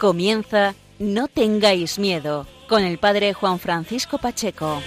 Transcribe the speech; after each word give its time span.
Comienza 0.00 0.74
No 0.98 1.28
tengáis 1.28 1.98
miedo 1.98 2.46
con 2.70 2.84
el 2.84 2.96
padre 2.96 3.34
Juan 3.34 3.58
Francisco 3.58 4.16
Pacheco. 4.16 4.80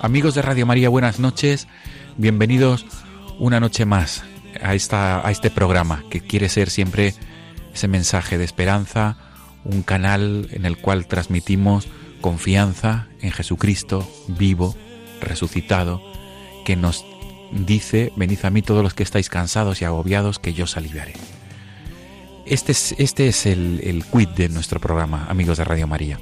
Amigos 0.00 0.36
de 0.36 0.42
Radio 0.42 0.66
María, 0.66 0.88
buenas 0.88 1.18
noches. 1.18 1.66
Bienvenidos 2.16 2.86
una 3.40 3.58
noche 3.58 3.86
más 3.86 4.22
a, 4.62 4.76
esta, 4.76 5.26
a 5.26 5.32
este 5.32 5.50
programa 5.50 6.04
que 6.10 6.20
quiere 6.20 6.48
ser 6.48 6.70
siempre 6.70 7.12
ese 7.74 7.88
mensaje 7.88 8.38
de 8.38 8.44
esperanza, 8.44 9.16
un 9.64 9.82
canal 9.82 10.48
en 10.52 10.64
el 10.64 10.78
cual 10.78 11.06
transmitimos 11.06 11.88
confianza 12.20 13.08
en 13.20 13.32
Jesucristo 13.32 14.08
vivo, 14.28 14.74
resucitado, 15.20 16.00
que 16.64 16.76
nos 16.76 17.04
dice, 17.52 18.12
venid 18.16 18.44
a 18.44 18.50
mí 18.50 18.62
todos 18.62 18.82
los 18.82 18.94
que 18.94 19.02
estáis 19.02 19.28
cansados 19.28 19.82
y 19.82 19.84
agobiados, 19.84 20.38
que 20.38 20.54
yo 20.54 20.64
os 20.64 20.76
aliviaré. 20.76 21.12
Este 22.46 22.72
es, 22.72 22.94
este 22.98 23.28
es 23.28 23.46
el, 23.46 23.80
el 23.84 24.04
quid 24.04 24.28
de 24.28 24.48
nuestro 24.48 24.80
programa, 24.80 25.26
amigos 25.28 25.58
de 25.58 25.64
Radio 25.64 25.86
María. 25.86 26.18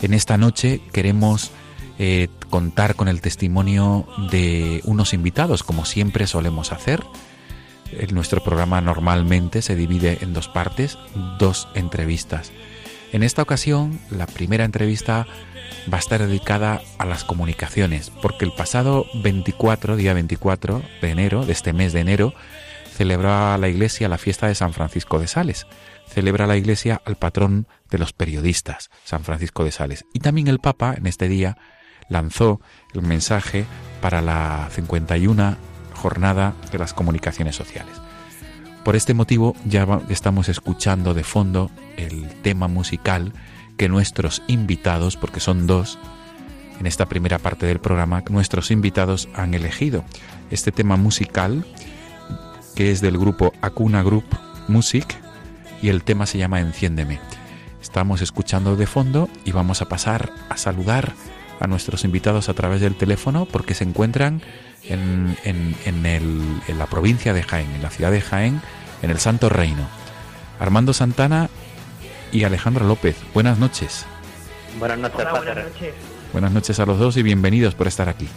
En 0.00 0.14
esta 0.14 0.38
noche 0.38 0.80
queremos 0.92 1.50
eh, 1.98 2.28
contar 2.48 2.94
con 2.94 3.08
el 3.08 3.20
testimonio 3.20 4.06
de 4.30 4.80
unos 4.84 5.12
invitados, 5.12 5.64
como 5.64 5.84
siempre 5.84 6.28
solemos 6.28 6.70
hacer, 6.70 7.02
nuestro 8.12 8.42
programa 8.42 8.80
normalmente 8.80 9.62
se 9.62 9.76
divide 9.76 10.18
en 10.20 10.32
dos 10.32 10.48
partes, 10.48 10.98
dos 11.38 11.68
entrevistas. 11.74 12.52
En 13.12 13.22
esta 13.22 13.42
ocasión, 13.42 13.98
la 14.10 14.26
primera 14.26 14.64
entrevista 14.64 15.26
va 15.92 15.96
a 15.96 16.00
estar 16.00 16.20
dedicada 16.20 16.82
a 16.98 17.06
las 17.06 17.24
comunicaciones, 17.24 18.10
porque 18.22 18.44
el 18.44 18.52
pasado 18.52 19.06
24, 19.14 19.96
día 19.96 20.12
24 20.12 20.82
de 21.00 21.10
enero, 21.10 21.46
de 21.46 21.52
este 21.52 21.72
mes 21.72 21.92
de 21.92 22.00
enero, 22.00 22.34
celebra 22.94 23.56
la 23.58 23.68
Iglesia 23.68 24.08
la 24.08 24.18
fiesta 24.18 24.48
de 24.48 24.54
San 24.54 24.72
Francisco 24.72 25.18
de 25.18 25.28
Sales. 25.28 25.66
Celebra 26.06 26.46
la 26.46 26.56
Iglesia 26.56 27.00
al 27.04 27.16
patrón 27.16 27.66
de 27.90 27.98
los 27.98 28.12
periodistas, 28.12 28.90
San 29.04 29.24
Francisco 29.24 29.64
de 29.64 29.72
Sales. 29.72 30.04
Y 30.12 30.20
también 30.20 30.48
el 30.48 30.58
Papa, 30.58 30.94
en 30.96 31.06
este 31.06 31.28
día, 31.28 31.56
lanzó 32.08 32.60
el 32.94 33.02
mensaje 33.02 33.64
para 34.00 34.20
la 34.20 34.68
51 34.72 35.56
jornada 35.98 36.54
de 36.72 36.78
las 36.78 36.94
comunicaciones 36.94 37.56
sociales. 37.56 37.94
Por 38.84 38.96
este 38.96 39.12
motivo 39.12 39.54
ya 39.66 39.86
estamos 40.08 40.48
escuchando 40.48 41.12
de 41.12 41.24
fondo 41.24 41.70
el 41.98 42.26
tema 42.42 42.68
musical 42.68 43.34
que 43.76 43.88
nuestros 43.88 44.42
invitados, 44.46 45.16
porque 45.16 45.40
son 45.40 45.66
dos, 45.66 45.98
en 46.80 46.86
esta 46.86 47.06
primera 47.06 47.38
parte 47.38 47.66
del 47.66 47.80
programa, 47.80 48.22
nuestros 48.30 48.70
invitados 48.70 49.28
han 49.34 49.52
elegido. 49.52 50.04
Este 50.50 50.72
tema 50.72 50.96
musical, 50.96 51.66
que 52.74 52.90
es 52.90 53.00
del 53.00 53.18
grupo 53.18 53.52
Acuna 53.60 54.02
Group 54.02 54.24
Music, 54.68 55.06
y 55.82 55.88
el 55.88 56.02
tema 56.02 56.26
se 56.26 56.38
llama 56.38 56.60
Enciéndeme. 56.60 57.20
Estamos 57.82 58.22
escuchando 58.22 58.76
de 58.76 58.86
fondo 58.86 59.28
y 59.44 59.52
vamos 59.52 59.82
a 59.82 59.88
pasar 59.88 60.32
a 60.48 60.56
saludar 60.56 61.12
a 61.60 61.66
nuestros 61.66 62.04
invitados 62.04 62.48
a 62.48 62.54
través 62.54 62.80
del 62.80 62.94
teléfono 62.94 63.46
porque 63.46 63.74
se 63.74 63.84
encuentran 63.84 64.42
en, 64.88 65.36
en, 65.44 66.78
la 66.78 66.86
provincia 66.86 67.32
de 67.32 67.42
Jaén, 67.42 67.70
en 67.74 67.82
la 67.82 67.90
ciudad 67.90 68.10
de 68.10 68.20
Jaén, 68.20 68.60
en 69.02 69.10
el 69.10 69.18
Santo 69.18 69.48
Reino. 69.48 69.88
Armando 70.58 70.92
Santana 70.92 71.48
y 72.32 72.44
Alejandro 72.44 72.86
López, 72.86 73.16
buenas 73.34 73.58
noches. 73.58 74.06
Buenas 74.78 74.98
noches, 74.98 75.26
buenas 75.30 75.56
noches. 75.56 75.94
Buenas 76.32 76.52
noches 76.52 76.80
a 76.80 76.86
los 76.86 76.98
dos 76.98 77.16
y 77.16 77.22
bienvenidos 77.22 77.74
por 77.74 77.86
estar 77.86 78.08
aquí. 78.08 78.28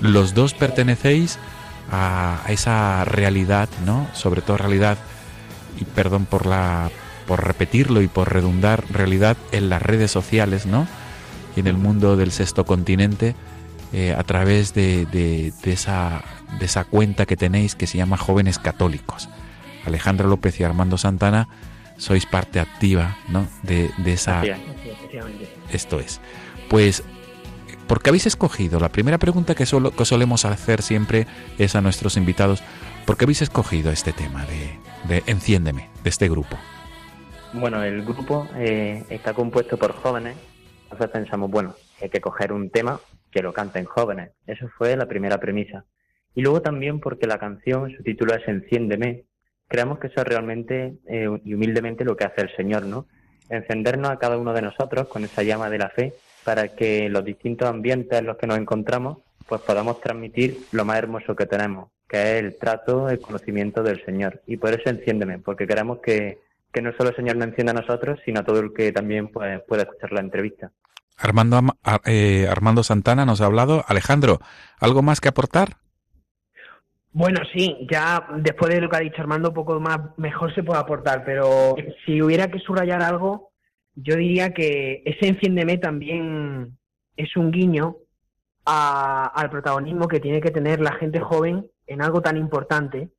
Los 0.00 0.34
dos 0.34 0.54
pertenecéis 0.54 1.38
a, 1.90 2.40
esa 2.48 3.04
realidad, 3.04 3.68
¿no? 3.84 4.08
Sobre 4.14 4.40
todo 4.40 4.56
realidad, 4.56 4.96
y 5.78 5.84
perdón 5.84 6.26
por 6.26 6.46
la 6.46 6.90
por 7.26 7.46
repetirlo 7.46 8.02
y 8.02 8.08
por 8.08 8.32
redundar, 8.32 8.82
realidad 8.90 9.36
en 9.52 9.68
las 9.68 9.80
redes 9.80 10.10
sociales, 10.10 10.66
¿no? 10.66 10.88
Y 11.54 11.60
en 11.60 11.68
el 11.68 11.76
mundo 11.76 12.16
del 12.16 12.32
sexto 12.32 12.66
continente, 12.66 13.36
eh, 13.92 14.14
a 14.16 14.22
través 14.22 14.72
de, 14.74 15.52
esa, 15.64 16.22
de 16.58 16.66
esa 16.66 16.84
cuenta 16.84 17.26
que 17.26 17.36
tenéis 17.36 17.74
que 17.74 17.86
se 17.86 17.98
llama 17.98 18.16
Jóvenes 18.16 18.58
Católicos. 18.58 19.28
Alejandro 19.84 20.28
López 20.28 20.60
y 20.60 20.64
Armando 20.64 20.98
Santana 20.98 21.48
sois 21.96 22.24
parte 22.24 22.60
activa 22.60 23.16
¿no? 23.28 23.46
de, 23.62 23.90
esa... 24.06 24.42
Esto 25.72 26.00
es. 26.00 26.20
Pues, 26.68 27.02
¿por 27.86 28.02
qué 28.02 28.10
habéis 28.10 28.26
escogido? 28.26 28.80
La 28.80 28.90
primera 28.90 29.18
pregunta 29.18 29.54
que, 29.54 29.66
solo, 29.66 29.90
que 29.90 30.04
solemos 30.04 30.44
hacer 30.44 30.82
siempre 30.82 31.26
es 31.58 31.74
a 31.74 31.80
nuestros 31.80 32.16
invitados, 32.16 32.62
¿por 33.06 33.16
qué 33.16 33.24
habéis 33.24 33.42
escogido 33.42 33.90
este 33.90 34.12
tema 34.12 34.46
de, 34.46 34.78
de 35.08 35.22
Enciéndeme, 35.26 35.90
de 36.02 36.10
este 36.10 36.28
grupo? 36.28 36.56
Bueno, 37.52 37.82
el 37.82 38.04
grupo 38.04 38.48
eh, 38.54 39.04
está 39.10 39.34
compuesto 39.34 39.76
por 39.76 39.92
jóvenes, 39.94 40.36
entonces 40.84 41.08
pensamos, 41.08 41.50
bueno, 41.50 41.74
hay 42.00 42.08
que 42.08 42.20
coger 42.20 42.52
un 42.52 42.70
tema 42.70 43.00
que 43.30 43.42
lo 43.42 43.52
canten 43.52 43.84
jóvenes. 43.84 44.30
Eso 44.46 44.68
fue 44.76 44.96
la 44.96 45.06
primera 45.06 45.38
premisa. 45.38 45.84
Y 46.34 46.42
luego 46.42 46.62
también 46.62 47.00
porque 47.00 47.26
la 47.26 47.38
canción, 47.38 47.94
su 47.96 48.02
título 48.02 48.34
es 48.34 48.46
Enciéndeme. 48.46 49.24
Creemos 49.68 49.98
que 49.98 50.08
eso 50.08 50.20
es 50.20 50.26
realmente 50.26 50.94
eh, 51.06 51.28
y 51.44 51.54
humildemente 51.54 52.04
lo 52.04 52.16
que 52.16 52.24
hace 52.24 52.42
el 52.42 52.56
Señor, 52.56 52.84
¿no? 52.86 53.06
Encendernos 53.48 54.10
a 54.10 54.18
cada 54.18 54.38
uno 54.38 54.52
de 54.52 54.62
nosotros 54.62 55.08
con 55.08 55.24
esa 55.24 55.42
llama 55.42 55.70
de 55.70 55.78
la 55.78 55.90
fe 55.90 56.12
para 56.44 56.68
que 56.68 57.08
los 57.08 57.24
distintos 57.24 57.68
ambientes 57.68 58.18
en 58.18 58.26
los 58.26 58.36
que 58.36 58.46
nos 58.46 58.58
encontramos 58.58 59.18
pues 59.50 59.62
podamos 59.62 60.00
transmitir 60.00 60.58
lo 60.70 60.84
más 60.84 60.98
hermoso 60.98 61.34
que 61.34 61.44
tenemos, 61.44 61.90
que 62.08 62.22
es 62.22 62.44
el 62.44 62.56
trato, 62.56 63.08
el 63.08 63.18
conocimiento 63.18 63.82
del 63.82 64.04
Señor. 64.04 64.40
Y 64.46 64.58
por 64.58 64.70
eso 64.70 64.88
enciéndeme, 64.88 65.40
porque 65.40 65.66
queremos 65.66 65.98
que, 65.98 66.38
que 66.72 66.80
no 66.80 66.92
solo 66.92 67.10
el 67.10 67.16
Señor 67.16 67.34
nos 67.34 67.48
encienda 67.48 67.72
a 67.72 67.80
nosotros, 67.80 68.20
sino 68.24 68.40
a 68.40 68.44
todo 68.44 68.60
el 68.60 68.72
que 68.72 68.92
también 68.92 69.26
pues, 69.26 69.60
pueda 69.66 69.82
escuchar 69.82 70.12
la 70.12 70.20
entrevista. 70.20 70.70
Armando, 71.20 71.60
eh, 72.06 72.46
Armando 72.50 72.82
Santana 72.82 73.26
nos 73.26 73.40
ha 73.40 73.46
hablado. 73.46 73.84
Alejandro, 73.86 74.40
¿algo 74.78 75.02
más 75.02 75.20
que 75.20 75.28
aportar? 75.28 75.76
Bueno, 77.12 77.40
sí, 77.52 77.86
ya 77.90 78.26
después 78.36 78.72
de 78.72 78.80
lo 78.80 78.88
que 78.88 78.96
ha 78.96 79.00
dicho 79.00 79.20
Armando, 79.20 79.52
poco 79.52 79.80
más 79.80 79.98
mejor 80.16 80.54
se 80.54 80.62
puede 80.62 80.78
aportar, 80.78 81.24
pero 81.24 81.74
si 82.06 82.22
hubiera 82.22 82.48
que 82.48 82.60
subrayar 82.60 83.02
algo, 83.02 83.50
yo 83.96 84.14
diría 84.14 84.54
que 84.54 85.02
ese 85.04 85.26
Enciéndeme 85.26 85.78
también 85.78 86.78
es 87.16 87.36
un 87.36 87.50
guiño 87.50 87.96
al 88.64 89.50
protagonismo 89.50 90.06
que 90.06 90.20
tiene 90.20 90.40
que 90.40 90.52
tener 90.52 90.80
la 90.80 90.92
gente 90.92 91.18
joven 91.18 91.68
en 91.86 92.02
algo 92.02 92.22
tan 92.22 92.36
importante 92.36 93.10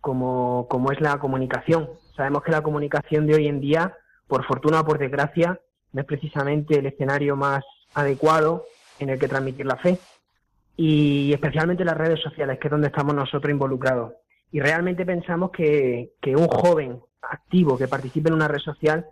como, 0.00 0.66
como 0.68 0.90
es 0.90 1.00
la 1.00 1.18
comunicación. 1.18 1.88
Sabemos 2.16 2.42
que 2.42 2.50
la 2.50 2.62
comunicación 2.62 3.28
de 3.28 3.36
hoy 3.36 3.46
en 3.46 3.60
día, 3.60 3.96
por 4.26 4.44
fortuna 4.44 4.80
o 4.80 4.84
por 4.84 4.98
desgracia, 4.98 5.60
no 5.92 6.00
es 6.00 6.06
precisamente 6.06 6.78
el 6.78 6.86
escenario 6.86 7.36
más 7.36 7.64
adecuado 7.94 8.64
en 8.98 9.10
el 9.10 9.18
que 9.18 9.28
transmitir 9.28 9.66
la 9.66 9.76
fe. 9.76 9.98
Y 10.76 11.32
especialmente 11.32 11.84
las 11.84 11.96
redes 11.96 12.20
sociales, 12.20 12.58
que 12.60 12.68
es 12.68 12.70
donde 12.70 12.88
estamos 12.88 13.14
nosotros 13.14 13.50
involucrados. 13.50 14.12
Y 14.52 14.60
realmente 14.60 15.04
pensamos 15.04 15.50
que, 15.50 16.12
un 16.26 16.46
joven 16.46 17.00
activo 17.22 17.76
que 17.76 17.88
participe 17.88 18.28
en 18.28 18.34
una 18.34 18.48
red 18.48 18.60
social 18.60 19.06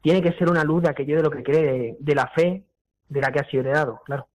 tiene 0.00 0.22
que 0.22 0.32
ser 0.32 0.50
una 0.50 0.64
luz 0.64 0.82
de 0.82 0.90
aquello 0.90 1.16
de 1.16 1.22
lo 1.22 1.30
que 1.30 1.42
cree, 1.42 1.96
de, 1.98 2.14
la 2.14 2.26
fe 2.28 2.64
de 3.08 3.20
la 3.20 3.30
que 3.30 3.40
ha 3.40 3.48
sido 3.48 3.62
heredado, 3.62 4.00
claro. 4.04 4.26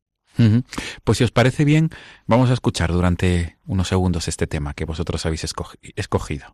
Pues 1.02 1.18
si 1.18 1.24
os 1.24 1.30
parece 1.30 1.64
bien, 1.64 1.88
vamos 2.26 2.50
a 2.50 2.52
escuchar 2.52 2.92
durante 2.92 3.56
unos 3.66 3.88
segundos 3.88 4.28
este 4.28 4.46
tema 4.46 4.74
que 4.74 4.84
vosotros 4.84 5.24
habéis 5.24 5.44
escogido. 5.96 6.46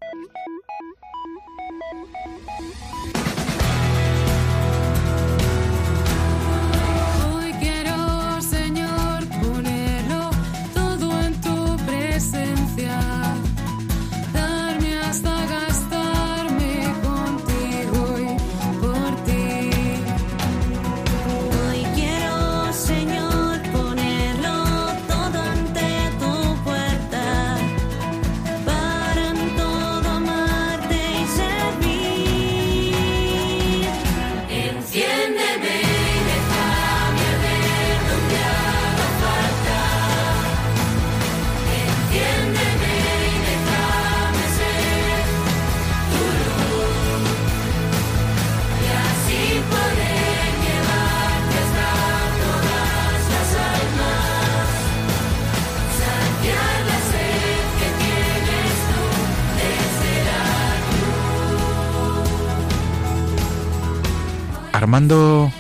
Armando 65.03 65.51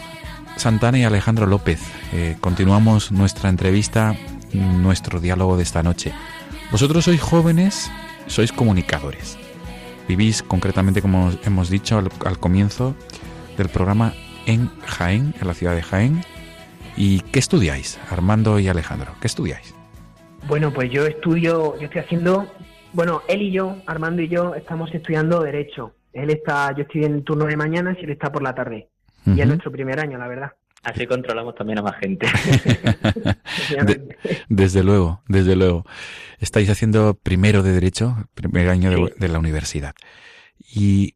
Santana 0.55 0.99
y 1.01 1.03
Alejandro 1.03 1.47
López, 1.47 1.83
eh, 2.13 2.37
continuamos 2.41 3.11
nuestra 3.11 3.51
entrevista, 3.51 4.15
nuestro 4.53 5.19
diálogo 5.19 5.57
de 5.57 5.65
esta 5.65 5.83
noche. 5.83 6.13
Vosotros 6.71 7.07
sois 7.07 7.21
jóvenes, 7.21 7.91
sois 8.29 8.53
comunicadores. 8.53 9.37
Vivís 10.07 10.45
concretamente, 10.45 11.03
como 11.03 11.33
hemos 11.45 11.71
dicho 11.71 11.99
al, 11.99 12.09
al 12.25 12.39
comienzo 12.39 12.95
del 13.59 13.69
programa, 13.69 14.13
en 14.47 14.71
Jaén, 14.87 15.35
en 15.41 15.49
la 15.49 15.55
ciudad 15.55 15.75
de 15.75 15.83
Jaén. 15.83 16.21
¿Y 16.97 17.23
qué 17.33 17.41
estudiáis, 17.41 17.99
Armando 18.11 18.61
y 18.61 18.69
Alejandro? 18.69 19.11
¿Qué 19.21 19.27
estudiáis? 19.27 19.75
Bueno, 20.47 20.73
pues 20.73 20.89
yo 20.93 21.05
estudio, 21.05 21.77
yo 21.81 21.87
estoy 21.87 22.03
haciendo, 22.03 22.47
bueno, 22.93 23.23
él 23.27 23.43
y 23.43 23.51
yo, 23.51 23.79
Armando 23.87 24.23
y 24.23 24.29
yo, 24.29 24.55
estamos 24.55 24.95
estudiando 24.95 25.43
Derecho. 25.43 25.97
Él 26.13 26.31
está, 26.31 26.73
yo 26.77 26.83
estoy 26.83 27.07
en 27.07 27.25
turno 27.25 27.47
de 27.47 27.57
mañana 27.57 27.97
y 27.99 28.05
él 28.05 28.11
está 28.11 28.31
por 28.31 28.45
la 28.45 28.55
tarde. 28.55 28.92
Y 29.27 29.41
es 29.41 29.47
nuestro 29.47 29.71
primer 29.71 30.01
año, 30.01 30.19
la 30.19 30.29
verdad. 30.29 30.53
Así 30.83 31.07
controlamos 31.07 31.55
también 31.55 31.79
a 31.79 31.83
más 31.83 31.97
gente. 32.01 32.27
De- 33.87 34.17
desde 34.49 34.83
luego, 34.83 35.23
desde 35.29 35.57
luego. 35.57 35.85
Estáis 36.39 36.69
haciendo 36.71 37.15
primero 37.15 37.63
de 37.63 37.73
Derecho, 37.73 38.29
primer 38.35 38.69
año 38.69 38.91
de, 38.91 38.97
Sí. 38.97 39.13
de 39.19 39.29
la 39.29 39.39
universidad. 39.39 39.95
Y 40.59 41.15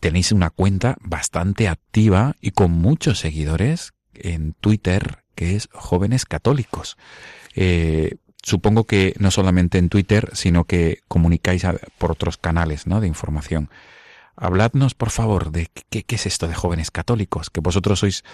tenéis 0.00 0.32
una 0.32 0.50
cuenta 0.50 0.96
bastante 1.00 1.68
activa 1.68 2.36
y 2.40 2.52
con 2.52 2.70
muchos 2.70 3.18
seguidores 3.18 3.92
en 4.14 4.52
Twitter, 4.54 5.24
que 5.34 5.56
es 5.56 5.68
Jóvenes 5.72 6.24
Católicos. 6.24 6.96
Eh, 7.54 8.16
supongo 8.42 8.84
que 8.84 9.14
no 9.18 9.30
solamente 9.30 9.78
en 9.78 9.88
Twitter, 9.88 10.30
sino 10.32 10.64
que 10.64 11.00
comunicáis 11.08 11.64
a- 11.64 11.76
por 11.98 12.12
otros 12.12 12.36
canales 12.36 12.86
¿no? 12.86 13.00
de 13.00 13.08
información. 13.08 13.68
Habladnos, 14.40 14.94
por 14.94 15.10
favor, 15.10 15.50
de 15.50 15.68
qué, 15.90 16.02
qué 16.04 16.14
es 16.14 16.26
esto 16.26 16.46
de 16.48 16.54
Jóvenes 16.54 16.90
Católicos, 16.90 17.50
que 17.50 17.60
vosotros 17.60 17.98
sois, 17.98 18.24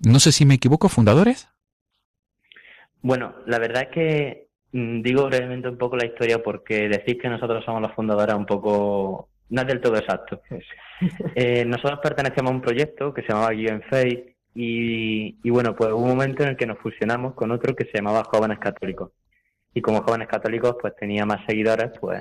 no 0.00 0.18
sé 0.18 0.32
si 0.32 0.46
me 0.46 0.54
equivoco, 0.54 0.88
fundadores. 0.88 1.48
Bueno, 3.02 3.34
la 3.46 3.58
verdad 3.58 3.84
es 3.84 3.88
que 3.88 4.48
mm, 4.72 5.02
digo 5.02 5.26
brevemente 5.26 5.68
un 5.68 5.78
poco 5.78 5.96
la 5.96 6.06
historia 6.06 6.42
porque 6.42 6.88
decir 6.88 7.18
que 7.18 7.28
nosotros 7.28 7.64
somos 7.64 7.82
los 7.82 7.92
fundadores 7.94 8.34
es 8.34 8.38
un 8.38 8.46
poco 8.46 9.30
no 9.50 9.62
es 9.62 9.66
del 9.66 9.80
todo 9.80 9.96
exacto. 9.96 10.40
Eh, 11.34 11.64
nosotros 11.64 11.98
pertenecíamos 12.02 12.52
a 12.52 12.54
un 12.56 12.60
proyecto 12.60 13.14
que 13.14 13.22
se 13.22 13.28
llamaba 13.28 13.52
Guión 13.52 13.82
y, 14.54 15.38
y 15.42 15.50
bueno, 15.50 15.74
pues 15.74 15.90
hubo 15.92 16.02
un 16.02 16.10
momento 16.10 16.42
en 16.42 16.50
el 16.50 16.56
que 16.58 16.66
nos 16.66 16.78
fusionamos 16.78 17.32
con 17.32 17.50
otro 17.50 17.74
que 17.74 17.86
se 17.86 17.92
llamaba 17.94 18.24
Jóvenes 18.24 18.58
Católicos. 18.58 19.10
Y 19.72 19.80
como 19.80 20.02
Jóvenes 20.02 20.28
Católicos 20.28 20.76
pues 20.78 20.94
tenía 20.96 21.24
más 21.24 21.40
seguidores, 21.46 21.92
pues 21.98 22.20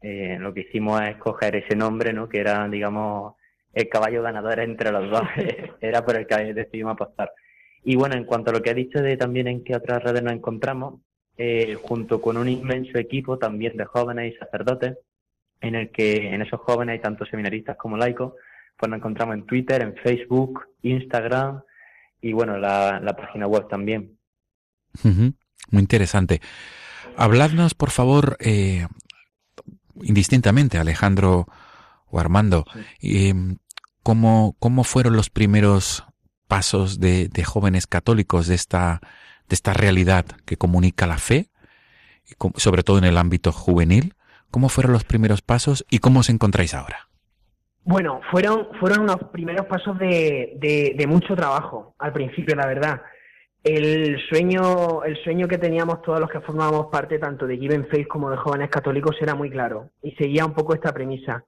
eh, 0.00 0.36
lo 0.38 0.54
que 0.54 0.60
hicimos 0.60 1.00
es 1.02 1.16
coger 1.16 1.56
ese 1.56 1.76
nombre, 1.76 2.12
¿no? 2.12 2.28
Que 2.28 2.40
era, 2.40 2.68
digamos, 2.68 3.34
el 3.72 3.88
caballo 3.88 4.22
ganador 4.22 4.60
entre 4.60 4.92
los 4.92 5.10
dos. 5.10 5.22
era 5.80 6.04
por 6.04 6.16
el 6.16 6.26
que 6.26 6.54
decidimos 6.54 6.92
apostar. 6.92 7.32
Y 7.84 7.96
bueno, 7.96 8.16
en 8.16 8.24
cuanto 8.24 8.50
a 8.50 8.54
lo 8.54 8.62
que 8.62 8.70
ha 8.70 8.74
dicho 8.74 9.00
de 9.00 9.16
también 9.16 9.48
en 9.48 9.64
qué 9.64 9.76
otras 9.76 10.02
redes 10.02 10.22
nos 10.22 10.32
encontramos, 10.32 11.00
eh, 11.36 11.76
junto 11.80 12.20
con 12.20 12.36
un 12.36 12.48
inmenso 12.48 12.98
equipo 12.98 13.38
también 13.38 13.76
de 13.76 13.84
jóvenes 13.84 14.34
y 14.34 14.38
sacerdotes, 14.38 14.98
en 15.60 15.74
el 15.74 15.90
que 15.90 16.34
en 16.34 16.42
esos 16.42 16.60
jóvenes 16.60 16.94
hay 16.94 16.98
tanto 17.00 17.24
seminaristas 17.26 17.76
como 17.76 17.96
laicos, 17.96 18.34
pues 18.76 18.90
nos 18.90 18.98
encontramos 18.98 19.36
en 19.36 19.46
Twitter, 19.46 19.82
en 19.82 19.94
Facebook, 19.96 20.66
Instagram 20.82 21.62
y 22.20 22.32
bueno, 22.32 22.58
la, 22.58 23.00
la 23.00 23.16
página 23.16 23.46
web 23.46 23.68
también. 23.68 24.18
Ujú, 25.04 25.32
Muy 25.70 25.80
interesante. 25.80 26.40
Habladnos, 27.16 27.74
por 27.74 27.90
favor, 27.90 28.36
eh, 28.40 28.86
indistintamente, 30.02 30.78
Alejandro 30.78 31.46
o 32.06 32.20
Armando, 32.20 32.64
eh, 33.02 33.34
¿cómo, 34.02 34.56
¿cómo 34.58 34.84
fueron 34.84 35.16
los 35.16 35.30
primeros 35.30 36.04
pasos 36.46 37.00
de, 37.00 37.28
de 37.28 37.44
jóvenes 37.44 37.86
católicos 37.86 38.46
de 38.46 38.54
esta, 38.54 39.00
de 39.48 39.54
esta 39.54 39.74
realidad 39.74 40.24
que 40.44 40.56
comunica 40.56 41.06
la 41.06 41.18
fe, 41.18 41.50
sobre 42.56 42.82
todo 42.82 42.98
en 42.98 43.04
el 43.04 43.18
ámbito 43.18 43.52
juvenil? 43.52 44.14
¿Cómo 44.50 44.68
fueron 44.70 44.92
los 44.92 45.04
primeros 45.04 45.42
pasos 45.42 45.84
y 45.90 45.98
cómo 45.98 46.20
os 46.20 46.30
encontráis 46.30 46.72
ahora? 46.74 47.08
Bueno, 47.84 48.20
fueron, 48.30 48.68
fueron 48.80 49.00
unos 49.00 49.16
primeros 49.32 49.66
pasos 49.66 49.98
de, 49.98 50.56
de, 50.58 50.94
de 50.96 51.06
mucho 51.06 51.34
trabajo 51.34 51.94
al 51.98 52.12
principio, 52.12 52.54
la 52.54 52.66
verdad. 52.66 53.00
El 53.64 54.18
sueño, 54.28 55.02
el 55.04 55.16
sueño 55.24 55.48
que 55.48 55.58
teníamos 55.58 56.00
todos 56.02 56.20
los 56.20 56.30
que 56.30 56.40
formábamos 56.40 56.86
parte 56.86 57.18
tanto 57.18 57.46
de 57.46 57.58
Given 57.58 57.86
Faith 57.88 58.06
como 58.06 58.30
de 58.30 58.36
Jóvenes 58.36 58.70
Católicos 58.70 59.16
era 59.20 59.34
muy 59.34 59.50
claro 59.50 59.90
y 60.02 60.12
seguía 60.12 60.46
un 60.46 60.54
poco 60.54 60.74
esta 60.74 60.92
premisa. 60.92 61.44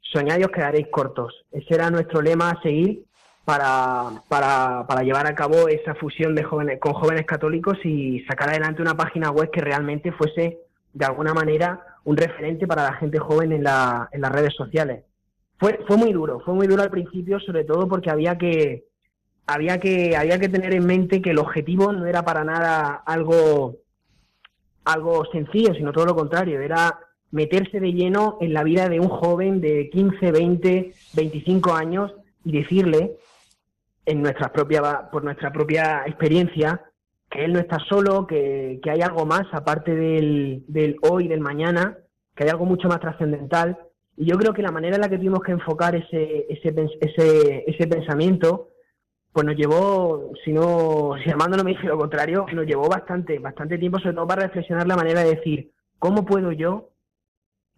Soñad 0.00 0.38
y 0.38 0.44
os 0.44 0.50
quedaréis 0.50 0.88
cortos. 0.88 1.46
Ese 1.52 1.74
era 1.74 1.90
nuestro 1.90 2.20
lema 2.20 2.50
a 2.50 2.62
seguir 2.62 3.04
para, 3.44 4.22
para, 4.28 4.84
para 4.88 5.02
llevar 5.02 5.26
a 5.26 5.34
cabo 5.34 5.68
esa 5.68 5.94
fusión 5.94 6.34
de 6.34 6.42
jóvenes, 6.42 6.80
con 6.80 6.94
jóvenes 6.94 7.26
católicos 7.26 7.78
y 7.84 8.20
sacar 8.28 8.50
adelante 8.50 8.82
una 8.82 8.96
página 8.96 9.30
web 9.30 9.50
que 9.50 9.60
realmente 9.60 10.12
fuese 10.12 10.58
de 10.92 11.04
alguna 11.04 11.32
manera 11.32 11.98
un 12.04 12.16
referente 12.16 12.66
para 12.66 12.84
la 12.84 12.92
gente 12.94 13.18
joven 13.18 13.52
en, 13.52 13.62
la, 13.62 14.08
en 14.12 14.20
las 14.20 14.32
redes 14.32 14.54
sociales. 14.54 15.04
Fue, 15.58 15.78
fue 15.86 15.96
muy 15.96 16.12
duro, 16.12 16.40
fue 16.40 16.54
muy 16.54 16.66
duro 16.66 16.82
al 16.82 16.90
principio, 16.90 17.38
sobre 17.38 17.64
todo 17.64 17.86
porque 17.86 18.10
había 18.10 18.36
que, 18.36 18.86
había 19.46 19.78
que, 19.78 20.16
había 20.16 20.38
que 20.38 20.48
tener 20.48 20.74
en 20.74 20.86
mente 20.86 21.20
que 21.20 21.30
el 21.30 21.38
objetivo 21.38 21.92
no 21.92 22.06
era 22.06 22.24
para 22.24 22.44
nada 22.44 23.02
algo, 23.06 23.76
algo 24.84 25.24
sencillo, 25.32 25.74
sino 25.74 25.92
todo 25.92 26.06
lo 26.06 26.14
contrario, 26.14 26.60
era 26.60 26.98
meterse 27.30 27.80
de 27.80 27.92
lleno 27.92 28.38
en 28.40 28.52
la 28.52 28.64
vida 28.64 28.88
de 28.88 29.00
un 29.00 29.08
joven 29.08 29.60
de 29.60 29.88
15, 29.90 30.32
20, 30.32 30.92
25 31.14 31.72
años 31.72 32.12
y 32.44 32.52
decirle, 32.52 33.16
en 34.06 34.22
nuestra 34.22 34.52
propia, 34.52 35.10
por 35.10 35.22
nuestra 35.22 35.52
propia 35.52 36.02
experiencia, 36.06 36.82
que 37.30 37.44
él 37.44 37.52
no 37.52 37.60
está 37.60 37.78
solo, 37.88 38.26
que, 38.26 38.80
que 38.82 38.90
hay 38.90 39.02
algo 39.02 39.24
más 39.24 39.46
aparte 39.52 39.94
del, 39.94 40.64
del 40.66 40.96
hoy, 41.02 41.28
del 41.28 41.40
mañana, 41.40 41.98
que 42.34 42.44
hay 42.44 42.50
algo 42.50 42.66
mucho 42.66 42.88
más 42.88 43.00
trascendental. 43.00 43.78
Y 44.16 44.26
yo 44.26 44.36
creo 44.36 44.52
que 44.52 44.62
la 44.62 44.72
manera 44.72 44.96
en 44.96 45.02
la 45.02 45.08
que 45.08 45.16
tuvimos 45.16 45.42
que 45.42 45.52
enfocar 45.52 45.94
ese, 45.94 46.46
ese, 46.48 46.74
ese, 47.00 47.64
ese 47.66 47.86
pensamiento, 47.86 48.69
pues 49.32 49.46
nos 49.46 49.56
llevó, 49.56 50.32
si 50.44 50.52
no, 50.52 51.14
si 51.22 51.30
Armando 51.30 51.56
no 51.56 51.64
me 51.64 51.72
dice 51.72 51.86
lo 51.86 51.98
contrario, 51.98 52.46
nos 52.52 52.66
llevó 52.66 52.88
bastante, 52.88 53.38
bastante 53.38 53.78
tiempo, 53.78 53.98
sobre 53.98 54.14
todo 54.14 54.26
para 54.26 54.46
reflexionar 54.46 54.86
la 54.86 54.96
manera 54.96 55.22
de 55.22 55.36
decir, 55.36 55.70
¿cómo 55.98 56.24
puedo 56.24 56.50
yo 56.52 56.90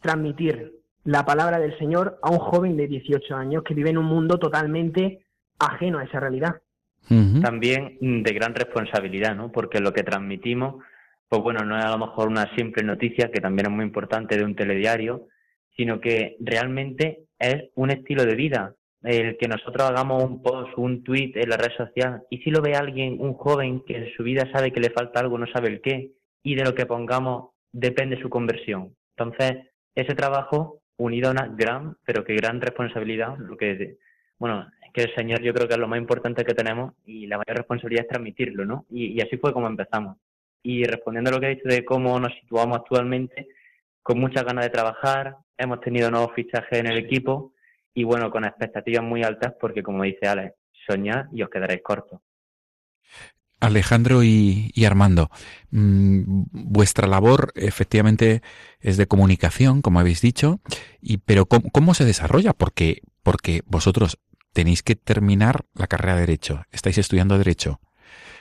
transmitir 0.01 0.73
la 1.05 1.25
palabra 1.25 1.59
del 1.59 1.77
Señor 1.79 2.19
a 2.23 2.31
un 2.31 2.39
joven 2.39 2.77
de 2.77 2.87
18 2.87 3.35
años 3.35 3.65
que 3.65 3.75
vive 3.75 3.91
en 3.91 3.99
un 3.99 4.07
mundo 4.07 4.39
totalmente 4.39 5.25
ajeno 5.59 5.99
a 5.99 6.05
esa 6.05 6.21
realidad? 6.21 6.63
También 7.43 7.99
de 8.01 8.33
gran 8.33 8.55
responsabilidad, 8.55 9.35
¿no? 9.35 9.51
Porque 9.51 9.81
lo 9.81 9.93
que 9.93 10.05
transmitimos, 10.05 10.83
pues 11.29 11.43
bueno, 11.43 11.65
no 11.65 11.77
es 11.77 11.85
a 11.85 11.91
lo 11.91 11.99
mejor 11.99 12.29
una 12.29 12.55
simple 12.55 12.85
noticia, 12.85 13.31
que 13.31 13.41
también 13.41 13.67
es 13.67 13.73
muy 13.73 13.85
importante 13.85 14.37
de 14.37 14.45
un 14.45 14.55
telediario, 14.55 15.27
sino 15.77 16.01
que 16.01 16.37
realmente 16.41 17.25
es 17.39 17.71
un 17.75 17.91
estilo 17.91 18.25
de 18.25 18.37
vida. 18.37 18.75
El 19.03 19.37
que 19.37 19.49
nosotros 19.49 19.91
hagamos 19.91 20.23
un 20.23 20.43
post, 20.43 20.71
un 20.77 21.03
tweet 21.03 21.33
en 21.35 21.49
la 21.49 21.57
red 21.57 21.73
social, 21.77 22.23
y 22.31 22.39
si 22.39 22.51
lo 22.51 22.63
ve 22.63 22.75
alguien, 22.75 23.17
un 23.21 23.35
joven 23.35 23.83
que 23.85 23.97
en 23.97 24.13
su 24.15 24.23
vida 24.23 24.49
sabe 24.53 24.73
que 24.73 24.81
le 24.81 24.91
falta 24.91 25.21
algo, 25.21 25.39
no 25.39 25.47
sabe 25.53 25.69
el 25.69 25.81
qué, 25.81 26.13
y 26.43 26.55
de 26.55 26.65
lo 26.65 26.75
que 26.75 26.87
pongamos 26.87 27.51
depende 27.73 28.21
su 28.21 28.29
conversión. 28.29 28.95
Entonces, 29.17 29.67
ese 29.95 30.15
trabajo, 30.15 30.83
unido 30.97 31.29
a 31.29 31.33
una 31.33 31.49
gran, 31.49 31.97
pero 32.05 32.25
que 32.25 32.37
gran 32.37 32.61
responsabilidad, 32.61 33.37
lo 33.39 33.57
que, 33.57 33.97
bueno, 34.39 34.71
es 34.85 34.93
que 34.93 35.03
el 35.03 35.15
Señor 35.15 35.43
yo 35.43 35.53
creo 35.53 35.67
que 35.67 35.75
es 35.75 35.81
lo 35.81 35.89
más 35.89 35.99
importante 35.99 36.45
que 36.45 36.55
tenemos 36.55 36.95
y 37.05 37.27
la 37.27 37.39
mayor 37.39 37.57
responsabilidad 37.57 38.05
es 38.05 38.09
transmitirlo, 38.09 38.65
¿no? 38.65 38.87
Y, 38.91 39.19
y 39.19 39.21
así 39.21 39.37
fue 39.37 39.53
como 39.53 39.67
empezamos. 39.67 40.17
Y 40.63 40.85
respondiendo 40.85 41.31
a 41.31 41.35
lo 41.35 41.41
que 41.41 41.47
ha 41.47 41.51
dicho 41.51 41.69
de 41.69 41.85
cómo 41.85 42.21
nos 42.21 42.33
situamos 42.35 42.79
actualmente, 42.79 43.49
con 44.03 44.21
muchas 44.21 44.45
ganas 44.45 44.65
de 44.65 44.71
trabajar, 44.71 45.37
hemos 45.57 45.81
tenido 45.81 46.11
nuevos 46.11 46.33
fichajes 46.35 46.79
en 46.79 46.87
el 46.87 46.99
equipo 46.99 47.53
y 47.95 48.05
bueno, 48.05 48.31
con 48.31 48.45
expectativas 48.45 49.05
muy 49.05 49.23
altas 49.23 49.55
porque 49.61 49.83
como 49.83 50.03
dice 50.03 50.27
Alex, 50.27 50.55
soñad 50.87 51.27
y 51.33 51.43
os 51.43 51.51
quedaréis 51.51 51.83
cortos. 51.83 52.21
Alejandro 53.61 54.25
y, 54.25 54.73
Armando, 54.85 55.31
mm, 55.71 56.47
vuestra 56.51 57.07
labor 57.07 57.53
efectivamente 57.55 58.43
es 58.81 58.97
de 58.97 59.07
comunicación, 59.07 59.83
como 59.83 60.01
habéis 60.01 60.21
dicho, 60.21 60.61
y 61.01 61.19
pero 61.19 61.47
¿cómo, 61.47 61.71
cómo 61.71 61.95
se 61.95 62.05
desarrolla? 62.05 62.55
Porque, 62.55 63.03
porque 63.23 63.63
vosotros 63.67 64.19
tenéis 64.53 64.83
que 64.83 64.97
terminar 64.97 65.65
la 65.75 65.87
carrera 65.87 66.15
de 66.15 66.23
Derecho, 66.23 66.65
estáis 66.73 66.99
estudiando 66.99 67.39
Derecho, 67.39 67.81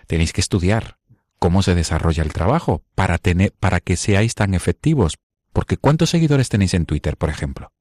tenéis 0.08 0.34
que 0.34 0.42
estudiar 0.42 0.98
cómo 1.42 1.64
se 1.64 1.74
desarrolla 1.74 2.22
el 2.24 2.34
trabajo 2.34 2.84
para, 2.94 3.18
tener, 3.18 3.52
para 3.60 3.80
que 3.80 3.98
seáis 3.98 4.36
tan 4.36 4.54
efectivos. 4.54 5.18
Porque 5.54 5.76
¿cuántos 5.76 6.12
seguidores 6.12 6.50
tenéis 6.50 6.76
en 6.76 6.86
Twitter, 6.86 7.18
por 7.18 7.30
ejemplo? 7.30 7.72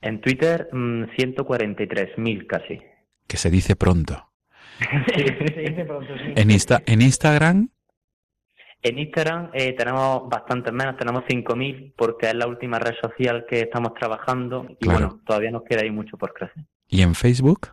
En 0.00 0.20
Twitter, 0.20 0.68
mm, 0.72 1.04
143.000 1.16 2.46
casi. 2.46 2.80
Que 3.26 3.36
se 3.36 3.50
dice 3.50 3.76
pronto. 3.76 4.26
Se 5.14 5.60
dice 5.60 5.84
pronto, 5.84 6.14
sí. 6.16 6.32
En, 6.36 6.50
Insta, 6.50 6.82
en 6.86 7.02
Instagram, 7.02 7.68
En 8.82 8.98
Instagram 8.98 9.50
eh, 9.52 9.74
tenemos 9.74 10.26
bastantes 10.30 10.72
menos, 10.72 10.96
tenemos 10.96 11.24
5.000 11.28 11.92
porque 11.96 12.28
es 12.28 12.34
la 12.34 12.46
última 12.46 12.78
red 12.78 12.94
social 13.02 13.44
que 13.46 13.60
estamos 13.60 13.92
trabajando 13.92 14.66
y 14.70 14.76
Claro. 14.86 14.98
bueno, 15.08 15.20
todavía 15.26 15.50
nos 15.50 15.64
queda 15.64 15.82
ahí 15.82 15.90
mucho 15.90 16.16
por 16.16 16.32
crecer. 16.32 16.64
y 16.88 17.02
en 17.02 17.14
Facebook, 17.14 17.68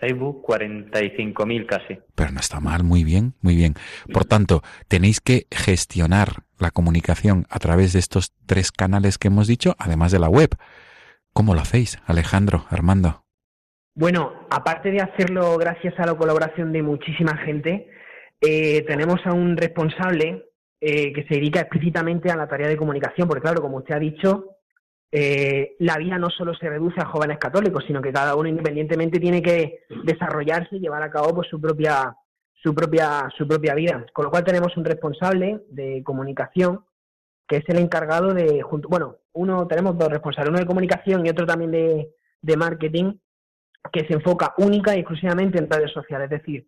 Facebook 0.00 0.42
45.000 0.44 1.66
casi. 1.66 1.98
Pero 2.16 2.32
no 2.32 2.40
está 2.40 2.58
mal, 2.58 2.82
muy 2.82 3.04
bien, 3.04 3.34
muy 3.40 3.54
bien. 3.54 3.74
Por 4.12 4.24
tanto, 4.24 4.62
tenéis 4.88 5.20
que 5.20 5.46
gestionar 5.52 6.42
la 6.58 6.72
comunicación 6.72 7.46
a 7.48 7.60
través 7.60 7.92
de 7.92 8.00
estos 8.00 8.32
tres 8.46 8.72
canales 8.72 9.18
que 9.18 9.28
hemos 9.28 9.46
dicho, 9.46 9.76
además 9.78 10.10
de 10.10 10.18
la 10.18 10.28
web. 10.28 10.50
¿Cómo 11.32 11.54
lo 11.54 11.60
hacéis, 11.60 12.00
Alejandro, 12.06 12.64
Armando? 12.68 13.24
Bueno, 13.94 14.46
aparte 14.50 14.90
de 14.90 15.00
hacerlo 15.00 15.56
gracias 15.58 15.94
a 15.98 16.06
la 16.06 16.14
colaboración 16.14 16.72
de 16.72 16.82
muchísima 16.82 17.36
gente, 17.38 17.88
eh, 18.40 18.82
tenemos 18.86 19.20
a 19.26 19.32
un 19.32 19.56
responsable 19.56 20.46
eh, 20.80 21.12
que 21.12 21.24
se 21.24 21.34
dedica 21.34 21.60
explícitamente 21.60 22.30
a 22.30 22.36
la 22.36 22.48
tarea 22.48 22.68
de 22.68 22.76
comunicación, 22.76 23.28
porque 23.28 23.42
claro, 23.42 23.62
como 23.62 23.78
usted 23.78 23.94
ha 23.94 23.98
dicho, 23.98 24.56
eh, 25.10 25.76
la 25.78 25.96
vida 25.98 26.18
no 26.18 26.28
solo 26.30 26.54
se 26.54 26.68
reduce 26.68 27.00
a 27.00 27.06
jóvenes 27.06 27.38
católicos, 27.38 27.84
sino 27.86 28.02
que 28.02 28.12
cada 28.12 28.34
uno 28.34 28.48
independientemente 28.48 29.20
tiene 29.20 29.42
que 29.42 29.80
desarrollarse 30.04 30.76
y 30.76 30.80
llevar 30.80 31.02
a 31.02 31.10
cabo 31.10 31.34
pues, 31.34 31.48
su 31.48 31.60
propia 31.60 32.16
su 32.54 32.74
propia 32.74 33.28
su 33.36 33.46
propia 33.46 33.74
vida. 33.74 34.06
Con 34.12 34.24
lo 34.24 34.30
cual 34.30 34.44
tenemos 34.44 34.76
un 34.76 34.84
responsable 34.84 35.60
de 35.68 36.02
comunicación 36.02 36.84
que 37.52 37.58
es 37.58 37.68
el 37.68 37.78
encargado 37.78 38.32
de 38.32 38.64
bueno, 38.88 39.16
uno 39.34 39.66
tenemos 39.66 39.98
dos 39.98 40.08
responsables, 40.08 40.48
uno 40.48 40.60
de 40.60 40.66
comunicación 40.66 41.26
y 41.26 41.28
otro 41.28 41.44
también 41.44 41.70
de, 41.70 42.14
de 42.40 42.56
marketing 42.56 43.12
que 43.92 44.06
se 44.06 44.14
enfoca 44.14 44.54
única 44.56 44.96
y 44.96 45.00
exclusivamente 45.00 45.58
en 45.58 45.68
redes 45.68 45.92
sociales, 45.92 46.30
es 46.30 46.38
decir, 46.40 46.66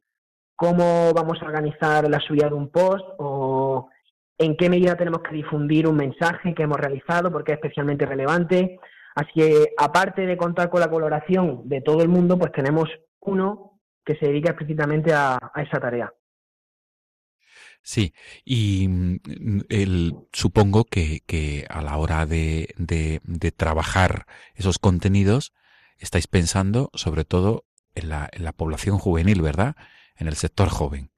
cómo 0.54 1.10
vamos 1.14 1.40
a 1.40 1.46
organizar 1.46 2.06
la 2.10 2.20
subida 2.20 2.48
de 2.48 2.54
un 2.54 2.68
post 2.68 3.06
o 3.16 3.88
en 4.36 4.58
qué 4.58 4.68
medida 4.68 4.94
tenemos 4.94 5.22
que 5.22 5.34
difundir 5.34 5.88
un 5.88 5.96
mensaje 5.96 6.54
que 6.54 6.64
hemos 6.64 6.76
realizado 6.76 7.32
porque 7.32 7.52
es 7.52 7.58
especialmente 7.58 8.04
relevante. 8.04 8.78
Así 9.14 9.30
que, 9.34 9.72
aparte 9.78 10.26
de 10.26 10.36
contar 10.36 10.68
con 10.68 10.80
la 10.80 10.90
colaboración 10.90 11.66
de 11.66 11.80
todo 11.80 12.02
el 12.02 12.10
mundo, 12.10 12.38
pues 12.38 12.52
tenemos 12.52 12.90
uno 13.20 13.80
que 14.04 14.16
se 14.16 14.26
dedica 14.26 14.50
explícitamente 14.50 15.14
a, 15.14 15.38
esa 15.56 15.80
tarea. 15.80 16.12
Sí, 17.86 18.14
y 18.46 18.88
mm, 18.88 19.20
el, 19.68 20.14
supongo 20.32 20.84
que, 20.84 21.20
que, 21.26 21.66
a 21.68 21.82
la 21.82 21.98
hora 21.98 22.24
de, 22.24 22.74
de, 22.78 23.20
de, 23.24 23.52
trabajar 23.52 24.24
esos 24.54 24.78
contenidos 24.78 25.52
estáis 25.98 26.26
pensando 26.26 26.88
sobre 26.94 27.26
todo 27.26 27.64
en 27.94 28.08
la, 28.08 28.30
en 28.32 28.44
la 28.44 28.52
población 28.52 28.96
juvenil, 28.96 29.42
¿verdad? 29.42 29.76
En 30.16 30.28
el 30.28 30.34
sector 30.34 30.68
joven. 30.68 31.10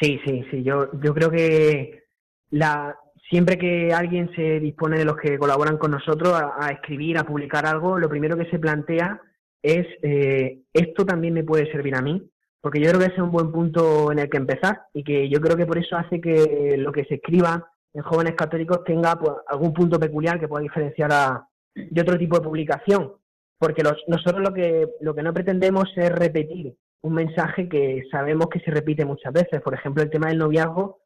Sí, 0.00 0.20
sí, 0.26 0.44
sí. 0.50 0.62
Yo, 0.62 0.90
yo 1.02 1.14
creo 1.14 1.30
que 1.30 2.04
la, 2.50 2.94
siempre 3.30 3.56
que 3.56 3.94
alguien 3.94 4.30
se 4.36 4.60
dispone 4.60 4.98
de 4.98 5.06
los 5.06 5.16
que 5.16 5.38
colaboran 5.38 5.78
con 5.78 5.92
nosotros 5.92 6.34
a, 6.34 6.70
escribir, 6.72 7.16
a 7.16 7.24
publicar 7.24 7.64
algo, 7.64 7.98
lo 7.98 8.10
primero 8.10 8.36
que 8.36 8.50
se 8.50 8.58
plantea 8.58 9.18
es, 9.62 9.86
eh, 10.02 10.60
¿esto 10.74 11.06
también 11.06 11.32
me 11.32 11.44
puede 11.44 11.72
servir 11.72 11.94
a 11.94 12.02
mí? 12.02 12.22
Porque 12.60 12.80
yo 12.80 12.88
creo 12.88 13.00
que 13.00 13.06
ese 13.06 13.14
es 13.14 13.22
un 13.22 13.30
buen 13.30 13.50
punto 13.50 14.12
en 14.12 14.18
el 14.18 14.28
que 14.28 14.36
empezar 14.36 14.82
y 14.92 15.02
que 15.02 15.28
yo 15.28 15.40
creo 15.40 15.56
que 15.56 15.66
por 15.66 15.78
eso 15.78 15.96
hace 15.96 16.20
que 16.20 16.76
lo 16.76 16.92
que 16.92 17.04
se 17.04 17.14
escriba 17.14 17.70
en 17.94 18.02
jóvenes 18.02 18.34
católicos 18.34 18.84
tenga 18.84 19.16
pues, 19.18 19.32
algún 19.46 19.72
punto 19.72 19.98
peculiar 19.98 20.38
que 20.38 20.48
pueda 20.48 20.62
diferenciar 20.62 21.10
a, 21.12 21.48
de 21.74 22.00
otro 22.00 22.18
tipo 22.18 22.36
de 22.36 22.44
publicación. 22.44 23.14
Porque 23.58 23.82
los, 23.82 23.96
nosotros 24.08 24.42
lo 24.42 24.54
que, 24.54 24.88
lo 25.00 25.14
que 25.14 25.22
no 25.22 25.32
pretendemos 25.32 25.90
es 25.96 26.10
repetir 26.10 26.74
un 27.02 27.14
mensaje 27.14 27.68
que 27.68 28.02
sabemos 28.10 28.48
que 28.48 28.60
se 28.60 28.70
repite 28.70 29.04
muchas 29.04 29.32
veces. 29.32 29.60
Por 29.62 29.74
ejemplo, 29.74 30.02
el 30.02 30.10
tema 30.10 30.28
del 30.28 30.38
noviazgo 30.38 31.00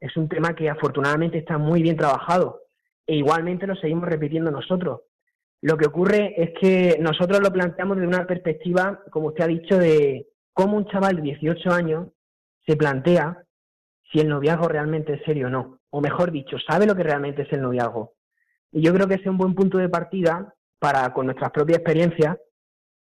es 0.00 0.16
un 0.16 0.28
tema 0.28 0.54
que 0.54 0.68
afortunadamente 0.68 1.38
está 1.38 1.58
muy 1.58 1.82
bien 1.82 1.96
trabajado 1.96 2.62
e 3.06 3.16
igualmente 3.16 3.66
lo 3.66 3.74
seguimos 3.76 4.08
repitiendo 4.08 4.50
nosotros. 4.50 5.02
Lo 5.62 5.76
que 5.76 5.86
ocurre 5.86 6.34
es 6.36 6.50
que 6.60 6.98
nosotros 7.00 7.40
lo 7.40 7.52
planteamos 7.52 7.96
desde 7.96 8.08
una 8.08 8.26
perspectiva, 8.26 9.02
como 9.10 9.28
usted 9.28 9.44
ha 9.44 9.48
dicho, 9.48 9.78
de 9.78 10.26
cómo 10.54 10.78
un 10.78 10.86
chaval 10.86 11.16
de 11.16 11.22
18 11.22 11.70
años 11.70 12.08
se 12.66 12.76
plantea 12.76 13.44
si 14.10 14.20
el 14.20 14.28
noviazgo 14.28 14.68
realmente 14.68 15.14
es 15.14 15.22
serio 15.24 15.48
o 15.48 15.50
no. 15.50 15.80
O 15.90 16.00
mejor 16.00 16.32
dicho, 16.32 16.56
sabe 16.66 16.86
lo 16.86 16.96
que 16.96 17.02
realmente 17.02 17.42
es 17.42 17.52
el 17.52 17.60
noviazgo. 17.60 18.14
Y 18.72 18.82
yo 18.82 18.94
creo 18.94 19.06
que 19.06 19.14
ese 19.14 19.24
es 19.24 19.30
un 19.30 19.38
buen 19.38 19.54
punto 19.54 19.78
de 19.78 19.88
partida 19.88 20.54
para, 20.78 21.12
con 21.12 21.26
nuestras 21.26 21.50
propias 21.50 21.78
experiencias, 21.78 22.38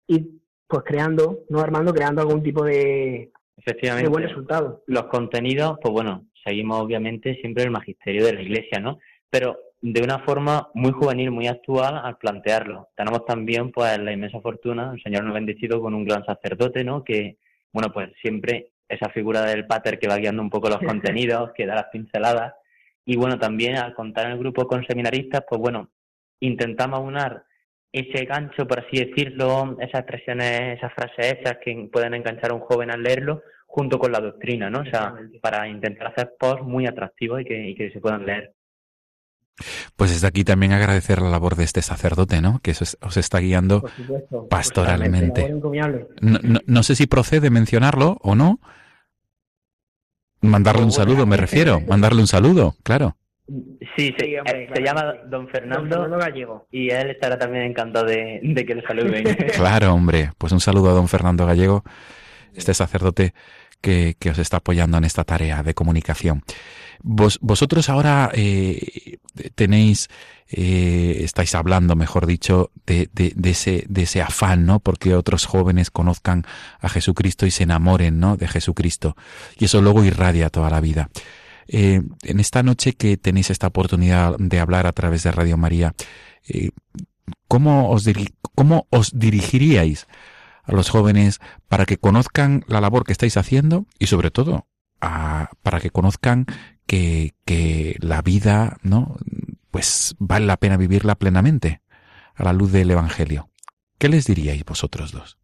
ir 0.06 0.40
pues 0.66 0.82
creando, 0.84 1.40
no 1.48 1.60
armando, 1.60 1.92
creando 1.92 2.22
algún 2.22 2.42
tipo 2.42 2.64
de, 2.64 3.32
Efectivamente, 3.56 4.08
buen 4.08 4.24
resultado. 4.24 4.82
Los 4.86 5.04
contenidos, 5.04 5.78
pues 5.82 5.92
bueno, 5.92 6.26
seguimos 6.44 6.80
obviamente 6.80 7.34
siempre 7.40 7.64
el 7.64 7.70
magisterio 7.70 8.24
de 8.24 8.32
la 8.32 8.42
Iglesia, 8.42 8.80
¿no? 8.80 8.98
Pero 9.28 9.58
de 9.82 10.02
una 10.02 10.18
forma 10.20 10.68
muy 10.74 10.92
juvenil, 10.92 11.30
muy 11.30 11.46
actual 11.46 12.00
al 12.02 12.18
plantearlo. 12.18 12.88
Tenemos 12.96 13.24
también 13.24 13.72
pues 13.72 13.98
la 13.98 14.12
inmensa 14.12 14.40
fortuna, 14.40 14.92
el 14.94 15.02
Señor 15.02 15.24
nos 15.24 15.32
ha 15.32 15.34
bendecido 15.34 15.80
con 15.80 15.94
un 15.94 16.04
gran 16.04 16.24
sacerdote, 16.24 16.84
¿no? 16.84 17.02
Que, 17.02 17.38
bueno, 17.72 17.90
pues 17.92 18.10
siempre 18.20 18.70
esa 18.88 19.08
figura 19.10 19.42
del 19.42 19.66
pater 19.66 19.98
que 19.98 20.08
va 20.08 20.18
guiando 20.18 20.42
un 20.42 20.50
poco 20.50 20.68
los 20.68 20.78
contenidos, 20.86 21.52
que 21.54 21.66
da 21.66 21.74
las 21.74 21.86
pinceladas. 21.92 22.54
Y 23.06 23.16
bueno, 23.16 23.38
también 23.38 23.76
al 23.76 23.94
contar 23.94 24.26
en 24.26 24.32
el 24.32 24.38
grupo 24.38 24.66
con 24.66 24.84
seminaristas, 24.86 25.44
pues 25.48 25.60
bueno, 25.60 25.90
intentamos 26.40 27.00
unar 27.00 27.44
ese 27.92 28.24
gancho, 28.24 28.66
por 28.66 28.80
así 28.80 29.04
decirlo, 29.04 29.76
esas 29.80 30.00
expresiones, 30.00 30.78
esas 30.78 30.92
frases 30.94 31.32
hechas 31.32 31.58
que 31.64 31.88
pueden 31.92 32.14
enganchar 32.14 32.52
a 32.52 32.54
un 32.54 32.60
joven 32.60 32.90
al 32.90 33.02
leerlo, 33.02 33.42
junto 33.66 33.98
con 33.98 34.12
la 34.12 34.20
doctrina, 34.20 34.68
¿no? 34.68 34.80
O 34.80 34.84
sea, 34.84 35.14
para 35.40 35.66
intentar 35.68 36.08
hacer 36.08 36.34
posts 36.38 36.66
muy 36.66 36.86
atractivos 36.86 37.40
y 37.40 37.44
que, 37.74 37.90
se 37.92 38.00
puedan 38.00 38.26
leer. 38.26 38.52
Pues 39.96 40.10
desde 40.10 40.26
aquí 40.26 40.44
también 40.44 40.72
agradecer 40.72 41.20
la 41.20 41.28
labor 41.28 41.54
de 41.54 41.64
este 41.64 41.82
sacerdote, 41.82 42.40
¿no? 42.40 42.60
Que 42.62 42.72
os 42.72 43.16
está 43.16 43.38
guiando 43.40 43.84
pastoralmente. 44.48 45.54
No, 46.20 46.82
sé 46.82 46.94
si 46.94 47.06
procede 47.06 47.50
mencionarlo 47.50 48.18
o 48.22 48.34
no. 48.34 48.60
Mandarle 50.40 50.84
un 50.84 50.92
saludo, 50.92 51.26
me 51.26 51.36
refiero. 51.36 51.80
Mandarle 51.80 52.22
un 52.22 52.26
saludo, 52.26 52.74
claro. 52.82 53.16
Sí, 53.96 54.14
se, 54.16 54.26
eh, 54.26 54.70
se 54.72 54.82
llama 54.82 55.12
don 55.28 55.48
Fernando, 55.48 56.08
Gallego. 56.16 56.66
Y 56.70 56.90
él 56.90 57.10
estará 57.10 57.36
también 57.36 57.64
encantado 57.64 58.06
de, 58.06 58.40
de 58.42 58.64
que 58.64 58.74
le 58.76 58.82
saluden. 58.82 59.24
claro, 59.56 59.92
hombre. 59.92 60.30
Pues 60.38 60.52
un 60.52 60.60
saludo 60.60 60.90
a 60.90 60.94
don 60.94 61.08
Fernando 61.08 61.44
Gallego, 61.44 61.82
este 62.54 62.72
sacerdote 62.72 63.34
que, 63.80 64.16
os 64.30 64.38
está 64.38 64.58
apoyando 64.58 64.98
en 64.98 65.04
esta 65.04 65.24
tarea 65.24 65.62
de 65.62 65.74
comunicación. 65.74 66.42
Vos, 67.02 67.38
vosotros 67.40 67.88
ahora 67.88 68.30
eh, 68.34 69.18
tenéis, 69.54 70.08
eh, 70.48 71.18
estáis 71.20 71.54
hablando, 71.54 71.96
mejor 71.96 72.26
dicho, 72.26 72.70
de, 72.86 73.08
de, 73.12 73.50
ese, 73.50 73.84
de 73.88 74.02
ese 74.02 74.22
afán, 74.22 74.66
¿no? 74.66 74.80
Porque 74.80 75.14
otros 75.14 75.46
jóvenes 75.46 75.90
conozcan 75.90 76.44
a 76.80 76.88
Jesucristo 76.88 77.46
y 77.46 77.50
se 77.50 77.64
enamoren, 77.64 78.20
¿no? 78.20 78.36
De 78.36 78.48
Jesucristo. 78.48 79.16
Y 79.58 79.66
eso 79.66 79.80
luego 79.80 80.04
irradia 80.04 80.50
toda 80.50 80.70
la 80.70 80.80
vida. 80.80 81.10
Eh, 81.68 82.02
en 82.22 82.40
esta 82.40 82.62
noche 82.62 82.94
que 82.94 83.16
tenéis 83.16 83.50
esta 83.50 83.68
oportunidad 83.68 84.36
de 84.38 84.58
hablar 84.58 84.86
a 84.86 84.92
través 84.92 85.22
de 85.22 85.32
Radio 85.32 85.56
María, 85.56 85.94
¿cómo, 87.48 87.90
os 87.90 88.08
¿cómo 88.54 88.86
os 88.90 89.18
dirigiríais 89.18 90.06
a 90.64 90.72
los 90.72 90.90
jóvenes 90.90 91.40
para 91.68 91.86
que 91.86 91.96
conozcan 91.96 92.64
la 92.66 92.80
labor 92.80 93.04
que 93.04 93.12
estáis 93.12 93.36
haciendo 93.36 93.86
y 93.98 94.06
sobre 94.06 94.30
todo 94.30 94.66
para 95.00 95.80
que 95.80 95.90
conozcan 95.90 96.46
que, 96.90 97.34
que 97.44 97.96
la 98.00 98.20
vida, 98.20 98.78
¿no? 98.82 99.16
Pues 99.70 100.16
vale 100.18 100.46
la 100.46 100.56
pena 100.56 100.76
vivirla 100.76 101.14
plenamente 101.14 101.80
a 102.34 102.42
la 102.42 102.52
luz 102.52 102.72
del 102.72 102.90
Evangelio. 102.90 103.48
¿Qué 103.98 104.08
les 104.08 104.26
diríais 104.26 104.64
vosotros 104.64 105.12
dos? 105.12 105.38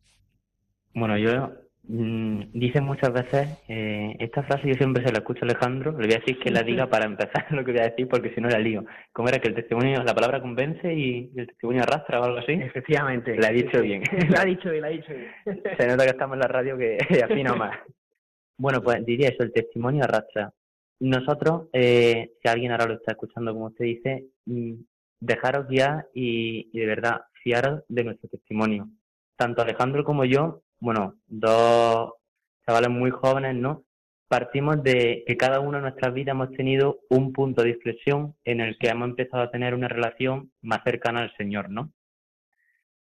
Bueno, 0.95 1.17
yo 1.19 1.53
Mm, 1.89 2.51
dice 2.53 2.81
muchas 2.81 3.13
veces, 3.13 3.63
eh, 3.69 4.17
esta 4.19 4.43
frase 4.43 4.67
yo 4.67 4.75
siempre 4.75 5.05
se 5.05 5.13
la 5.13 5.19
escucho 5.19 5.45
a 5.45 5.49
Alejandro, 5.49 5.93
le 5.93 6.09
voy 6.09 6.17
a 6.17 6.19
decir 6.19 6.39
que 6.41 6.51
la 6.51 6.63
diga 6.63 6.89
para 6.89 7.07
empezar 7.07 7.47
lo 7.51 7.65
que 7.65 7.71
voy 7.71 7.81
a 7.81 7.91
decir 7.91 8.09
porque 8.09 8.35
si 8.35 8.41
no 8.41 8.49
la 8.49 8.59
lío. 8.59 8.85
¿Cómo 9.13 9.29
era 9.29 9.39
que 9.39 9.49
el 9.49 9.55
testimonio, 9.55 10.03
la 10.03 10.15
palabra 10.15 10.41
convence 10.41 10.93
y 10.93 11.31
el 11.37 11.47
testimonio 11.47 11.83
arrastra 11.83 12.21
o 12.21 12.25
algo 12.25 12.39
así? 12.39 12.53
Efectivamente. 12.53 13.37
La 13.37 13.51
he 13.51 13.55
dicho 13.55 13.81
bien. 13.81 14.03
la 14.31 14.41
ha 14.41 14.45
dicho 14.45 14.71
bien, 14.71 14.83
la 14.83 14.89
ha 14.89 14.91
dicho 14.91 15.13
bien. 15.15 15.63
se 15.79 15.87
nota 15.87 16.05
que 16.05 16.11
estamos 16.11 16.35
en 16.35 16.41
la 16.41 16.49
radio 16.49 16.77
que 16.77 16.99
afina 17.25 17.55
más. 17.55 17.79
Bueno, 18.59 18.83
pues 18.83 19.05
diría 19.07 19.29
eso, 19.29 19.45
el 19.45 19.53
testimonio 19.53 20.05
arrastra. 20.05 20.53
Nosotros, 21.01 21.69
eh, 21.73 22.33
si 22.41 22.49
alguien 22.49 22.73
ahora 22.73 22.87
lo 22.87 22.95
está 22.95 23.13
escuchando 23.13 23.53
como 23.53 23.67
usted 23.67 23.85
dice, 23.85 24.27
mm, 24.47 24.75
dejaros 25.21 25.69
guiar 25.69 26.09
y, 26.15 26.71
y 26.73 26.81
de 26.81 26.87
verdad 26.87 27.23
fiaros 27.43 27.83
de 27.89 28.05
nuestro 28.05 28.29
testimonio. 28.29 28.89
Tanto 29.37 29.63
Alejandro 29.63 30.05
como 30.05 30.25
yo 30.25 30.63
bueno, 30.81 31.15
dos 31.27 32.13
chavales 32.67 32.91
muy 32.91 33.11
jóvenes, 33.11 33.55
¿no? 33.55 33.85
Partimos 34.29 34.83
de 34.83 35.25
que 35.27 35.37
cada 35.37 35.61
uno 35.61 35.79
en 35.79 35.85
nuestras 35.85 36.13
vidas 36.13 36.35
hemos 36.35 36.51
tenido 36.53 36.99
un 37.11 37.33
punto 37.33 37.63
de 37.63 37.71
inflexión 37.71 38.35
en 38.45 38.61
el 38.61 38.77
que 38.79 38.89
hemos 38.89 39.09
empezado 39.09 39.45
a 39.45 39.51
tener 39.51 39.75
una 39.75 39.89
relación 39.89 40.51
más 40.63 40.81
cercana 40.85 41.21
al 41.23 41.35
Señor, 41.37 41.71
¿no? 41.71 41.93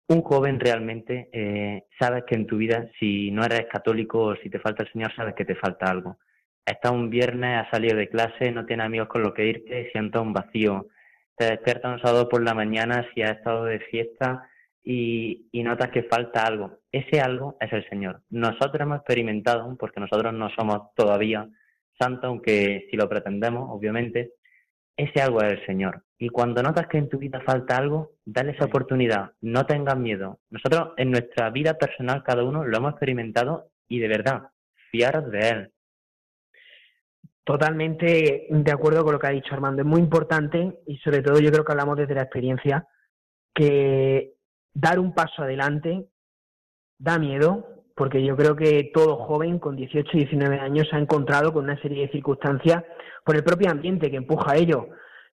Un 0.08 0.22
joven 0.22 0.60
realmente 0.60 1.30
eh, 1.32 1.86
sabes 2.00 2.24
que 2.26 2.36
en 2.36 2.48
tu 2.48 2.58
vida, 2.58 2.90
si 3.00 3.32
no 3.32 3.44
eres 3.44 3.68
católico 3.72 4.22
o 4.24 4.36
si 4.38 4.50
te 4.50 4.60
falta 4.60 4.84
el 4.84 4.92
Señor, 4.92 5.14
sabes 5.16 5.36
que 5.36 5.46
te 5.46 5.56
falta 5.56 5.86
algo. 5.86 6.18
Estás 6.66 6.92
un 6.92 7.10
viernes, 7.10 7.58
has 7.58 7.70
salido 7.70 7.98
de 7.98 8.10
clase, 8.10 8.52
no 8.52 8.66
tienes 8.66 8.86
amigos 8.86 9.08
con 9.08 9.24
los 9.24 9.34
que 9.34 9.48
irte, 9.48 9.90
sientes 9.92 10.22
un 10.22 10.34
vacío. 10.34 10.88
Te 11.36 11.46
despiertas 11.46 11.94
un 11.94 12.02
sábado 12.02 12.30
por 12.30 12.44
la 12.44 12.54
mañana, 12.54 13.08
si 13.14 13.22
has 13.22 13.38
estado 13.38 13.66
de 13.66 13.80
fiesta, 13.80 14.48
y, 14.84 15.48
y 15.52 15.64
notas 15.64 15.90
que 15.92 16.04
falta 16.04 16.44
algo. 16.44 16.80
Ese 16.92 17.20
algo 17.20 17.58
es 17.60 17.72
el 17.74 17.88
Señor. 17.90 18.22
Nosotros 18.30 18.80
hemos 18.80 18.98
experimentado, 18.98 19.76
porque 19.78 20.00
nosotros 20.00 20.34
no 20.34 20.50
somos 20.50 20.94
todavía 20.96 21.48
santos, 22.00 22.26
aunque 22.26 22.88
si 22.90 22.98
lo 22.98 23.08
pretendemos, 23.08 23.70
obviamente, 23.70 24.34
ese 24.98 25.22
algo 25.22 25.42
es 25.42 25.54
el 25.54 25.66
Señor. 25.66 26.04
Y 26.18 26.30
cuando 26.30 26.62
notas 26.62 26.88
que 26.88 26.98
en 26.98 27.10
tu 27.10 27.18
vida 27.18 27.42
falta 27.42 27.78
algo, 27.78 28.12
dale 28.26 28.52
esa 28.52 28.66
oportunidad, 28.66 29.32
no 29.42 29.66
tengas 29.66 29.98
miedo. 29.98 30.40
Nosotros 30.50 30.94
en 30.98 31.12
nuestra 31.12 31.50
vida 31.50 31.76
personal, 31.78 32.24
cada 32.24 32.44
uno 32.44 32.64
lo 32.64 32.78
hemos 32.78 32.92
experimentado 32.92 33.70
y 33.88 34.00
de 34.00 34.08
verdad, 34.08 34.44
fiaros 34.92 35.32
de 35.32 35.50
Él. 35.50 35.72
Totalmente 37.44 38.48
de 38.50 38.72
acuerdo 38.72 39.04
con 39.04 39.14
lo 39.14 39.20
que 39.20 39.28
ha 39.28 39.32
dicho 39.32 39.54
Armando. 39.54 39.82
Es 39.82 39.88
muy 39.88 40.00
importante 40.00 40.82
y 40.86 40.98
sobre 40.98 41.22
todo 41.22 41.40
yo 41.40 41.52
creo 41.52 41.66
que 41.66 41.72
hablamos 41.72 41.98
desde 41.98 42.16
la 42.16 42.24
experiencia 42.24 42.88
que 43.54 44.36
dar 44.74 45.00
un 45.00 45.14
paso 45.14 45.44
adelante 45.44 46.08
da 47.00 47.18
miedo 47.18 47.84
porque 47.96 48.24
yo 48.24 48.36
creo 48.36 48.56
que 48.56 48.92
todo 48.94 49.18
joven 49.18 49.60
con 49.60 49.76
18 49.76 50.10
y 50.14 50.18
19 50.20 50.60
años 50.60 50.88
se 50.90 50.96
ha 50.96 51.00
encontrado 51.00 51.52
con 51.52 51.66
una 51.66 51.82
serie 51.82 52.06
de 52.06 52.12
circunstancias 52.12 52.84
por 53.26 53.36
el 53.36 53.44
propio 53.44 53.70
ambiente 53.70 54.10
que 54.10 54.18
empuja 54.18 54.52
a 54.52 54.58
ello, 54.58 54.90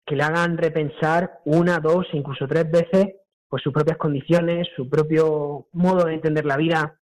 que 0.06 0.16
le 0.16 0.24
hagan 0.24 0.58
repensar 0.58 1.40
una, 1.46 1.80
dos 1.80 2.08
incluso 2.14 2.48
tres 2.48 2.70
veces 2.70 3.16
pues 3.50 3.64
sus 3.64 3.72
propias 3.72 3.98
condiciones, 3.98 4.68
su 4.76 4.90
propio 4.90 5.68
modo 5.72 6.06
de 6.06 6.16
entender 6.16 6.46
la 6.46 6.58
vida 6.58 7.00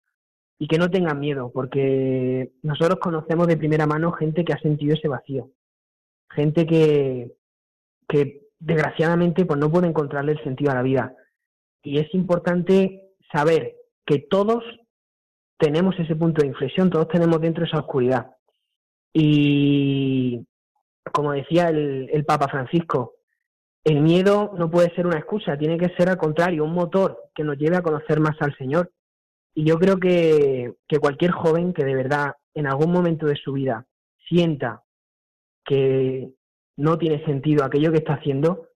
y 0.59 0.67
que 0.67 0.77
no 0.77 0.89
tengan 0.89 1.19
miedo, 1.19 1.51
porque 1.53 2.53
nosotros 2.61 2.99
conocemos 2.99 3.47
de 3.47 3.57
primera 3.57 3.85
mano 3.85 4.11
gente 4.11 4.45
que 4.45 4.53
ha 4.53 4.59
sentido 4.59 4.93
ese 4.93 5.07
vacío, 5.07 5.49
gente 6.29 6.65
que, 6.65 7.33
que 8.07 8.43
desgraciadamente 8.59 9.45
pues 9.45 9.59
no 9.59 9.71
puede 9.71 9.87
encontrarle 9.87 10.33
el 10.33 10.43
sentido 10.43 10.71
a 10.71 10.75
la 10.75 10.83
vida. 10.83 11.15
Y 11.81 11.99
es 11.99 12.13
importante 12.13 13.15
saber 13.31 13.75
que 14.05 14.19
todos 14.19 14.63
tenemos 15.57 15.99
ese 15.99 16.15
punto 16.15 16.41
de 16.41 16.47
inflexión, 16.47 16.89
todos 16.89 17.07
tenemos 17.07 17.41
dentro 17.41 17.65
esa 17.65 17.79
oscuridad. 17.79 18.31
Y 19.13 20.45
como 21.11 21.33
decía 21.33 21.69
el, 21.69 22.09
el 22.11 22.25
Papa 22.25 22.47
Francisco, 22.47 23.15
el 23.83 24.01
miedo 24.01 24.53
no 24.57 24.69
puede 24.69 24.93
ser 24.95 25.05
una 25.05 25.17
excusa, 25.17 25.57
tiene 25.57 25.77
que 25.77 25.93
ser 25.95 26.09
al 26.09 26.17
contrario, 26.17 26.63
un 26.63 26.73
motor 26.73 27.29
que 27.35 27.43
nos 27.43 27.57
lleve 27.57 27.75
a 27.75 27.81
conocer 27.81 28.19
más 28.19 28.41
al 28.41 28.55
Señor. 28.57 28.91
Y 29.55 29.65
yo 29.65 29.77
creo 29.77 29.97
que, 29.97 30.73
que 30.87 30.99
cualquier 30.99 31.31
joven 31.31 31.73
que 31.73 31.83
de 31.83 31.95
verdad 31.95 32.33
en 32.53 32.67
algún 32.67 32.91
momento 32.91 33.25
de 33.25 33.35
su 33.35 33.53
vida 33.53 33.85
sienta 34.27 34.83
que 35.65 36.29
no 36.77 36.97
tiene 36.97 37.23
sentido 37.25 37.63
aquello 37.63 37.91
que 37.91 37.99
está 37.99 38.13
haciendo, 38.13 38.69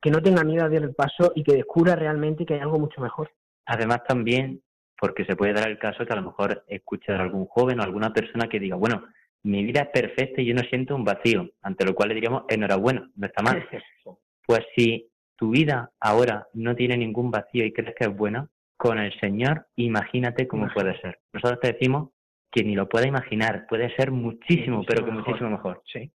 que 0.00 0.10
no 0.10 0.22
tenga 0.22 0.44
miedo 0.44 0.64
a 0.64 0.68
dar 0.68 0.82
el 0.82 0.94
paso 0.94 1.32
y 1.34 1.42
que 1.42 1.54
descubra 1.54 1.96
realmente 1.96 2.44
que 2.44 2.54
hay 2.54 2.60
algo 2.60 2.78
mucho 2.78 3.00
mejor. 3.00 3.30
Además 3.66 4.02
también, 4.06 4.62
porque 4.98 5.24
se 5.24 5.36
puede 5.36 5.52
dar 5.52 5.68
el 5.68 5.78
caso 5.78 6.04
que 6.04 6.12
a 6.12 6.16
lo 6.16 6.22
mejor 6.22 6.64
escuche 6.66 7.12
a 7.12 7.20
algún 7.20 7.46
joven 7.46 7.80
o 7.80 7.82
alguna 7.82 8.12
persona 8.12 8.48
que 8.48 8.60
diga, 8.60 8.76
bueno, 8.76 9.04
mi 9.44 9.64
vida 9.64 9.82
es 9.82 9.88
perfecta 9.88 10.40
y 10.40 10.46
yo 10.46 10.54
no 10.54 10.62
siento 10.62 10.94
un 10.94 11.04
vacío, 11.04 11.50
ante 11.62 11.84
lo 11.84 11.94
cual 11.94 12.10
le 12.10 12.14
diríamos, 12.14 12.44
enhorabuena, 12.48 13.10
no 13.14 13.26
está 13.26 13.42
mal. 13.42 13.66
Pues 14.44 14.66
si 14.76 15.08
tu 15.36 15.50
vida 15.50 15.92
ahora 16.00 16.48
no 16.52 16.74
tiene 16.74 16.96
ningún 16.96 17.30
vacío 17.30 17.64
y 17.64 17.72
crees 17.72 17.94
que 17.94 18.04
es 18.04 18.14
buena, 18.14 18.50
con 18.82 18.98
el 18.98 19.16
Señor, 19.20 19.68
imagínate 19.76 20.48
cómo 20.48 20.66
puede 20.74 21.00
ser. 21.00 21.20
Nosotros 21.32 21.60
te 21.62 21.72
decimos 21.74 22.10
que 22.50 22.64
ni 22.64 22.74
lo 22.74 22.88
pueda 22.88 23.06
imaginar, 23.06 23.64
puede 23.68 23.94
ser 23.94 24.10
muchísimo, 24.10 24.82
pero 24.84 25.04
que 25.04 25.12
muchísimo 25.12 25.50
mejor. 25.50 25.84
Sí. 25.92 26.10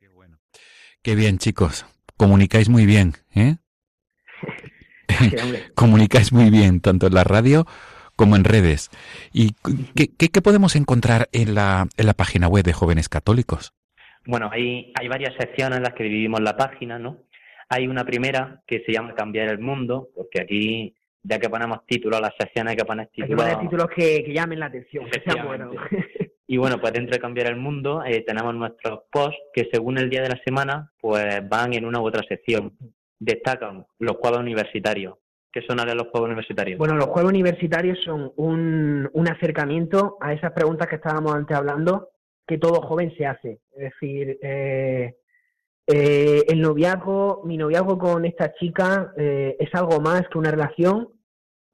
Qué 0.00 0.08
bueno. 0.08 0.40
Qué 1.00 1.14
bien, 1.14 1.38
chicos. 1.38 1.86
Comunicáis 2.16 2.68
muy 2.68 2.86
bien, 2.86 3.12
¿eh? 3.36 3.58
Comunicáis 5.76 6.32
muy 6.32 6.50
bien, 6.50 6.80
tanto 6.80 7.06
en 7.06 7.14
la 7.14 7.22
radio 7.22 7.66
como 8.16 8.34
en 8.34 8.42
redes. 8.42 8.90
¿Y 9.32 9.52
qué, 9.94 10.08
qué, 10.18 10.30
qué 10.30 10.42
podemos 10.42 10.74
encontrar 10.74 11.28
en 11.30 11.54
la, 11.54 11.86
en 11.96 12.06
la 12.06 12.14
página 12.14 12.48
web 12.48 12.64
de 12.64 12.72
Jóvenes 12.72 13.08
Católicos? 13.08 13.74
Bueno, 14.24 14.50
hay, 14.52 14.92
hay 14.98 15.06
varias 15.06 15.34
secciones 15.38 15.76
en 15.76 15.84
las 15.84 15.94
que 15.94 16.02
dividimos 16.02 16.40
la 16.40 16.56
página, 16.56 16.98
¿no? 16.98 17.18
Hay 17.68 17.86
una 17.86 18.04
primera 18.04 18.64
que 18.66 18.82
se 18.84 18.90
llama 18.90 19.14
Cambiar 19.14 19.50
el 19.50 19.60
Mundo, 19.60 20.08
porque 20.16 20.40
aquí, 20.40 20.96
ya 21.28 21.38
que 21.38 21.48
ponemos 21.48 21.84
títulos 21.86 22.18
a 22.18 22.22
las 22.22 22.34
secciones, 22.38 22.70
hay 22.72 22.76
que 22.76 22.84
poner 22.84 23.06
Hay 23.06 23.10
que 23.14 23.22
títulos. 23.22 23.42
poner 23.42 23.58
títulos 23.60 23.86
que, 23.94 24.24
que 24.24 24.32
llamen 24.32 24.60
la 24.60 24.66
atención, 24.66 25.04
que 25.10 25.20
sean 25.20 25.46
buenos. 25.46 25.74
Y 26.48 26.58
bueno, 26.58 26.80
pues 26.80 26.92
dentro 26.92 27.12
de 27.12 27.20
Cambiar 27.20 27.48
el 27.48 27.56
Mundo 27.56 28.04
eh, 28.04 28.22
tenemos 28.24 28.54
nuestros 28.54 29.00
posts 29.10 29.36
que 29.52 29.68
según 29.72 29.98
el 29.98 30.08
día 30.08 30.22
de 30.22 30.28
la 30.28 30.40
semana, 30.44 30.92
pues 31.00 31.40
van 31.48 31.74
en 31.74 31.84
una 31.84 32.00
u 32.00 32.06
otra 32.06 32.22
sección. 32.28 32.72
Destacan 33.18 33.84
los 33.98 34.16
juegos 34.18 34.38
universitarios. 34.38 35.16
¿Qué 35.50 35.62
son 35.66 35.80
ahora 35.80 35.96
los 35.96 36.06
juegos 36.06 36.28
universitarios? 36.28 36.78
Bueno, 36.78 36.94
los 36.94 37.06
juegos 37.06 37.32
universitarios 37.32 37.98
son 38.04 38.32
un, 38.36 39.10
un 39.12 39.28
acercamiento 39.28 40.18
a 40.20 40.34
esas 40.34 40.52
preguntas 40.52 40.86
que 40.86 40.94
estábamos 40.96 41.34
antes 41.34 41.56
hablando, 41.56 42.10
que 42.46 42.58
todo 42.58 42.80
joven 42.80 43.12
se 43.16 43.26
hace. 43.26 43.58
Es 43.72 43.90
decir, 43.90 44.38
eh, 44.40 45.16
eh, 45.88 46.42
el 46.46 46.60
noviazgo, 46.60 47.42
mi 47.44 47.56
noviazgo 47.56 47.98
con 47.98 48.24
esta 48.24 48.54
chica 48.54 49.12
eh, 49.16 49.56
es 49.58 49.74
algo 49.74 50.00
más 50.00 50.22
que 50.28 50.38
una 50.38 50.52
relación. 50.52 51.08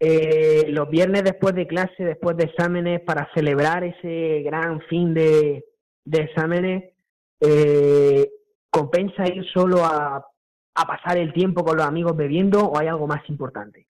Eh, 0.04 0.64
los 0.70 0.90
viernes 0.90 1.22
después 1.22 1.54
de 1.54 1.68
clase, 1.68 2.02
después 2.02 2.36
de 2.36 2.46
exámenes, 2.46 3.02
para 3.02 3.30
celebrar 3.34 3.84
ese 3.84 4.42
gran 4.42 4.80
fin 4.88 5.14
de, 5.14 5.64
exámenes, 6.10 6.94
eh, 7.38 8.28
¿compensa 8.68 9.28
ir 9.28 9.44
solo 9.52 9.84
a, 9.84 10.26
pasar 10.74 11.18
el 11.18 11.32
tiempo 11.32 11.62
con 11.62 11.76
los 11.76 11.86
amigos 11.86 12.16
bebiendo 12.16 12.64
o 12.64 12.80
hay 12.80 12.88
algo 12.88 13.06
más 13.06 13.22
importante? 13.28 13.86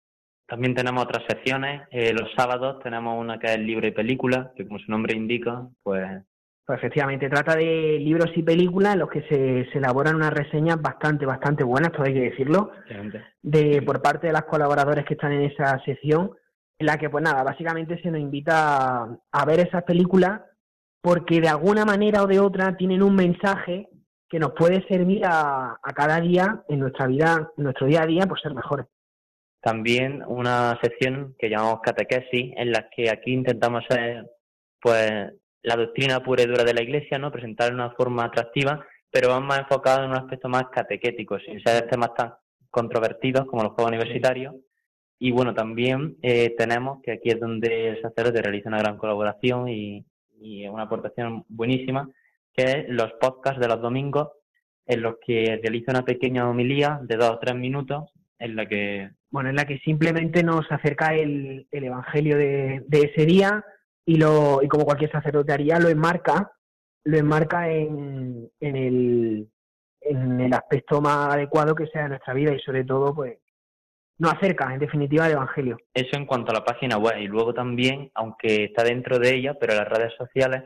También 0.48 0.76
tenemos 0.76 1.02
otras 1.06 1.24
secciones. 1.30 1.84
Eh, 1.92 2.12
los 2.12 2.30
sábados 2.36 2.84
tenemos 2.84 3.18
una 3.18 3.40
que 3.40 3.48
es 3.48 3.60
libro 3.60 3.88
y 3.88 3.92
película, 3.92 4.52
que 4.58 4.68
como 4.68 4.80
su 4.80 4.92
nombre 4.92 5.16
indica, 5.16 5.66
pues 5.82 6.06
Pues 6.66 6.78
efectivamente, 6.80 7.30
trata 7.30 7.56
de 7.56 7.98
libros 8.00 8.32
y 8.36 8.44
películas 8.44 8.94
en 8.94 9.00
los 9.00 9.10
que 9.10 9.22
se, 9.24 9.70
se 9.72 9.78
elaboran 9.80 10.16
unas 10.16 10.32
reseñas 10.32 10.82
bastante, 10.82 11.26
bastante 11.26 11.64
buenas, 11.64 11.92
todo 11.92 12.04
hay 12.04 12.14
que 12.14 12.30
decirlo, 12.30 12.72
de 13.42 13.82
por 13.82 14.02
parte 14.02 14.28
de 14.28 14.34
las 14.34 14.44
colaboradores 14.44 15.06
que 15.06 15.16
están 15.16 15.32
en 15.32 15.52
esa 15.52 15.80
sección, 15.84 16.32
en 16.80 16.86
la 16.86 16.98
que, 16.98 17.10
pues 17.10 17.24
nada, 17.24 17.44
básicamente 17.44 18.02
se 18.02 18.10
nos 18.10 18.22
invita 18.22 19.04
a, 19.04 19.18
a 19.32 19.46
ver 19.46 19.60
esas 19.60 19.84
películas 19.84 20.42
porque 21.02 21.42
de 21.42 21.50
alguna 21.50 21.84
manera 21.84 22.24
o 22.24 22.28
de 22.28 22.40
otra 22.40 22.78
tienen 22.78 23.02
un 23.02 23.16
mensaje 23.16 23.90
que 24.30 24.40
nos 24.40 24.54
puede 24.54 24.86
servir 24.88 25.26
a, 25.26 25.78
a 25.82 25.94
cada 25.94 26.22
día 26.22 26.64
en 26.70 26.80
nuestra 26.80 27.08
vida, 27.08 27.52
en 27.58 27.64
nuestro 27.64 27.88
día 27.88 28.04
a 28.04 28.06
día, 28.06 28.26
pues 28.28 28.42
ser 28.42 28.54
mejores. 28.54 28.86
También 29.62 30.24
una 30.26 30.80
sección 30.82 31.36
que 31.38 31.50
llamamos 31.50 31.82
catequesis, 31.82 32.54
en 32.56 32.72
la 32.72 32.90
que 32.90 33.10
aquí 33.10 33.34
intentamos 33.34 33.84
ser, 33.90 34.26
pues, 34.82 35.34
la 35.64 35.76
doctrina 35.76 36.22
pura 36.22 36.44
y 36.44 36.48
dura 36.48 36.64
de 36.64 36.74
la 36.74 36.82
Iglesia, 36.82 37.18
¿no? 37.20 37.32
Presentar 37.32 37.70
de 37.70 37.76
una 37.76 37.92
forma 37.92 38.26
atractiva, 38.26 38.86
pero 39.12 39.30
van 39.30 39.46
más 39.46 39.60
enfocados 39.60 40.06
en 40.06 40.12
un 40.12 40.18
aspecto 40.18 40.50
más 40.50 40.66
catequético, 40.72 41.40
sin 41.40 41.62
ser 41.62 41.88
temas 41.90 42.14
tan 42.16 42.34
controvertidos 42.70 43.46
como 43.46 43.64
los 43.64 43.74
juegos 43.74 43.92
universitarios. 43.92 44.56
Y 45.20 45.32
bueno, 45.32 45.54
también 45.54 46.18
eh, 46.24 46.56
tenemos 46.58 47.02
que 47.04 47.12
aquí 47.12 47.30
es 47.30 47.40
donde 47.40 47.90
el 47.90 48.02
sacerdote 48.02 48.42
realiza 48.42 48.70
una 48.70 48.80
gran 48.80 48.98
colaboración 48.98 49.70
y, 49.70 50.04
y 50.40 50.68
una 50.68 50.84
aportación 50.84 51.46
buenísima, 51.48 52.10
que 52.56 52.64
es 52.64 52.90
los 52.90 53.12
podcasts 53.20 53.62
de 53.62 53.68
los 53.68 53.82
domingos, 53.82 54.30
en 54.88 55.02
los 55.04 55.16
que 55.26 55.60
realiza 55.62 55.92
una 55.92 56.06
pequeña 56.06 56.50
homilía 56.50 57.00
de 57.04 57.18
dos 57.18 57.30
o 57.30 57.40
tres 57.40 57.56
minutos, 57.56 58.12
en 58.40 58.56
la 58.56 58.66
que 58.66 59.12
Bueno, 59.30 59.50
en 59.50 59.56
la 59.56 59.66
que 59.66 59.78
simplemente 59.80 60.42
nos 60.42 60.70
acerca 60.72 61.14
el, 61.14 61.68
el 61.72 61.84
evangelio 61.84 62.38
de, 62.38 62.84
de 62.88 63.02
ese 63.02 63.26
día 63.28 63.64
y 64.06 64.16
lo 64.18 64.62
y 64.62 64.68
como 64.68 64.86
cualquier 64.86 65.12
sacerdote 65.12 65.54
haría, 65.54 65.80
lo 65.80 65.90
enmarca, 65.90 66.52
lo 67.04 67.18
enmarca 67.18 67.70
en, 67.70 68.50
en 68.60 68.76
el 68.76 69.50
en 70.02 70.42
el 70.42 70.54
aspecto 70.54 71.00
más 71.00 71.34
adecuado 71.36 71.76
que 71.76 71.88
sea 71.88 72.04
de 72.04 72.10
nuestra 72.10 72.34
vida 72.34 72.54
y 72.54 72.60
sobre 72.60 72.84
todo 72.84 73.14
pues 73.14 73.38
nos 74.22 74.34
acerca 74.34 74.72
en 74.72 74.80
definitiva 74.80 75.26
al 75.26 75.32
evangelio. 75.32 75.78
Eso 75.94 76.16
en 76.16 76.28
cuanto 76.28 76.52
a 76.52 76.56
la 76.56 76.64
página 76.64 76.98
web. 76.98 77.18
Y 77.20 77.28
luego 77.28 77.56
también, 77.56 78.12
aunque 78.14 78.66
está 78.66 78.84
dentro 78.84 79.18
de 79.18 79.34
ella, 79.34 79.56
pero 79.60 79.74
en 79.74 79.80
las 79.80 79.90
redes 79.90 80.14
sociales, 80.16 80.64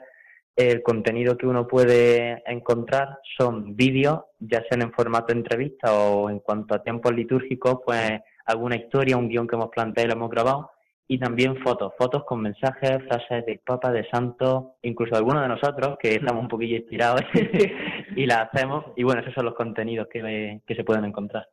el 0.57 0.83
contenido 0.83 1.37
que 1.37 1.47
uno 1.47 1.65
puede 1.65 2.43
encontrar 2.45 3.19
son 3.37 3.75
vídeos, 3.75 4.23
ya 4.39 4.61
sean 4.69 4.81
en 4.81 4.91
formato 4.91 5.27
de 5.27 5.39
entrevista 5.39 5.93
o 5.93 6.29
en 6.29 6.39
cuanto 6.39 6.75
a 6.75 6.83
tiempos 6.83 7.13
litúrgicos, 7.13 7.79
pues 7.85 8.19
alguna 8.45 8.75
historia, 8.75 9.15
un 9.15 9.29
guion 9.29 9.47
que 9.47 9.55
hemos 9.55 9.69
planteado 9.69 10.05
y 10.05 10.09
lo 10.09 10.17
hemos 10.17 10.29
grabado. 10.29 10.71
Y 11.07 11.19
también 11.19 11.57
fotos, 11.57 11.93
fotos 11.97 12.23
con 12.25 12.41
mensajes, 12.41 12.97
frases 13.07 13.45
de 13.45 13.61
papa, 13.63 13.91
de 13.91 14.07
santos, 14.09 14.65
incluso 14.81 15.15
algunos 15.15 15.43
de 15.43 15.49
nosotros 15.49 15.97
que 16.01 16.15
estamos 16.15 16.41
un 16.41 16.47
poquillo 16.47 16.77
inspirados 16.77 17.21
y 18.15 18.25
las 18.25 18.47
hacemos. 18.47 18.85
Y 18.95 19.03
bueno, 19.03 19.21
esos 19.21 19.33
son 19.33 19.45
los 19.45 19.53
contenidos 19.53 20.07
que, 20.11 20.61
que 20.65 20.75
se 20.75 20.83
pueden 20.83 21.05
encontrar. 21.05 21.47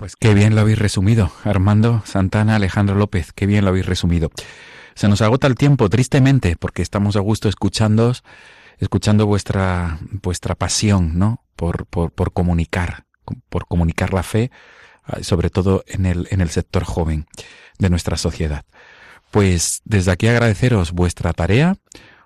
Pues 0.00 0.16
qué 0.16 0.32
bien 0.32 0.54
lo 0.54 0.62
habéis 0.62 0.78
resumido, 0.78 1.30
Armando 1.44 2.00
Santana, 2.06 2.56
Alejandro 2.56 2.96
López, 2.96 3.34
qué 3.34 3.44
bien 3.44 3.64
lo 3.64 3.68
habéis 3.68 3.84
resumido. 3.84 4.30
Se 4.94 5.08
nos 5.08 5.20
agota 5.20 5.46
el 5.46 5.56
tiempo, 5.56 5.90
tristemente, 5.90 6.56
porque 6.58 6.80
estamos 6.80 7.16
a 7.16 7.20
gusto 7.20 7.50
escuchándoos, 7.50 8.24
escuchando 8.78 9.26
vuestra, 9.26 9.98
vuestra 10.22 10.54
pasión, 10.54 11.18
¿no? 11.18 11.44
Por, 11.54 11.84
por, 11.84 12.12
por 12.12 12.32
comunicar, 12.32 13.04
por 13.50 13.66
comunicar 13.66 14.14
la 14.14 14.22
fe 14.22 14.50
ah, 15.04 15.18
sobre 15.22 15.50
todo 15.50 15.84
en 15.86 16.06
el, 16.06 16.26
en 16.30 16.40
el 16.40 16.48
sector 16.48 16.84
joven 16.84 17.26
de 17.80 17.90
nuestra 17.90 18.16
sociedad. 18.16 18.64
Pues 19.30 19.82
desde 19.84 20.12
aquí 20.12 20.28
agradeceros 20.28 20.92
vuestra 20.92 21.32
tarea, 21.32 21.76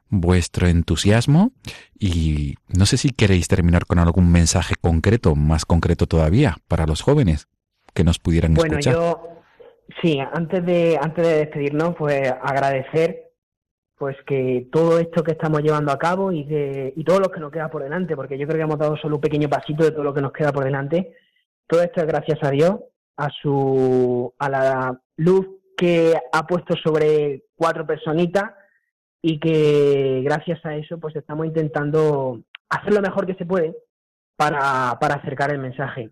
vuestro 0.09 0.67
entusiasmo 0.67 1.53
y 1.99 2.55
no 2.69 2.87
sé 2.87 2.97
si 2.97 3.11
queréis 3.11 3.49
terminar 3.49 3.87
con 3.87 3.99
algún 3.99 4.31
mensaje 4.31 4.75
concreto, 4.81 5.35
más 5.35 5.65
concreto 5.65 6.07
todavía, 6.07 6.57
para 6.69 6.87
los 6.87 7.03
jóvenes 7.03 7.49
que 7.95 8.05
nos 8.05 8.19
pudieran 8.19 8.53
escuchar. 8.53 8.97
Bueno, 8.97 9.13
yo 9.13 9.29
sí, 10.03 10.19
antes 10.19 10.65
de 10.65 10.99
antes 11.01 11.27
de 11.27 11.37
despedirnos, 11.39 11.95
pues 11.97 12.33
agradecer 12.43 13.33
pues 13.97 14.17
que 14.27 14.69
todo 14.73 14.99
esto 14.99 15.23
que 15.23 15.33
estamos 15.33 15.63
llevando 15.63 15.93
a 15.93 15.99
cabo 15.99 16.33
y 16.33 16.45
de 16.45 16.93
y 16.97 17.05
todo 17.05 17.21
lo 17.21 17.31
que 17.31 17.41
nos 17.41 17.53
queda 17.53 17.71
por 17.71 17.83
delante, 17.83 18.17
porque 18.17 18.39
yo 18.39 18.47
creo 18.47 18.59
que 18.59 18.65
hemos 18.65 18.79
dado 18.79 18.97
solo 18.97 19.17
un 19.17 19.21
pequeño 19.21 19.49
pasito 19.49 19.85
de 19.85 19.93
todo 19.93 20.05
lo 20.05 20.15
que 20.15 20.23
nos 20.23 20.33
queda 20.33 20.53
por 20.53 20.65
delante. 20.65 21.15
Todo 21.67 21.83
esto 21.83 22.01
es 22.01 22.07
gracias 22.07 22.39
a 22.43 22.51
Dios, 22.51 22.77
a 23.17 23.29
su 23.31 24.35
a 24.39 24.49
la 24.49 25.01
luz 25.17 25.47
que 25.77 26.15
ha 26.33 26.47
puesto 26.47 26.75
sobre 26.77 27.45
cuatro 27.55 27.87
personitas 27.87 28.53
y 29.23 29.39
que 29.39 30.23
gracias 30.25 30.65
a 30.65 30.77
eso 30.77 30.99
pues 30.99 31.17
estamos 31.17 31.47
intentando 31.47 32.43
hacer 32.69 32.93
lo 32.93 33.01
mejor 33.01 33.27
que 33.27 33.35
se 33.35 33.47
puede 33.47 33.77
para, 34.37 34.99
para 35.01 35.17
acercar 35.17 35.51
el 35.51 35.59
mensaje. 35.59 36.11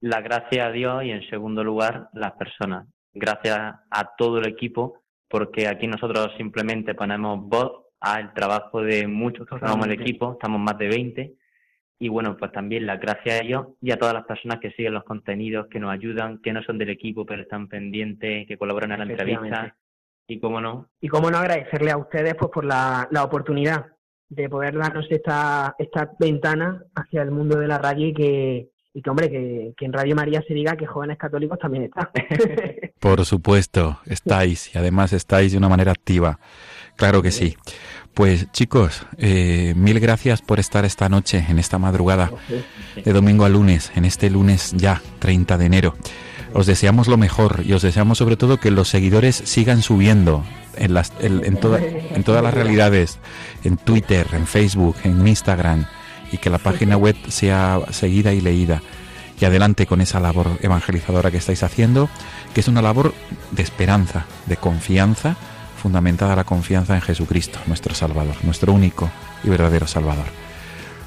La 0.00 0.20
gracia 0.20 0.66
a 0.66 0.72
Dios 0.72 1.04
y 1.04 1.10
en 1.10 1.28
segundo 1.28 1.64
lugar 1.64 2.08
las 2.12 2.32
personas. 2.32 2.86
Gracias 3.12 3.58
a 3.90 4.14
todo 4.16 4.38
el 4.38 4.46
equipo 4.46 5.02
porque 5.28 5.68
aquí 5.68 5.86
nosotros 5.86 6.32
simplemente 6.36 6.94
ponemos 6.94 7.40
voz 7.48 7.86
al 8.00 8.32
trabajo 8.34 8.82
de 8.82 9.06
muchos 9.06 9.46
que 9.46 9.58
formamos 9.58 9.86
el 9.86 9.92
equipo, 9.92 10.32
estamos 10.32 10.60
más 10.60 10.78
de 10.78 10.88
20 10.88 11.36
y 11.98 12.08
bueno, 12.08 12.36
pues 12.36 12.52
también 12.52 12.86
las 12.86 13.00
gracias 13.00 13.40
a 13.40 13.44
ellos 13.44 13.66
y 13.80 13.90
a 13.90 13.98
todas 13.98 14.14
las 14.14 14.24
personas 14.24 14.60
que 14.60 14.70
siguen 14.72 14.94
los 14.94 15.04
contenidos, 15.04 15.68
que 15.68 15.80
nos 15.80 15.90
ayudan, 15.90 16.38
que 16.42 16.52
no 16.52 16.62
son 16.62 16.78
del 16.78 16.90
equipo, 16.90 17.24
pero 17.24 17.42
están 17.42 17.68
pendientes, 17.68 18.46
que 18.46 18.58
colaboran 18.58 18.92
en 18.92 18.98
la 18.98 19.04
entrevista. 19.04 19.76
Y 20.28 20.40
cómo 20.40 20.60
no. 20.60 20.88
Y 21.00 21.08
cómo 21.08 21.30
no 21.30 21.38
agradecerle 21.38 21.92
a 21.92 21.96
ustedes 21.96 22.34
pues 22.34 22.50
por 22.50 22.64
la, 22.64 23.08
la 23.10 23.24
oportunidad 23.24 23.86
de 24.28 24.48
poder 24.48 24.76
darnos 24.76 25.06
esta, 25.10 25.74
esta 25.78 26.10
ventana 26.18 26.82
hacia 26.94 27.22
el 27.22 27.30
mundo 27.30 27.58
de 27.58 27.68
la 27.68 27.78
radio 27.78 28.08
y 28.08 28.12
que, 28.12 28.68
y 28.92 29.02
que 29.02 29.10
hombre, 29.10 29.30
que, 29.30 29.72
que, 29.76 29.84
en 29.84 29.92
Radio 29.92 30.16
María 30.16 30.42
se 30.46 30.52
diga 30.52 30.76
que 30.76 30.84
jóvenes 30.84 31.16
católicos 31.16 31.58
también 31.58 31.84
están. 31.84 32.08
Por 33.00 33.24
supuesto, 33.24 34.00
estáis 34.04 34.74
y 34.74 34.78
además 34.78 35.12
estáis 35.12 35.52
de 35.52 35.58
una 35.58 35.68
manera 35.68 35.92
activa. 35.92 36.40
Claro 36.96 37.22
que 37.22 37.30
sí. 37.30 37.56
Pues 38.16 38.50
chicos, 38.50 39.02
eh, 39.18 39.74
mil 39.76 40.00
gracias 40.00 40.40
por 40.40 40.58
estar 40.58 40.86
esta 40.86 41.10
noche, 41.10 41.44
en 41.50 41.58
esta 41.58 41.76
madrugada, 41.76 42.30
de 43.04 43.12
domingo 43.12 43.44
a 43.44 43.50
lunes, 43.50 43.92
en 43.94 44.06
este 44.06 44.30
lunes 44.30 44.72
ya, 44.74 45.02
30 45.18 45.58
de 45.58 45.66
enero. 45.66 45.94
Os 46.54 46.64
deseamos 46.64 47.08
lo 47.08 47.18
mejor 47.18 47.62
y 47.66 47.74
os 47.74 47.82
deseamos 47.82 48.16
sobre 48.16 48.38
todo 48.38 48.56
que 48.56 48.70
los 48.70 48.88
seguidores 48.88 49.42
sigan 49.44 49.82
subiendo 49.82 50.42
en, 50.76 50.94
todas 51.60 52.42
las 52.42 52.54
realidades, 52.54 53.18
en 53.64 53.76
Twitter, 53.76 54.26
en 54.32 54.46
Facebook, 54.46 54.96
en 55.04 55.28
Instagram, 55.28 55.84
y 56.32 56.38
que 56.38 56.48
la 56.48 56.56
página 56.56 56.96
web 56.96 57.16
sea 57.28 57.82
seguida 57.90 58.32
y 58.32 58.40
leída. 58.40 58.80
Y 59.38 59.44
adelante 59.44 59.84
con 59.84 60.00
esa 60.00 60.20
labor 60.20 60.58
evangelizadora 60.62 61.30
que 61.30 61.36
estáis 61.36 61.62
haciendo, 61.62 62.08
que 62.54 62.60
es 62.60 62.68
una 62.68 62.80
labor 62.80 63.12
de 63.50 63.62
esperanza, 63.62 64.24
de 64.46 64.56
confianza, 64.56 65.36
fundamentada 65.86 66.34
la 66.34 66.42
confianza 66.42 66.96
en 66.96 67.00
Jesucristo, 67.00 67.60
nuestro 67.68 67.94
Salvador, 67.94 68.34
nuestro 68.42 68.72
único 68.72 69.08
y 69.44 69.48
verdadero 69.48 69.86
Salvador. 69.86 70.24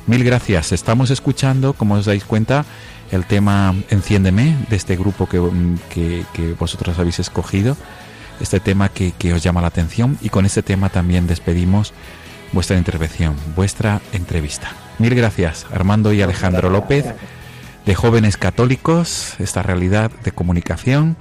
Mil 0.07 0.23
gracias. 0.23 0.71
Estamos 0.71 1.11
escuchando, 1.11 1.73
como 1.73 1.95
os 1.95 2.05
dais 2.05 2.23
cuenta, 2.23 2.63
el 3.11 3.25
tema 3.25 3.75
Enciéndeme 3.89 4.55
de 4.69 4.77
este 4.77 4.95
grupo 4.95 5.27
que, 5.27 6.23
que, 6.33 6.55
vosotros 6.57 6.97
habéis 6.97 7.19
escogido, 7.19 7.75
este 8.39 8.61
tema 8.61 8.87
que, 8.87 9.11
que 9.11 9.33
os 9.33 9.43
llama 9.43 9.59
la 9.59 9.67
atención 9.67 10.17
y 10.21 10.29
con 10.29 10.45
este 10.45 10.63
tema 10.63 10.87
también 10.87 11.27
despedimos 11.27 11.91
vuestra 12.53 12.77
intervención, 12.77 13.35
vuestra 13.57 13.99
entrevista. 14.13 14.71
Mil 14.97 15.13
gracias, 15.13 15.65
Armando 15.73 16.13
y 16.13 16.21
Alejandro 16.21 16.69
López, 16.69 17.03
de 17.85 17.95
Jóvenes 17.95 18.37
Católicos, 18.37 19.33
esta 19.39 19.61
realidad 19.61 20.09
de 20.23 20.31
comunicación 20.31 21.17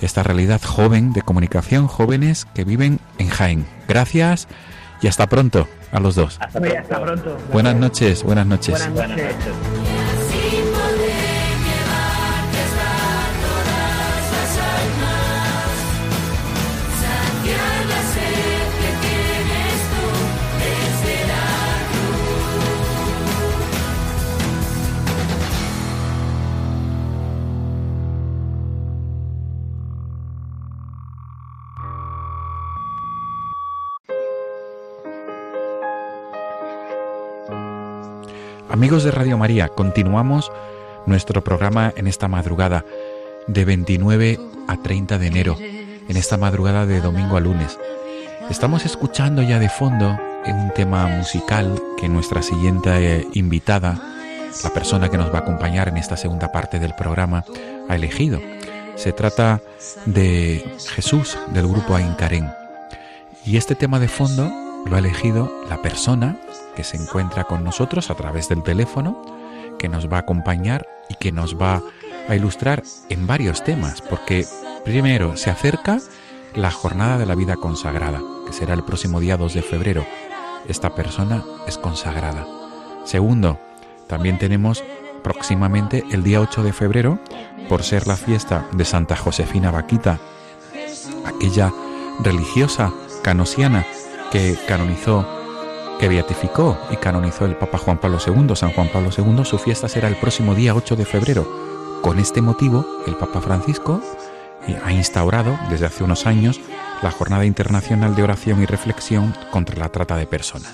esta 0.00 0.22
realidad 0.22 0.60
joven 0.62 1.12
de 1.12 1.22
comunicación, 1.22 1.86
jóvenes 1.86 2.46
que 2.54 2.64
viven 2.64 3.00
en 3.18 3.28
Jaén. 3.28 3.66
Gracias 3.88 4.48
y 5.02 5.08
hasta 5.08 5.26
pronto 5.26 5.68
a 5.92 6.00
los 6.00 6.14
dos. 6.14 6.38
Hasta 6.40 6.60
pronto. 7.00 7.36
Buenas 7.52 7.76
noches, 7.76 8.22
buenas 8.22 8.46
noches. 8.46 8.88
Buenas 8.92 9.10
noches. 9.10 9.34
Amigos 38.70 39.02
de 39.02 39.10
Radio 39.10 39.36
María, 39.36 39.68
continuamos 39.68 40.52
nuestro 41.04 41.42
programa 41.42 41.92
en 41.96 42.06
esta 42.06 42.28
madrugada 42.28 42.84
de 43.48 43.64
29 43.64 44.38
a 44.68 44.76
30 44.76 45.18
de 45.18 45.26
enero, 45.26 45.56
en 45.58 46.16
esta 46.16 46.36
madrugada 46.36 46.86
de 46.86 47.00
domingo 47.00 47.36
a 47.36 47.40
lunes. 47.40 47.76
Estamos 48.48 48.86
escuchando 48.86 49.42
ya 49.42 49.58
de 49.58 49.68
fondo 49.68 50.16
un 50.46 50.70
tema 50.74 51.08
musical 51.08 51.82
que 51.98 52.08
nuestra 52.08 52.42
siguiente 52.42 53.26
invitada, 53.34 54.00
la 54.62 54.70
persona 54.70 55.08
que 55.08 55.18
nos 55.18 55.32
va 55.34 55.38
a 55.38 55.42
acompañar 55.42 55.88
en 55.88 55.96
esta 55.96 56.16
segunda 56.16 56.52
parte 56.52 56.78
del 56.78 56.94
programa, 56.94 57.44
ha 57.88 57.96
elegido. 57.96 58.40
Se 58.94 59.12
trata 59.12 59.60
de 60.06 60.76
Jesús 60.94 61.36
del 61.52 61.66
grupo 61.66 61.96
Aincarén. 61.96 62.52
Y 63.44 63.56
este 63.56 63.74
tema 63.74 63.98
de 63.98 64.08
fondo 64.08 64.48
lo 64.86 64.94
ha 64.94 65.00
elegido 65.00 65.50
la 65.68 65.82
persona 65.82 66.36
que 66.74 66.84
se 66.84 66.96
encuentra 66.96 67.44
con 67.44 67.64
nosotros 67.64 68.10
a 68.10 68.14
través 68.14 68.48
del 68.48 68.62
teléfono, 68.62 69.22
que 69.78 69.88
nos 69.88 70.10
va 70.10 70.18
a 70.18 70.20
acompañar 70.20 70.86
y 71.08 71.14
que 71.14 71.32
nos 71.32 71.60
va 71.60 71.82
a 72.28 72.36
ilustrar 72.36 72.82
en 73.08 73.26
varios 73.26 73.64
temas, 73.64 74.02
porque 74.02 74.46
primero 74.84 75.36
se 75.36 75.50
acerca 75.50 75.98
la 76.54 76.70
jornada 76.70 77.18
de 77.18 77.26
la 77.26 77.34
vida 77.34 77.56
consagrada, 77.56 78.20
que 78.46 78.52
será 78.52 78.74
el 78.74 78.84
próximo 78.84 79.20
día 79.20 79.36
2 79.36 79.54
de 79.54 79.62
febrero. 79.62 80.04
Esta 80.68 80.94
persona 80.94 81.44
es 81.66 81.78
consagrada. 81.78 82.46
Segundo, 83.04 83.58
también 84.06 84.38
tenemos 84.38 84.84
próximamente 85.22 86.04
el 86.10 86.22
día 86.22 86.40
8 86.40 86.62
de 86.62 86.72
febrero, 86.72 87.18
por 87.68 87.82
ser 87.82 88.06
la 88.06 88.16
fiesta 88.16 88.66
de 88.72 88.84
Santa 88.84 89.16
Josefina 89.16 89.70
Vaquita, 89.70 90.18
aquella 91.24 91.72
religiosa 92.22 92.92
canosiana 93.22 93.86
que 94.30 94.56
canonizó 94.66 95.39
que 96.00 96.08
beatificó 96.08 96.78
y 96.90 96.96
canonizó 96.96 97.44
el 97.44 97.56
Papa 97.56 97.76
Juan 97.76 97.98
Pablo 97.98 98.16
II, 98.26 98.56
San 98.56 98.72
Juan 98.72 98.88
Pablo 98.88 99.10
II, 99.16 99.44
su 99.44 99.58
fiesta 99.58 99.86
será 99.86 100.08
el 100.08 100.16
próximo 100.16 100.54
día 100.54 100.74
8 100.74 100.96
de 100.96 101.04
febrero. 101.04 101.46
Con 102.00 102.18
este 102.18 102.40
motivo, 102.40 102.86
el 103.06 103.16
Papa 103.16 103.42
Francisco 103.42 104.00
eh, 104.66 104.78
ha 104.82 104.92
instaurado 104.92 105.58
desde 105.68 105.84
hace 105.84 106.02
unos 106.02 106.26
años 106.26 106.58
la 107.02 107.10
Jornada 107.10 107.44
Internacional 107.44 108.16
de 108.16 108.22
Oración 108.22 108.62
y 108.62 108.66
Reflexión 108.66 109.34
contra 109.50 109.76
la 109.76 109.90
Trata 109.90 110.16
de 110.16 110.26
Personas. 110.26 110.72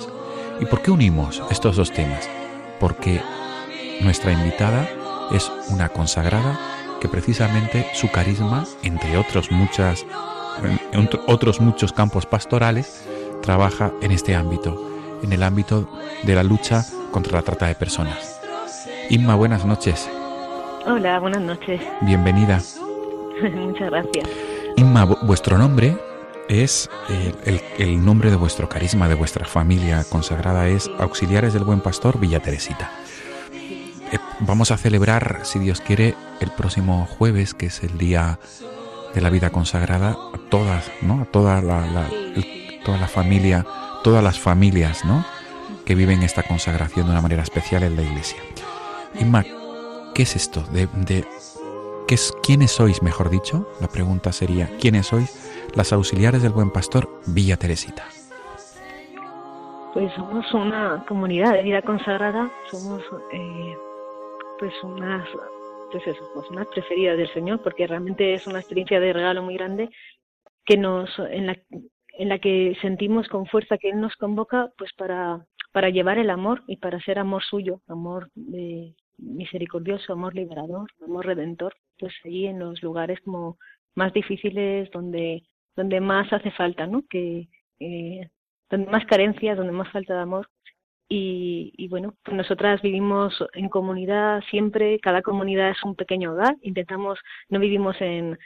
¿Y 0.61 0.67
por 0.67 0.81
qué 0.81 0.93
unimos 0.93 1.43
estos 1.51 1.75
dos 1.75 1.91
temas? 1.91 2.31
Porque 2.79 3.21
nuestra 4.03 4.31
invitada 4.31 4.89
es 5.33 5.51
una 5.71 5.89
consagrada 5.89 6.57
que 7.01 7.09
precisamente 7.09 7.89
su 7.95 8.13
carisma, 8.13 8.65
entre 8.85 9.19
otros, 9.19 9.51
muchas, 9.51 10.07
otros 11.27 11.61
muchos 11.61 11.93
campos 11.93 12.27
pastorales, 12.27 13.03
trabaja 13.43 13.91
en 14.01 14.13
este 14.13 14.37
ámbito 14.37 14.96
en 15.23 15.33
el 15.33 15.43
ámbito 15.43 15.89
de 16.25 16.35
la 16.35 16.43
lucha 16.43 16.85
contra 17.11 17.39
la 17.39 17.43
trata 17.43 17.67
de 17.67 17.75
personas. 17.75 18.41
Inma, 19.11 19.35
buenas 19.35 19.65
noches. 19.65 20.09
Hola, 20.87 21.19
buenas 21.21 21.43
noches. 21.43 21.81
Bienvenida. 22.03 22.61
Muchas 23.55 23.91
gracias. 23.91 24.29
Inma, 24.77 25.05
vuestro 25.05 25.59
nombre 25.59 25.97
es 26.49 26.89
el, 27.45 27.61
el, 27.79 28.05
nombre 28.05 28.31
de 28.31 28.37
vuestro 28.37 28.69
carisma, 28.69 29.09
de 29.09 29.15
vuestra 29.15 29.47
familia 29.47 30.05
consagrada, 30.09 30.69
es 30.69 30.91
Auxiliares 30.99 31.53
del 31.53 31.65
Buen 31.65 31.81
Pastor 31.81 32.21
Villa 32.21 32.41
Teresita. 32.41 32.91
Eh, 33.53 34.19
vamos 34.41 34.71
a 34.71 34.77
celebrar, 34.77 35.41
si 35.43 35.59
Dios 35.59 35.81
quiere, 35.81 36.15
el 36.41 36.51
próximo 36.51 37.07
jueves, 37.19 37.55
que 37.55 37.67
es 37.67 37.83
el 37.83 37.99
día 37.99 38.39
de 39.15 39.21
la 39.21 39.31
vida 39.31 39.51
consagrada, 39.51 40.11
a 40.11 40.39
todas, 40.51 40.91
¿no? 41.01 41.23
A 41.23 41.25
toda 41.25 41.61
la, 41.63 41.87
la 41.87 42.07
toda 42.87 42.99
la 42.99 43.09
familia 43.09 43.67
todas 44.07 44.23
las 44.23 44.39
familias 44.39 45.05
¿no? 45.05 45.25
que 45.85 45.97
viven 45.97 46.23
esta 46.23 46.45
consagración 46.45 47.07
de 47.07 47.11
una 47.11 47.21
manera 47.21 47.43
especial 47.43 47.83
en 47.83 47.97
la 47.97 48.03
iglesia. 48.03 48.39
Inma, 49.19 49.43
¿qué 50.15 50.23
es 50.23 50.37
esto 50.37 50.63
de, 50.71 50.87
¿qué 52.07 52.15
es, 52.15 52.33
¿quiénes 52.41 52.71
sois, 52.71 53.03
mejor 53.03 53.31
dicho? 53.31 53.69
La 53.81 53.89
pregunta 53.89 54.31
sería, 54.31 54.71
¿quiénes 54.81 55.09
sois 55.09 55.35
las 55.75 55.93
auxiliares 55.93 56.41
del 56.45 56.53
Buen 56.53 56.71
Pastor 56.71 57.09
Villa 57.27 57.57
Teresita? 57.57 58.05
Pues 59.93 60.13
somos 60.15 60.55
una 60.55 61.05
comunidad 61.09 61.55
de 61.55 61.65
vida 61.65 61.83
consagrada, 61.83 62.49
somos 62.71 63.03
eh, 63.33 63.77
pues 64.61 64.73
unas 64.85 65.27
pues 65.91 66.05
pues 66.33 66.49
unas 66.51 66.69
preferidas 66.69 67.17
del 67.17 67.33
Señor, 67.35 67.61
porque 67.61 67.89
realmente 67.89 68.35
es 68.35 68.47
una 68.47 68.61
experiencia 68.61 69.01
de 69.01 69.13
regalo 69.13 69.43
muy 69.43 69.55
grande 69.55 69.91
que 70.65 70.77
nos 70.77 71.11
en 71.19 71.49
la 71.49 71.57
en 72.19 72.29
la 72.29 72.39
que 72.39 72.77
sentimos 72.81 73.29
con 73.29 73.47
fuerza 73.47 73.79
que 73.79 73.91
Él 73.91 74.01
nos 74.01 74.15
convoca 74.17 74.71
pues 74.79 74.93
para, 74.95 75.47
para 75.73 75.91
llevar 75.91 76.19
el 76.19 76.31
amor 76.31 76.63
y 76.67 76.77
para 76.77 77.01
ser 77.01 77.19
amor 77.19 77.43
suyo, 77.43 77.81
amor 77.87 78.31
de 78.35 78.95
misericordioso, 79.19 80.13
amor 80.13 80.35
liberador, 80.35 80.91
amor 81.05 81.27
redentor, 81.27 81.75
pues 81.99 82.15
allí 82.25 82.47
en 82.47 82.59
los 82.59 82.83
lugares 82.83 83.21
como 83.25 83.59
más 83.95 84.13
difíciles 84.13 84.91
donde, 84.91 85.43
donde 85.75 86.01
más 86.01 86.33
hace 86.33 86.51
falta, 86.51 86.87
¿no? 86.87 87.03
Que, 87.09 87.49
eh, 87.81 88.29
donde 88.71 88.91
más 88.91 89.05
carencias, 89.07 89.57
donde 89.57 89.73
más 89.73 89.91
falta 89.91 90.15
de 90.15 90.21
amor, 90.21 90.49
y, 91.09 91.73
y, 91.77 91.89
bueno, 91.89 92.15
pues 92.25 92.37
nosotras 92.37 92.83
vivimos 92.83 93.33
en 93.55 93.69
comunidad 93.69 94.43
siempre, 94.51 94.99
cada 94.99 95.23
comunidad 95.23 95.71
es 95.71 95.83
un 95.85 95.95
pequeño 95.95 96.33
hogar, 96.33 96.57
intentamos, 96.63 97.21
no 97.49 97.61
vivimos 97.61 97.97
en, 98.01 98.39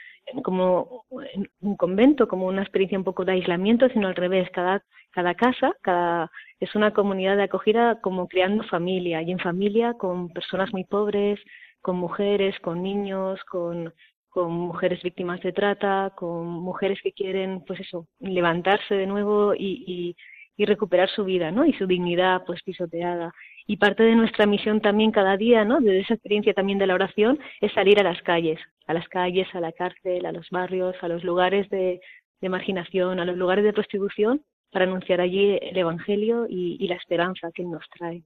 como 0.43 1.05
en 1.33 1.49
un 1.61 1.75
convento, 1.75 2.27
como 2.27 2.45
una 2.47 2.61
experiencia 2.61 2.99
un 2.99 3.03
poco 3.03 3.25
de 3.25 3.33
aislamiento, 3.33 3.89
sino 3.89 4.07
al 4.07 4.15
revés, 4.15 4.49
cada, 4.51 4.83
cada 5.09 5.33
casa, 5.33 5.75
cada, 5.81 6.31
es 6.59 6.75
una 6.75 6.93
comunidad 6.93 7.35
de 7.35 7.43
acogida 7.43 7.99
como 7.99 8.27
creando 8.27 8.63
familia, 8.65 9.23
y 9.23 9.31
en 9.31 9.39
familia 9.39 9.95
con 9.95 10.29
personas 10.29 10.71
muy 10.71 10.83
pobres, 10.83 11.39
con 11.81 11.97
mujeres, 11.97 12.59
con 12.59 12.83
niños, 12.83 13.39
con, 13.45 13.91
con 14.29 14.51
mujeres 14.51 15.01
víctimas 15.01 15.41
de 15.41 15.51
trata, 15.51 16.13
con 16.15 16.47
mujeres 16.47 16.99
que 17.01 17.11
quieren, 17.11 17.63
pues 17.65 17.79
eso, 17.79 18.07
levantarse 18.19 18.93
de 18.95 19.07
nuevo 19.07 19.55
y, 19.55 19.83
y 19.87 20.15
y 20.61 20.65
recuperar 20.65 21.09
su 21.09 21.23
vida, 21.23 21.49
¿no? 21.49 21.65
Y 21.65 21.73
su 21.73 21.87
dignidad, 21.87 22.43
pues, 22.45 22.61
pisoteada. 22.61 23.33
Y 23.65 23.77
parte 23.77 24.03
de 24.03 24.15
nuestra 24.15 24.45
misión 24.45 24.79
también 24.79 25.11
cada 25.11 25.35
día, 25.35 25.65
¿no? 25.65 25.81
De 25.81 25.99
esa 25.99 26.13
experiencia 26.13 26.53
también 26.53 26.77
de 26.77 26.85
la 26.85 26.93
oración, 26.93 27.39
es 27.61 27.73
salir 27.73 27.99
a 27.99 28.03
las 28.03 28.21
calles, 28.21 28.59
a 28.85 28.93
las 28.93 29.07
calles, 29.07 29.47
a 29.55 29.59
la 29.59 29.71
cárcel, 29.71 30.23
a 30.23 30.31
los 30.31 30.47
barrios, 30.51 30.95
a 31.01 31.07
los 31.07 31.23
lugares 31.23 31.67
de, 31.71 31.99
marginación, 32.47 33.19
a 33.19 33.25
los 33.25 33.37
lugares 33.37 33.63
de 33.63 33.73
prostitución, 33.73 34.43
para 34.71 34.85
anunciar 34.85 35.19
allí 35.19 35.57
el 35.59 35.75
Evangelio 35.75 36.45
y, 36.47 36.87
la 36.87 36.95
esperanza 36.95 37.49
que 37.55 37.63
nos 37.63 37.83
trae. 37.97 38.23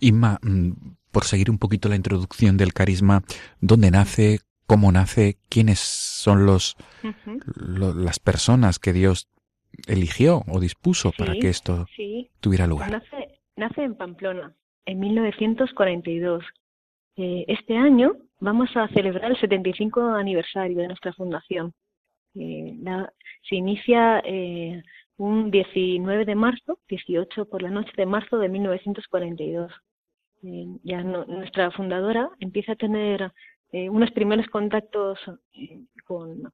Inma, 0.00 0.38
mm, 0.42 0.72
por 1.12 1.24
seguir 1.24 1.48
un 1.48 1.58
poquito 1.58 1.88
la 1.88 1.96
introducción 1.96 2.56
del 2.56 2.72
carisma, 2.72 3.22
¿dónde 3.60 3.92
nace? 3.92 4.40
¿Cómo 4.66 4.90
nace? 4.90 5.38
¿Quiénes 5.48 5.78
son 5.78 6.44
los, 6.44 6.76
las 7.54 8.18
personas 8.18 8.80
que 8.80 8.92
Dios 8.92 9.28
eligió 9.86 10.42
o 10.48 10.60
dispuso 10.60 11.12
para 11.16 11.34
que 11.34 11.48
esto 11.48 11.86
tuviera 12.40 12.66
lugar? 12.66 12.90
Nace, 12.90 13.40
nace, 13.56 13.82
en 13.82 13.94
Pamplona, 13.94 14.54
en 14.86 14.98
1942. 14.98 16.44
Eh, 17.16 17.44
este 17.48 17.76
año 17.76 18.12
vamos 18.40 18.70
a 18.76 18.88
celebrar 18.88 19.32
el 19.32 19.40
75 19.40 20.00
aniversario 20.00 20.78
de 20.78 20.88
nuestra 20.88 21.12
fundación. 21.12 21.72
Eh, 22.34 22.78
se 23.48 23.56
inicia 23.56 24.20
eh, 24.24 24.82
un 25.16 25.50
19 25.50 26.24
de 26.24 26.34
marzo, 26.34 26.78
18 26.88 27.46
por 27.46 27.62
la 27.62 27.70
noche 27.70 27.90
de 27.96 28.06
marzo 28.06 28.38
de 28.38 28.48
1942. 28.48 29.72
ya 30.84 31.02
nuestra 31.02 31.72
fundadora 31.72 32.30
empieza 32.38 32.72
a 32.72 32.76
tener 32.76 33.32
unos 33.72 34.10
primeros 34.12 34.46
contactos 34.46 35.18
con, 36.06 36.52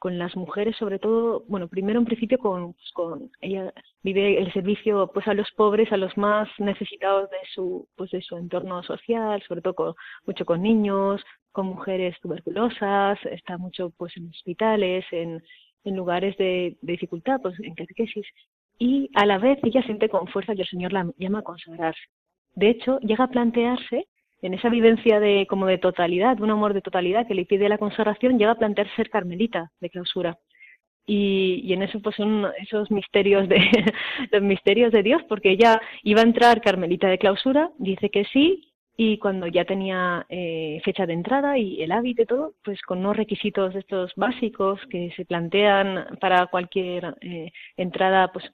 con 0.00 0.18
las 0.18 0.34
mujeres, 0.34 0.76
sobre 0.76 0.98
todo, 0.98 1.44
bueno, 1.46 1.68
primero 1.68 2.00
en 2.00 2.06
principio 2.06 2.38
con, 2.38 2.72
pues, 2.72 2.90
con 2.94 3.30
ella 3.42 3.70
vive 4.02 4.38
el 4.38 4.50
servicio 4.52 5.10
pues 5.12 5.28
a 5.28 5.34
los 5.34 5.50
pobres, 5.52 5.92
a 5.92 5.98
los 5.98 6.16
más 6.16 6.48
necesitados 6.58 7.28
de 7.28 7.36
su 7.54 7.86
pues 7.96 8.10
de 8.10 8.22
su 8.22 8.36
entorno 8.38 8.82
social, 8.82 9.42
sobre 9.46 9.60
todo 9.60 9.74
con, 9.74 9.94
mucho 10.26 10.46
con 10.46 10.62
niños, 10.62 11.22
con 11.52 11.66
mujeres 11.66 12.16
tuberculosas, 12.22 13.18
está 13.26 13.58
mucho 13.58 13.90
pues 13.90 14.16
en 14.16 14.30
hospitales, 14.30 15.04
en, 15.12 15.42
en 15.84 15.96
lugares 15.96 16.34
de, 16.38 16.78
de 16.80 16.92
dificultad, 16.92 17.38
pues 17.42 17.60
en 17.60 17.74
catequesis 17.74 18.26
y 18.78 19.10
a 19.14 19.26
la 19.26 19.36
vez 19.36 19.58
ella 19.62 19.82
siente 19.82 20.08
con 20.08 20.26
fuerza 20.28 20.54
que 20.54 20.62
el 20.62 20.68
Señor 20.68 20.94
la 20.94 21.06
llama 21.18 21.40
a 21.40 21.42
consagrarse. 21.42 22.00
De 22.54 22.70
hecho, 22.70 22.98
llega 23.00 23.24
a 23.24 23.28
plantearse 23.28 24.06
en 24.42 24.54
esa 24.54 24.68
vivencia 24.68 25.20
de 25.20 25.46
como 25.48 25.66
de 25.66 25.78
totalidad, 25.78 26.36
de 26.36 26.42
un 26.42 26.50
amor 26.50 26.74
de 26.74 26.82
totalidad 26.82 27.26
que 27.26 27.34
le 27.34 27.44
pide 27.46 27.68
la 27.68 27.78
consagración, 27.78 28.38
llega 28.38 28.52
a 28.52 28.58
plantear 28.58 28.88
ser 28.96 29.10
carmelita 29.10 29.70
de 29.80 29.90
clausura. 29.90 30.38
Y, 31.06 31.62
y 31.64 31.72
en 31.72 31.82
eso 31.82 32.00
pues 32.00 32.16
son 32.16 32.46
esos 32.58 32.90
misterios 32.90 33.48
de 33.48 33.58
los 34.32 34.42
misterios 34.42 34.92
de 34.92 35.02
Dios, 35.02 35.22
porque 35.28 35.50
ella 35.50 35.80
iba 36.02 36.20
a 36.20 36.24
entrar 36.24 36.60
carmelita 36.60 37.08
de 37.08 37.18
clausura, 37.18 37.70
dice 37.78 38.10
que 38.10 38.24
sí, 38.26 38.70
y 39.02 39.16
cuando 39.16 39.46
ya 39.46 39.64
tenía 39.64 40.26
eh, 40.28 40.78
fecha 40.84 41.06
de 41.06 41.14
entrada 41.14 41.56
y 41.56 41.82
el 41.82 41.90
hábito 41.90 42.20
y 42.20 42.26
todo, 42.26 42.54
pues 42.62 42.82
con 42.82 42.98
unos 42.98 43.16
requisitos 43.16 43.74
estos 43.74 44.12
básicos 44.14 44.78
que 44.90 45.10
se 45.16 45.24
plantean 45.24 46.18
para 46.20 46.48
cualquier 46.48 47.16
eh, 47.22 47.50
entrada 47.78 48.30
pues, 48.30 48.44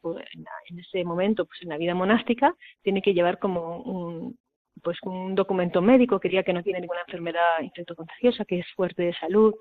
en, 0.71 0.79
ese 0.79 1.03
momento 1.03 1.47
pues 1.47 1.61
en 1.63 1.71
la 1.71 1.79
vida 1.79 1.97
monástica, 1.97 2.55
tiene 2.83 3.03
que 3.03 3.13
llevar 3.13 3.41
como 3.41 3.79
un, 3.79 4.39
pues 4.83 4.99
un 5.03 5.35
documento 5.35 5.83
médico 5.83 6.21
que 6.21 6.29
que 6.29 6.53
no 6.53 6.63
tiene 6.63 6.81
ninguna 6.81 7.01
enfermedad 7.07 7.59
contagiosa, 7.97 8.45
que 8.45 8.61
es 8.61 8.67
fuerte 8.75 9.03
de 9.03 9.15
salud. 9.15 9.55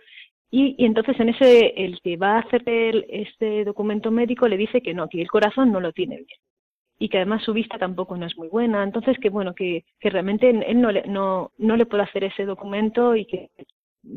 Y, 0.51 0.75
entonces 0.85 1.19
en 1.19 1.29
ese, 1.29 1.73
el 1.83 1.99
que 2.01 2.17
va 2.17 2.37
a 2.37 2.39
hacer 2.39 2.63
el, 2.67 3.05
este 3.09 3.65
documento 3.65 4.11
médico 4.11 4.47
le 4.47 4.57
dice 4.57 4.81
que 4.81 4.93
no, 4.93 5.09
que 5.09 5.21
el 5.21 5.29
corazón 5.29 5.71
no 5.71 5.79
lo 5.79 5.91
tiene 5.91 6.17
bien. 6.17 6.39
Y 6.97 7.09
que 7.09 7.17
además 7.17 7.43
su 7.43 7.53
vista 7.53 7.77
tampoco 7.77 8.15
no 8.15 8.25
es 8.25 8.37
muy 8.37 8.47
buena. 8.47 8.83
Entonces 8.83 9.17
que 9.19 9.29
bueno, 9.29 9.53
que, 9.53 9.83
que 9.99 10.09
realmente 10.09 10.49
él 10.49 10.81
no 10.81 10.91
le, 10.91 11.03
no, 11.07 11.51
no 11.57 11.75
le 11.75 11.85
puede 11.85 12.03
hacer 12.03 12.23
ese 12.23 12.45
documento 12.45 13.15
y 13.15 13.25
que 13.25 13.49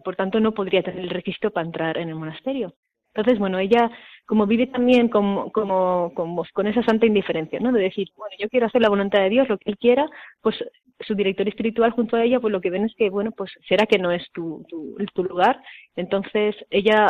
por 0.05 0.17
tanto 0.17 0.39
no 0.41 0.53
podría 0.53 0.83
tener 0.83 1.01
el 1.01 1.11
requisito 1.11 1.51
para 1.51 1.67
entrar 1.67 1.99
en 1.99 2.09
el 2.09 2.15
monasterio. 2.15 2.75
Entonces, 3.15 3.39
bueno, 3.39 3.59
ella 3.59 3.91
como 4.29 4.47
vive 4.47 4.67
también 4.67 5.09
como, 5.09 5.51
como, 5.53 6.13
como, 6.15 6.45
con 6.53 6.67
esa 6.67 6.83
santa 6.83 7.07
indiferencia, 7.07 7.61
¿no? 7.61 7.73
De 7.73 7.81
decir, 7.81 8.09
bueno, 8.15 8.37
yo 8.39 8.51
quiero 8.51 8.67
hacer 8.67 8.83
la 8.83 8.91
voluntad 8.91 9.21
de 9.21 9.31
Dios, 9.31 9.49
lo 9.49 9.57
que 9.57 9.71
Él 9.71 9.79
quiera, 9.79 10.07
pues 10.43 10.57
su 11.01 11.15
director 11.15 11.49
espiritual 11.49 11.93
junto 11.93 12.17
a 12.17 12.25
ella, 12.25 12.39
pues 12.39 12.53
lo 12.53 12.61
que 12.61 12.69
ven 12.69 12.85
es 12.85 12.95
que, 12.95 13.09
bueno, 13.09 13.33
pues 13.33 13.51
será 13.67 13.87
que 13.87 13.99
no 13.99 14.13
es 14.13 14.31
tu, 14.33 14.67
tu, 14.69 14.97
tu 15.15 15.25
lugar. 15.25 15.59
Entonces, 15.97 16.55
ella 16.69 17.07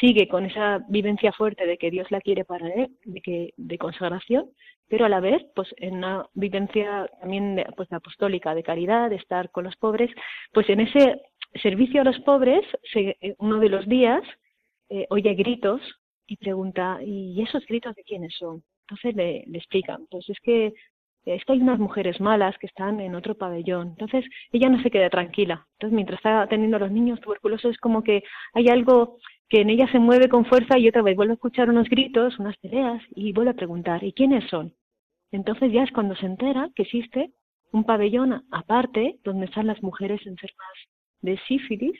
sigue 0.00 0.26
con 0.26 0.44
esa 0.44 0.84
vivencia 0.88 1.32
fuerte 1.32 1.66
de 1.66 1.78
que 1.78 1.92
Dios 1.92 2.10
la 2.10 2.20
quiere 2.20 2.44
para 2.44 2.66
él, 2.66 2.88
de 3.04 3.20
que 3.20 3.54
de 3.56 3.78
consagración, 3.78 4.50
pero 4.88 5.04
a 5.04 5.08
la 5.08 5.20
vez, 5.20 5.42
pues 5.54 5.72
en 5.76 5.98
una 5.98 6.26
vivencia 6.34 7.08
también 7.20 7.64
pues 7.76 7.92
apostólica 7.92 8.56
de 8.56 8.64
caridad, 8.64 9.10
de 9.10 9.16
estar 9.16 9.50
con 9.52 9.62
los 9.62 9.76
pobres, 9.76 10.10
pues 10.52 10.68
en 10.68 10.80
ese 10.80 11.22
servicio 11.62 12.00
a 12.00 12.04
los 12.04 12.18
pobres, 12.20 12.62
se, 12.92 13.16
uno 13.38 13.60
de 13.60 13.68
los 13.68 13.86
días 13.86 14.22
eh, 14.88 15.06
oye 15.10 15.34
gritos 15.34 15.80
y 16.26 16.36
pregunta, 16.36 16.98
¿y 17.02 17.40
esos 17.42 17.64
gritos 17.66 17.94
de 17.94 18.02
quiénes 18.02 18.34
son? 18.36 18.62
Entonces 18.82 19.14
le, 19.14 19.44
le 19.46 19.58
explican, 19.58 20.06
pues 20.10 20.28
es 20.28 20.38
que 20.40 20.74
es 21.26 21.44
que 21.44 21.54
hay 21.54 21.60
unas 21.60 21.80
mujeres 21.80 22.20
malas 22.20 22.56
que 22.58 22.68
están 22.68 23.00
en 23.00 23.16
otro 23.16 23.34
pabellón. 23.34 23.88
Entonces 23.88 24.24
ella 24.52 24.68
no 24.68 24.80
se 24.80 24.90
queda 24.90 25.10
tranquila. 25.10 25.66
Entonces 25.72 25.94
mientras 25.94 26.18
está 26.18 26.42
atendiendo 26.42 26.76
a 26.76 26.80
los 26.80 26.92
niños 26.92 27.20
tuberculosos 27.20 27.72
es 27.72 27.78
como 27.78 28.04
que 28.04 28.22
hay 28.54 28.68
algo 28.68 29.18
que 29.48 29.60
en 29.60 29.70
ella 29.70 29.90
se 29.90 29.98
mueve 29.98 30.28
con 30.28 30.44
fuerza 30.44 30.78
y 30.78 30.88
otra 30.88 31.02
vez 31.02 31.16
vuelve 31.16 31.32
a 31.32 31.34
escuchar 31.34 31.68
unos 31.68 31.88
gritos, 31.88 32.38
unas 32.38 32.56
peleas 32.58 33.02
y 33.10 33.32
vuelve 33.32 33.50
a 33.50 33.54
preguntar, 33.54 34.02
¿y 34.04 34.12
quiénes 34.12 34.48
son? 34.48 34.74
Entonces 35.32 35.72
ya 35.72 35.82
es 35.82 35.90
cuando 35.90 36.14
se 36.16 36.26
entera 36.26 36.70
que 36.74 36.82
existe 36.82 37.32
un 37.72 37.84
pabellón 37.84 38.44
aparte 38.52 39.18
donde 39.24 39.46
están 39.46 39.66
las 39.66 39.82
mujeres 39.82 40.24
enfermas 40.26 40.76
de 41.22 41.38
sífilis 41.48 41.98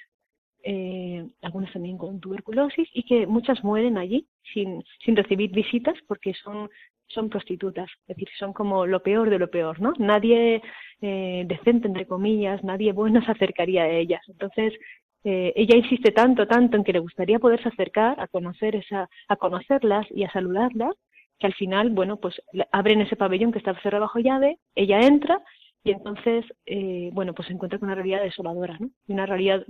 eh, 0.68 1.24
algunas 1.42 1.72
también 1.72 1.96
con 1.96 2.18
tuberculosis 2.18 2.88
y 2.92 3.04
que 3.04 3.24
muchas 3.24 3.62
mueren 3.62 3.96
allí 3.96 4.26
sin, 4.52 4.82
sin 5.04 5.14
recibir 5.14 5.52
visitas 5.52 5.94
porque 6.08 6.34
son, 6.34 6.68
son 7.06 7.28
prostitutas, 7.28 7.88
es 8.00 8.16
decir, 8.16 8.28
son 8.36 8.52
como 8.52 8.84
lo 8.84 9.00
peor 9.00 9.30
de 9.30 9.38
lo 9.38 9.48
peor, 9.48 9.80
¿no? 9.80 9.92
Nadie 9.98 10.60
eh, 11.00 11.44
decente, 11.46 11.86
entre 11.86 12.06
comillas, 12.06 12.64
nadie 12.64 12.92
bueno 12.92 13.20
se 13.24 13.30
acercaría 13.30 13.84
a 13.84 13.90
ellas. 13.90 14.22
Entonces, 14.26 14.74
eh, 15.22 15.52
ella 15.54 15.76
insiste 15.76 16.10
tanto, 16.10 16.48
tanto 16.48 16.76
en 16.76 16.82
que 16.82 16.92
le 16.92 16.98
gustaría 16.98 17.38
poderse 17.38 17.68
acercar 17.68 18.18
a 18.18 18.26
conocer 18.26 18.74
esa, 18.74 19.08
a 19.28 19.36
conocerlas 19.36 20.06
y 20.10 20.24
a 20.24 20.32
saludarlas, 20.32 20.96
que 21.38 21.46
al 21.46 21.54
final, 21.54 21.90
bueno, 21.90 22.16
pues 22.16 22.42
abren 22.72 23.02
ese 23.02 23.14
pabellón 23.14 23.52
que 23.52 23.58
está 23.58 23.72
cerrado 23.82 24.02
bajo 24.02 24.18
llave, 24.18 24.58
ella 24.74 24.98
entra 24.98 25.40
y 25.86 25.92
entonces, 25.92 26.44
eh, 26.66 27.10
bueno, 27.12 27.32
pues 27.32 27.46
se 27.46 27.54
encuentra 27.54 27.78
con 27.78 27.86
una 27.86 27.94
realidad 27.94 28.20
desoladora, 28.20 28.76
¿no? 28.80 28.90
Una 29.06 29.24
realidad 29.24 29.64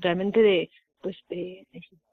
realmente 0.00 0.42
de, 0.42 0.70
pues, 1.00 1.16
de, 1.28 1.64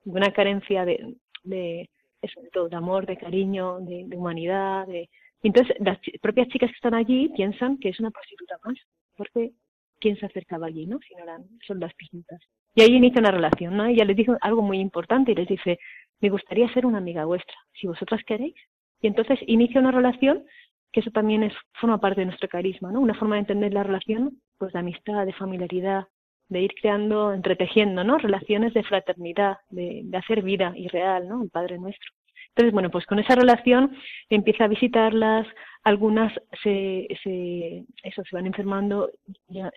una 0.05 0.31
carencia 0.31 0.85
de, 0.85 1.15
de, 1.43 1.89
eso, 2.21 2.39
de 2.41 2.69
de 2.69 2.75
amor, 2.75 3.07
de 3.07 3.17
cariño, 3.17 3.79
de, 3.79 4.05
humanidad, 4.15 4.85
de... 4.85 5.09
Entonces 5.41 5.75
las 5.79 5.97
propias 6.21 6.47
chicas 6.49 6.69
que 6.69 6.75
están 6.75 6.93
allí 6.93 7.29
piensan 7.29 7.79
que 7.79 7.89
es 7.89 7.99
una 7.99 8.11
prostituta 8.11 8.55
más, 8.63 8.75
porque 9.17 9.53
quién 9.99 10.15
se 10.17 10.27
acercaba 10.27 10.67
allí, 10.67 10.85
¿no? 10.85 10.99
Si 10.99 11.15
no 11.15 11.23
eran, 11.23 11.43
son 11.65 11.79
las 11.79 11.93
piscinas. 11.95 12.39
Y 12.75 12.83
ahí 12.83 12.93
inicia 12.93 13.19
una 13.19 13.31
relación, 13.31 13.75
¿no? 13.75 13.87
Ella 13.87 14.05
les 14.05 14.15
dice 14.15 14.33
algo 14.41 14.61
muy 14.61 14.79
importante 14.79 15.31
y 15.31 15.35
les 15.35 15.47
dice, 15.47 15.79
me 16.21 16.29
gustaría 16.29 16.71
ser 16.71 16.85
una 16.85 16.99
amiga 16.99 17.25
vuestra, 17.25 17.55
si 17.73 17.87
vosotras 17.87 18.21
queréis. 18.27 18.53
Y 19.01 19.07
entonces 19.07 19.39
inicia 19.47 19.81
una 19.81 19.91
relación 19.91 20.45
que 20.93 21.01
eso 21.01 21.11
también 21.11 21.43
es, 21.43 21.53
forma 21.73 21.99
parte 21.99 22.21
de 22.21 22.27
nuestro 22.27 22.47
carisma, 22.47 22.91
¿no? 22.91 23.01
Una 23.01 23.15
forma 23.15 23.35
de 23.35 23.41
entender 23.41 23.73
la 23.73 23.83
relación, 23.83 24.39
pues 24.57 24.71
de 24.71 24.79
amistad, 24.79 25.25
de 25.25 25.33
familiaridad, 25.33 26.07
de 26.49 26.61
ir 26.61 26.73
creando, 26.79 27.33
entretejiendo, 27.33 28.03
¿no? 28.03 28.19
Relaciones 28.19 28.73
de 28.73 28.83
fraternidad, 28.83 29.57
de, 29.69 30.01
de 30.05 30.17
hacer 30.17 30.43
vida 30.43 30.71
irreal, 30.75 31.27
¿no? 31.27 31.43
El 31.43 31.49
Padre 31.49 31.79
Nuestro. 31.79 32.11
Entonces, 32.49 32.71
bueno, 32.71 32.91
pues 32.91 33.05
con 33.07 33.17
esa 33.17 33.33
relación 33.33 33.95
empieza 34.29 34.65
a 34.65 34.67
visitarlas, 34.67 35.47
algunas 35.83 36.31
se, 36.61 37.07
se, 37.23 37.83
eso, 38.03 38.23
se 38.23 38.35
van 38.35 38.45
enfermando, 38.45 39.09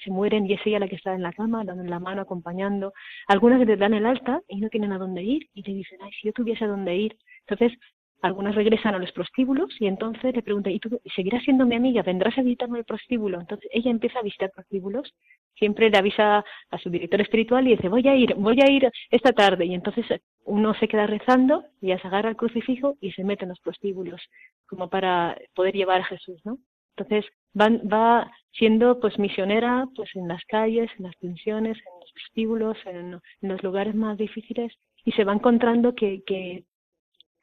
se 0.04 0.10
mueren 0.10 0.46
y 0.46 0.52
es 0.52 0.60
ella 0.66 0.80
la 0.80 0.88
que 0.88 0.96
está 0.96 1.14
en 1.14 1.22
la 1.22 1.32
cama, 1.32 1.64
dando 1.64 1.82
la 1.84 1.98
mano, 1.98 2.22
acompañando. 2.22 2.92
Algunas 3.28 3.66
le 3.66 3.76
dan 3.76 3.94
el 3.94 4.04
alta 4.04 4.42
y 4.46 4.60
no 4.60 4.68
tienen 4.68 4.92
a 4.92 4.98
dónde 4.98 5.22
ir 5.22 5.48
y 5.54 5.62
le 5.62 5.74
dicen, 5.74 5.98
ay, 6.02 6.10
si 6.12 6.28
yo 6.28 6.32
tuviese 6.32 6.64
a 6.64 6.68
dónde 6.68 6.94
ir. 6.94 7.16
Entonces, 7.48 7.78
algunas 8.22 8.54
regresan 8.54 8.94
a 8.94 8.98
los 8.98 9.12
prostíbulos 9.12 9.70
y 9.80 9.86
entonces 9.86 10.34
le 10.34 10.42
preguntan, 10.42 10.72
¿y 10.72 10.80
tú 10.80 11.00
seguirás 11.14 11.42
siendo 11.42 11.66
mi 11.66 11.76
amiga? 11.76 12.02
¿Vendrás 12.02 12.36
a 12.38 12.42
visitarme 12.42 12.78
el 12.78 12.84
prostíbulo? 12.84 13.40
Entonces 13.40 13.68
ella 13.72 13.90
empieza 13.90 14.18
a 14.18 14.22
visitar 14.22 14.50
prostíbulos, 14.50 15.14
siempre 15.54 15.90
le 15.90 15.98
avisa 15.98 16.44
a 16.70 16.78
su 16.78 16.90
director 16.90 17.20
espiritual 17.20 17.66
y 17.66 17.76
dice, 17.76 17.88
voy 17.88 18.06
a 18.08 18.14
ir, 18.14 18.34
voy 18.34 18.60
a 18.60 18.70
ir 18.70 18.90
esta 19.10 19.32
tarde. 19.32 19.66
Y 19.66 19.74
entonces 19.74 20.06
uno 20.44 20.74
se 20.74 20.88
queda 20.88 21.06
rezando, 21.06 21.64
y 21.80 21.88
se 21.88 22.06
agarra 22.06 22.30
el 22.30 22.36
crucifijo 22.36 22.96
y 23.00 23.12
se 23.12 23.24
mete 23.24 23.44
en 23.44 23.50
los 23.50 23.60
prostíbulos, 23.60 24.20
como 24.66 24.88
para 24.88 25.36
poder 25.54 25.74
llevar 25.74 26.00
a 26.00 26.04
Jesús, 26.04 26.40
¿no? 26.44 26.58
Entonces 26.96 27.30
van, 27.52 27.82
va 27.92 28.30
siendo 28.52 28.98
pues 29.00 29.18
misionera 29.18 29.86
pues 29.94 30.08
en 30.14 30.28
las 30.28 30.42
calles, 30.46 30.90
en 30.98 31.04
las 31.04 31.16
pensiones, 31.16 31.76
en 31.76 32.00
los 32.00 32.12
prostíbulos, 32.12 32.78
en, 32.86 33.20
en 33.42 33.48
los 33.48 33.62
lugares 33.62 33.94
más 33.94 34.16
difíciles 34.16 34.72
y 35.04 35.12
se 35.12 35.24
va 35.24 35.34
encontrando 35.34 35.94
que, 35.94 36.22
que, 36.26 36.64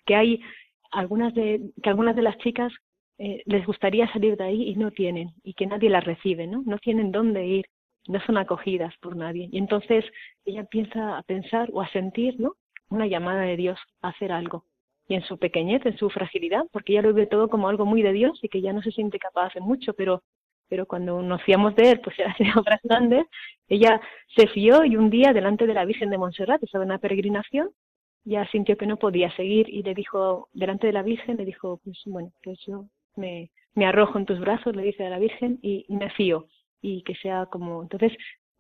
que 0.06 0.16
hay 0.16 0.42
algunas 0.94 1.34
de, 1.34 1.62
que 1.82 1.90
algunas 1.90 2.16
de 2.16 2.22
las 2.22 2.38
chicas 2.38 2.72
eh, 3.18 3.44
les 3.46 3.66
gustaría 3.66 4.12
salir 4.12 4.38
de 4.38 4.44
ahí 4.44 4.70
y 4.70 4.76
no 4.76 4.92
tienen, 4.92 5.32
y 5.44 5.54
que 5.54 5.68
nadie 5.68 5.90
las 5.90 6.04
recibe, 6.04 6.48
¿no? 6.48 6.64
No 6.66 6.78
tienen 6.78 7.12
dónde 7.12 7.46
ir, 7.46 7.66
no 8.08 8.20
son 8.22 8.38
acogidas 8.38 8.94
por 9.02 9.16
nadie. 9.16 9.50
Y 9.52 9.58
entonces 9.58 10.06
ella 10.46 10.62
empieza 10.62 11.18
a 11.18 11.24
pensar 11.24 11.70
o 11.74 11.82
a 11.82 11.90
sentir, 11.90 12.40
¿no? 12.40 12.56
Una 12.90 13.08
llamada 13.08 13.42
de 13.42 13.58
Dios 13.58 13.80
a 14.02 14.10
hacer 14.10 14.32
algo. 14.32 14.66
Y 15.08 15.16
en 15.16 15.24
su 15.24 15.38
pequeñez, 15.38 15.86
en 15.86 15.98
su 15.98 16.10
fragilidad, 16.10 16.64
porque 16.72 16.94
ella 16.94 17.02
lo 17.04 17.14
ve 17.14 17.28
todo 17.28 17.50
como 17.50 17.68
algo 17.68 17.86
muy 17.86 18.02
de 18.02 18.14
Dios 18.14 18.40
y 18.42 18.50
que 18.50 18.62
ya 18.62 18.74
no 18.74 18.82
se 18.82 18.92
siente 18.92 19.20
capaz 19.20 19.54
de 19.54 19.62
mucho, 19.62 19.94
pero 19.94 20.24
pero 20.70 20.88
cuando 20.88 21.22
nos 21.22 21.44
fiamos 21.44 21.76
de 21.76 21.92
él, 21.92 22.00
pues 22.00 22.18
era 22.18 22.36
de 22.40 22.50
obras 22.60 22.80
grandes, 22.84 23.28
ella 23.68 24.02
se 24.36 24.48
fió 24.48 24.84
y 24.84 24.96
un 24.96 25.12
día 25.12 25.32
delante 25.32 25.68
de 25.68 25.74
la 25.76 25.86
Virgen 25.86 26.10
de 26.10 26.18
Montserrat, 26.18 26.64
estaba 26.64 26.84
en 26.84 26.90
una 26.90 26.98
peregrinación, 26.98 27.70
ya 28.26 28.48
sintió 28.48 28.78
que 28.78 28.88
no 28.88 28.98
podía 28.98 29.36
seguir 29.36 29.68
y 29.70 29.84
le 29.84 29.94
dijo, 29.94 30.50
delante 30.54 30.88
de 30.88 30.94
la 30.94 31.04
Virgen, 31.04 31.38
le 31.38 31.46
dijo, 31.46 31.80
pues 31.84 32.02
bueno, 32.06 32.32
pues 32.44 32.60
yo 32.66 32.86
me, 33.16 33.52
me 33.76 33.86
arrojo 33.86 34.18
en 34.18 34.26
tus 34.26 34.40
brazos, 34.40 34.76
le 34.76 34.84
dice 34.84 35.06
a 35.06 35.10
la 35.10 35.20
Virgen, 35.20 35.60
y, 35.62 35.86
me 35.90 36.10
fío, 36.12 36.48
y 36.82 37.04
que 37.04 37.16
sea 37.16 37.48
como, 37.48 37.82
entonces 37.82 38.14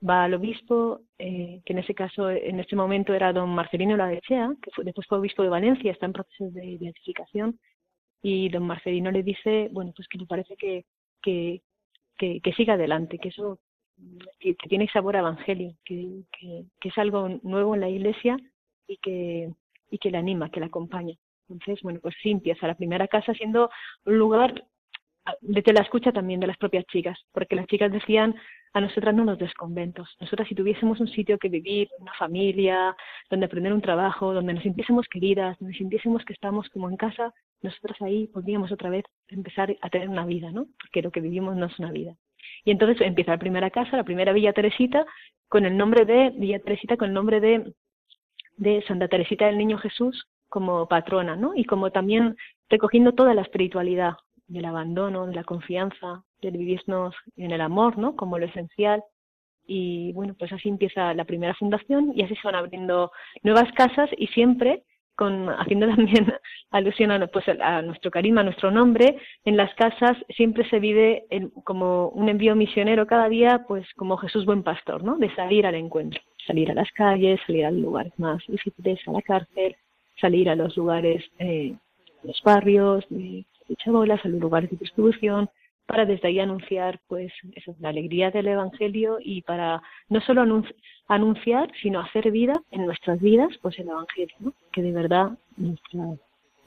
va 0.08 0.26
al 0.26 0.34
obispo, 0.34 1.02
eh, 1.18 1.62
que 1.66 1.74
en 1.74 1.80
ese 1.80 1.96
caso, 1.96 2.30
en 2.30 2.60
este 2.60 2.76
momento 2.76 3.14
era 3.14 3.32
don 3.32 3.50
Marcelino 3.50 3.96
Ladechea, 3.96 4.54
que 4.62 4.72
fue, 4.72 4.84
después 4.84 5.08
fue 5.08 5.20
obispo 5.20 5.44
de 5.44 5.50
Valencia, 5.50 5.92
está 5.92 6.06
en 6.06 6.14
proceso 6.14 6.50
de 6.52 6.78
beatificación, 6.80 7.60
y 8.22 8.50
don 8.50 8.64
Marcelino 8.64 9.12
le 9.12 9.24
dice, 9.24 9.70
bueno, 9.72 9.94
pues 9.96 10.08
que 10.08 10.18
le 10.18 10.26
parece 10.26 10.56
que, 10.58 10.86
que, 11.22 11.62
que, 12.18 12.42
que 12.42 12.54
siga 12.54 12.74
adelante, 12.74 13.18
que 13.18 13.30
eso 13.30 13.60
que, 14.40 14.56
tiene 14.68 14.88
sabor 14.90 15.16
a 15.16 15.20
evangelio, 15.20 15.74
que, 15.86 16.24
que, 16.38 16.66
que 16.82 16.90
es 16.90 16.98
algo 16.98 17.30
nuevo 17.44 17.76
en 17.76 17.82
la 17.82 17.90
iglesia 17.90 18.38
y 18.88 18.98
que, 18.98 19.50
y 19.90 19.98
que 19.98 20.12
le 20.12 20.18
anima, 20.18 20.50
que 20.50 20.60
le 20.60 20.68
acompaña. 20.68 21.16
Entonces, 21.50 21.82
bueno, 21.84 22.00
pues 22.02 22.16
sí 22.22 22.32
empieza 22.32 22.68
la 22.68 22.76
primera 22.76 23.08
casa 23.08 23.34
siendo 23.34 23.70
un 24.06 24.18
lugar 24.18 24.66
de 25.42 25.74
la 25.74 25.82
escucha 25.82 26.12
también 26.12 26.40
de 26.40 26.48
las 26.48 26.58
propias 26.58 26.86
chicas, 26.86 27.18
porque 27.32 27.56
las 27.56 27.68
chicas 27.68 27.92
decían, 27.92 28.36
a 28.74 28.82
nosotras 28.82 29.14
no 29.16 29.24
nos 29.24 29.38
des 29.38 29.54
conventos. 29.54 30.10
Nosotras 30.20 30.48
si 30.48 30.56
tuviésemos 30.56 31.00
un 31.00 31.08
sitio 31.08 31.38
que 31.38 31.48
vivir, 31.48 31.88
una 32.00 32.14
familia, 32.14 32.96
donde 33.30 33.46
aprender 33.46 33.72
un 33.72 33.82
trabajo, 33.82 34.34
donde 34.34 34.54
nos 34.54 34.64
sintiésemos 34.64 35.08
queridas, 35.08 35.58
donde 35.60 35.78
sintiésemos 35.78 36.26
que 36.26 36.34
estamos 36.34 36.68
como 36.70 36.90
en 36.90 36.98
casa, 36.98 37.34
nosotras 37.62 38.02
ahí 38.02 38.28
podríamos 38.28 38.72
otra 38.72 38.90
vez 38.90 39.06
empezar 39.28 39.76
a 39.82 39.90
tener 39.90 40.10
una 40.10 40.26
vida, 40.26 40.52
¿no? 40.52 40.66
Porque 40.82 41.02
lo 41.02 41.12
que 41.12 41.22
vivimos 41.22 41.56
no 41.56 41.68
es 41.68 41.80
una 41.80 41.92
vida. 41.92 42.16
Y 42.66 42.72
entonces 42.72 43.00
empieza 43.02 43.32
la 43.32 43.38
primera 43.38 43.70
casa, 43.70 43.96
la 43.96 44.04
primera 44.04 44.34
Villa 44.34 44.54
Teresita, 44.54 45.06
con 45.48 45.66
el 45.66 45.78
nombre 45.78 46.06
de, 46.06 46.32
Villa 46.32 46.60
Teresita 46.60 46.98
con 46.98 47.10
el 47.10 47.14
nombre 47.14 47.40
de 47.40 47.74
de 48.58 48.84
Santa 48.88 49.08
Teresita 49.08 49.46
del 49.46 49.58
Niño 49.58 49.78
Jesús 49.78 50.28
como 50.50 50.88
patrona, 50.88 51.36
¿no? 51.36 51.56
Y 51.56 51.66
como 51.66 51.92
también 51.92 52.36
recogiendo 52.70 53.14
toda 53.14 53.34
la 53.34 53.42
espiritualidad 53.42 54.14
del 54.48 54.66
abandono, 54.66 55.26
de 55.26 55.36
la 55.36 55.44
confianza, 55.44 56.24
del 56.42 56.58
vivirnos 56.58 57.16
en 57.38 57.52
el 57.52 57.62
amor, 57.62 57.98
¿no? 57.98 58.16
Como 58.16 58.38
lo 58.38 58.46
esencial. 58.46 59.04
Y 59.66 60.12
bueno, 60.14 60.36
pues 60.38 60.52
así 60.52 60.70
empieza 60.70 61.14
la 61.14 61.26
primera 61.26 61.56
fundación 61.56 62.12
y 62.16 62.24
así 62.24 62.36
se 62.36 62.48
van 62.48 62.56
abriendo 62.56 63.12
nuevas 63.42 63.72
casas 63.74 64.10
y 64.18 64.28
siempre 64.28 64.84
con 65.16 65.50
haciendo 65.60 65.88
también 65.88 66.34
alusión 66.72 67.12
a, 67.12 67.26
pues, 67.28 67.46
a 67.48 67.82
nuestro 67.82 68.12
carisma, 68.12 68.42
a 68.42 68.46
nuestro 68.46 68.72
nombre, 68.72 69.18
en 69.46 69.58
las 69.58 69.74
casas 69.76 70.18
siempre 70.36 70.70
se 70.70 70.80
vive 70.80 71.26
como 71.64 72.10
un 72.10 72.30
envío 72.30 72.56
misionero 72.56 73.08
cada 73.08 73.30
día, 73.30 73.66
pues 73.68 73.88
como 73.96 74.18
Jesús 74.18 74.46
buen 74.46 74.64
pastor, 74.64 75.04
¿no? 75.04 75.18
De 75.18 75.34
salir 75.36 75.66
al 75.66 75.76
encuentro 75.76 76.22
salir 76.46 76.72
a 76.72 76.74
las 76.74 76.92
calles, 76.92 77.40
salir 77.46 77.66
a 77.66 77.72
lugares 77.72 78.14
más 78.18 78.44
difíciles, 78.48 79.00
a 79.08 79.12
la 79.12 79.22
cárcel, 79.22 79.76
salir 80.20 80.50
a 80.50 80.56
los 80.56 80.76
lugares, 80.78 81.24
eh, 81.40 81.76
los 82.24 82.42
barrios 82.44 83.06
de, 83.10 83.46
chabolas, 83.78 84.24
a 84.24 84.28
los 84.28 84.40
lugares 84.40 84.70
de 84.70 84.78
distribución, 84.78 85.50
para 85.86 86.06
desde 86.06 86.28
ahí 86.28 86.40
anunciar 86.40 87.00
pues 87.08 87.32
eso, 87.56 87.76
la 87.80 87.90
alegría 87.90 88.32
del 88.32 88.48
Evangelio 88.48 89.18
y 89.20 89.42
para 89.42 89.82
no 90.10 90.22
solo 90.22 90.64
anunciar, 91.08 91.72
sino 91.82 92.00
hacer 92.00 92.32
vida 92.32 92.54
en 92.72 92.86
nuestras 92.86 93.20
vidas, 93.20 93.50
pues 93.62 93.78
el 93.80 93.90
Evangelio, 93.90 94.54
que 94.72 94.82
de 94.82 94.92
verdad 94.92 95.38
nuestra, 95.58 96.16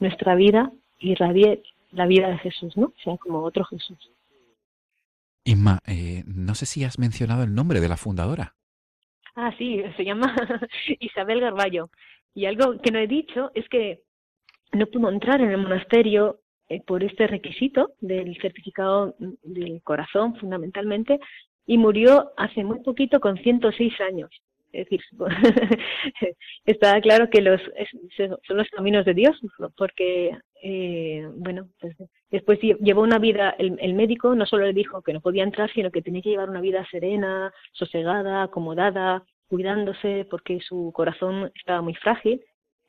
nuestra 0.01 0.35
vida 0.35 0.71
irradie 0.99 1.63
la 1.93 2.07
vida 2.07 2.29
de 2.29 2.39
Jesús, 2.39 2.77
¿no? 2.77 2.93
sea 3.03 3.17
como 3.17 3.43
otro 3.43 3.65
Jesús. 3.65 4.11
Inma, 5.45 5.79
eh, 5.87 6.25
no 6.27 6.55
sé 6.55 6.67
si 6.67 6.85
has 6.85 6.99
mencionado 6.99 7.45
el 7.45 7.55
nombre 7.55 7.81
de 7.81 7.89
la 7.89 7.97
fundadora. 7.97 8.55
Ah, 9.37 9.53
sí, 9.59 9.83
se 9.97 10.05
llama 10.05 10.35
Isabel 10.99 11.41
Garballo. 11.41 11.91
Y 12.35 12.47
algo 12.47 12.79
que 12.81 12.91
no 12.91 12.99
he 12.99 13.07
dicho 13.07 13.51
es 13.55 13.69
que 13.69 14.01
no 14.73 14.87
pudo 14.87 15.11
entrar 15.11 15.43
en 15.43 15.51
el 15.51 15.59
monasterio 15.59 16.41
eh, 16.69 16.81
por 16.81 17.05
este 17.05 17.27
requisito 17.27 17.93
del 18.01 18.37
certificado 18.41 19.15
del 19.43 19.83
corazón, 19.83 20.37
fundamentalmente, 20.37 21.21
y 21.67 21.77
murió 21.77 22.33
hace 22.39 22.65
muy 22.65 22.81
poquito 22.81 23.21
con 23.21 23.37
106 23.37 24.01
años. 24.01 24.31
Es 24.73 24.85
decir, 24.85 25.01
está 26.67 27.01
claro 27.01 27.31
que 27.31 27.41
los 27.41 27.61
son 28.47 28.57
los 28.57 28.69
caminos 28.69 29.05
de 29.05 29.15
Dios, 29.15 29.41
porque, 29.77 30.37
eh, 30.63 31.27
bueno, 31.37 31.69
pues 31.81 31.97
después 32.31 32.59
llevó 32.61 33.03
una 33.03 33.19
vida, 33.19 33.55
el, 33.59 33.95
médico 33.95 34.35
no 34.35 34.45
solo 34.45 34.67
le 34.67 34.73
dijo 34.73 35.03
que 35.03 35.13
no 35.13 35.21
podía 35.21 35.45
entrar, 35.45 35.71
sino 35.73 35.91
que 35.91 36.03
tenía 36.03 36.23
que 36.23 36.31
llevar 36.31 36.51
una 36.51 36.61
vida 36.61 36.87
serena, 36.91 37.53
sosegada, 37.73 38.43
acomodada, 38.43 39.25
cuidándose 39.49 40.27
porque 40.29 40.61
su 40.61 40.93
corazón 40.93 41.53
estaba 41.55 41.81
muy 41.81 41.95
frágil 41.95 42.45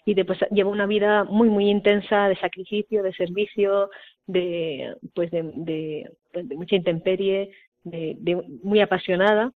y 0.05 0.13
después 0.13 0.39
llevó 0.51 0.71
una 0.71 0.87
vida 0.87 1.23
muy 1.25 1.49
muy 1.49 1.69
intensa 1.69 2.27
de 2.27 2.35
sacrificio, 2.37 3.03
de 3.03 3.13
servicio, 3.13 3.89
de 4.25 4.95
pues 5.13 5.29
de, 5.31 6.09
pues, 6.33 6.45
mucha 6.45 6.75
intemperie, 6.75 7.51
de, 7.83 8.43
muy 8.63 8.81
apasionada 8.81 9.53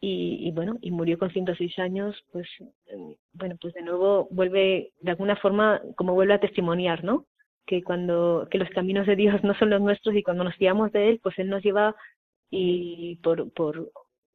y, 0.00 0.48
y, 0.48 0.50
bueno 0.52 0.78
y 0.80 0.90
murió 0.90 1.18
con 1.18 1.30
106 1.30 1.78
años 1.78 2.16
pues 2.32 2.48
bueno 3.32 3.56
pues 3.60 3.74
de 3.74 3.82
nuevo 3.82 4.28
vuelve 4.30 4.92
de 5.00 5.10
alguna 5.10 5.36
forma 5.36 5.80
como 5.96 6.14
vuelve 6.14 6.34
a 6.34 6.40
testimoniar 6.40 7.04
no 7.04 7.26
que 7.66 7.82
cuando 7.82 8.48
que 8.50 8.58
los 8.58 8.70
caminos 8.70 9.06
de 9.06 9.16
Dios 9.16 9.42
no 9.44 9.54
son 9.54 9.70
los 9.70 9.80
nuestros 9.80 10.14
y 10.14 10.22
cuando 10.22 10.44
nos 10.44 10.56
fiamos 10.56 10.90
de 10.92 11.10
él 11.10 11.20
pues 11.22 11.38
él 11.38 11.48
nos 11.48 11.62
lleva 11.62 11.94
y 12.50 13.16
por 13.16 13.52
por 13.52 13.90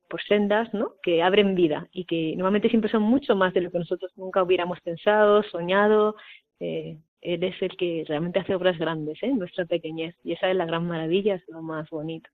por 0.09 0.21
sendas 0.23 0.73
¿no? 0.73 0.93
que 1.03 1.21
abren 1.21 1.55
vida 1.55 1.87
y 1.91 2.05
que 2.05 2.33
normalmente 2.35 2.69
siempre 2.69 2.89
son 2.89 3.03
mucho 3.03 3.35
más 3.35 3.53
de 3.53 3.61
lo 3.61 3.71
que 3.71 3.79
nosotros 3.79 4.11
nunca 4.15 4.43
hubiéramos 4.43 4.79
pensado, 4.81 5.43
soñado. 5.43 6.15
Eh, 6.59 6.97
él 7.21 7.43
es 7.43 7.59
el 7.61 7.75
que 7.75 8.05
realmente 8.07 8.39
hace 8.39 8.55
obras 8.55 8.77
grandes 8.77 9.21
¿eh? 9.23 9.33
nuestra 9.33 9.65
pequeñez 9.65 10.15
y 10.23 10.33
esa 10.33 10.49
es 10.49 10.55
la 10.55 10.65
gran 10.65 10.87
maravilla, 10.87 11.35
es 11.35 11.43
lo 11.49 11.61
más 11.61 11.89
bonito. 11.89 12.29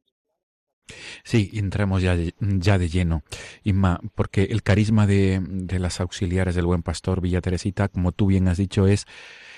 Sí, 1.23 1.51
entramos 1.53 2.01
ya 2.01 2.15
de, 2.15 2.33
ya 2.39 2.77
de 2.77 2.89
lleno, 2.89 3.23
Inma, 3.63 3.99
porque 4.15 4.43
el 4.43 4.63
carisma 4.63 5.07
de, 5.07 5.41
de, 5.41 5.79
las 5.79 5.99
auxiliares 5.99 6.55
del 6.55 6.65
Buen 6.65 6.83
Pastor 6.83 7.21
Villa 7.21 7.41
Teresita, 7.41 7.87
como 7.87 8.11
tú 8.11 8.27
bien 8.27 8.47
has 8.47 8.57
dicho, 8.57 8.87
es 8.87 9.05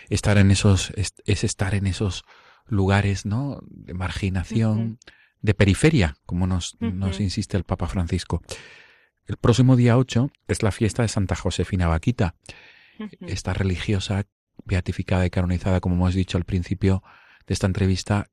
estar 0.10 0.38
en 0.38 0.52
esos, 0.52 0.92
es, 0.96 1.14
es 1.26 1.44
estar 1.44 1.76
en 1.76 1.88
esos 1.88 2.24
lugares, 2.68 3.26
¿no? 3.26 3.60
De 3.68 3.94
marginación, 3.94 5.00
de 5.42 5.54
periferia, 5.54 6.16
como 6.26 6.48
nos, 6.48 6.78
nos 6.80 7.20
insiste 7.20 7.58
el 7.58 7.66
Papa 7.66 7.88
Francisco. 7.88 8.42
El 9.26 9.38
próximo 9.38 9.76
día 9.76 9.98
8 9.98 10.32
es 10.48 10.64
la 10.64 10.72
fiesta 10.72 11.02
de 11.02 11.10
Santa 11.10 11.36
Josefina 11.36 11.88
Vaquita, 11.88 12.36
esta 13.22 13.54
religiosa 13.54 14.26
beatificada 14.66 15.26
y 15.26 15.30
canonizada, 15.30 15.80
como 15.80 15.96
hemos 15.96 16.14
dicho 16.14 16.38
al 16.38 16.46
principio 16.46 17.04
de 17.46 17.54
esta 17.54 17.68
entrevista, 17.68 18.30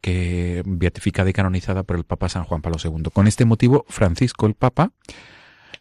que 0.00 0.62
beatificada 0.66 1.30
y 1.30 1.32
canonizada 1.32 1.82
por 1.82 1.96
el 1.96 2.04
Papa 2.04 2.28
San 2.28 2.44
Juan 2.44 2.62
Pablo 2.62 2.78
II. 2.82 3.10
Con 3.12 3.26
este 3.26 3.44
motivo, 3.44 3.84
Francisco 3.88 4.46
el 4.46 4.54
Papa 4.54 4.92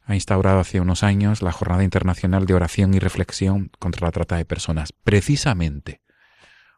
ha 0.05 0.15
instaurado 0.15 0.59
hace 0.59 0.79
unos 0.79 1.03
años 1.03 1.41
la 1.41 1.51
Jornada 1.51 1.83
Internacional 1.83 2.45
de 2.45 2.53
Oración 2.53 2.93
y 2.93 2.99
Reflexión 2.99 3.71
contra 3.79 4.07
la 4.07 4.11
Trata 4.11 4.37
de 4.37 4.45
Personas. 4.45 4.93
Precisamente, 4.93 6.01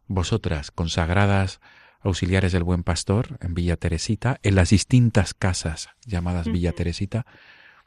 vosotras, 0.08 0.72
consagradas 0.72 1.60
auxiliares 2.00 2.52
del 2.52 2.64
Buen 2.64 2.84
Pastor 2.84 3.38
en 3.42 3.54
Villa 3.54 3.76
Teresita, 3.76 4.40
en 4.44 4.56
las 4.56 4.70
distintas 4.70 5.34
casas 5.34 5.90
llamadas 6.06 6.52
Villa 6.52 6.72
Teresita, 6.72 7.26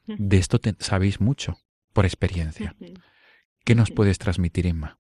de 0.07 0.37
esto 0.37 0.59
sabéis 0.79 1.21
mucho 1.21 1.59
por 1.93 2.05
experiencia. 2.05 2.75
¿Qué 3.65 3.75
nos 3.75 3.91
puedes 3.91 4.19
transmitir, 4.19 4.67
Inma? 4.67 4.99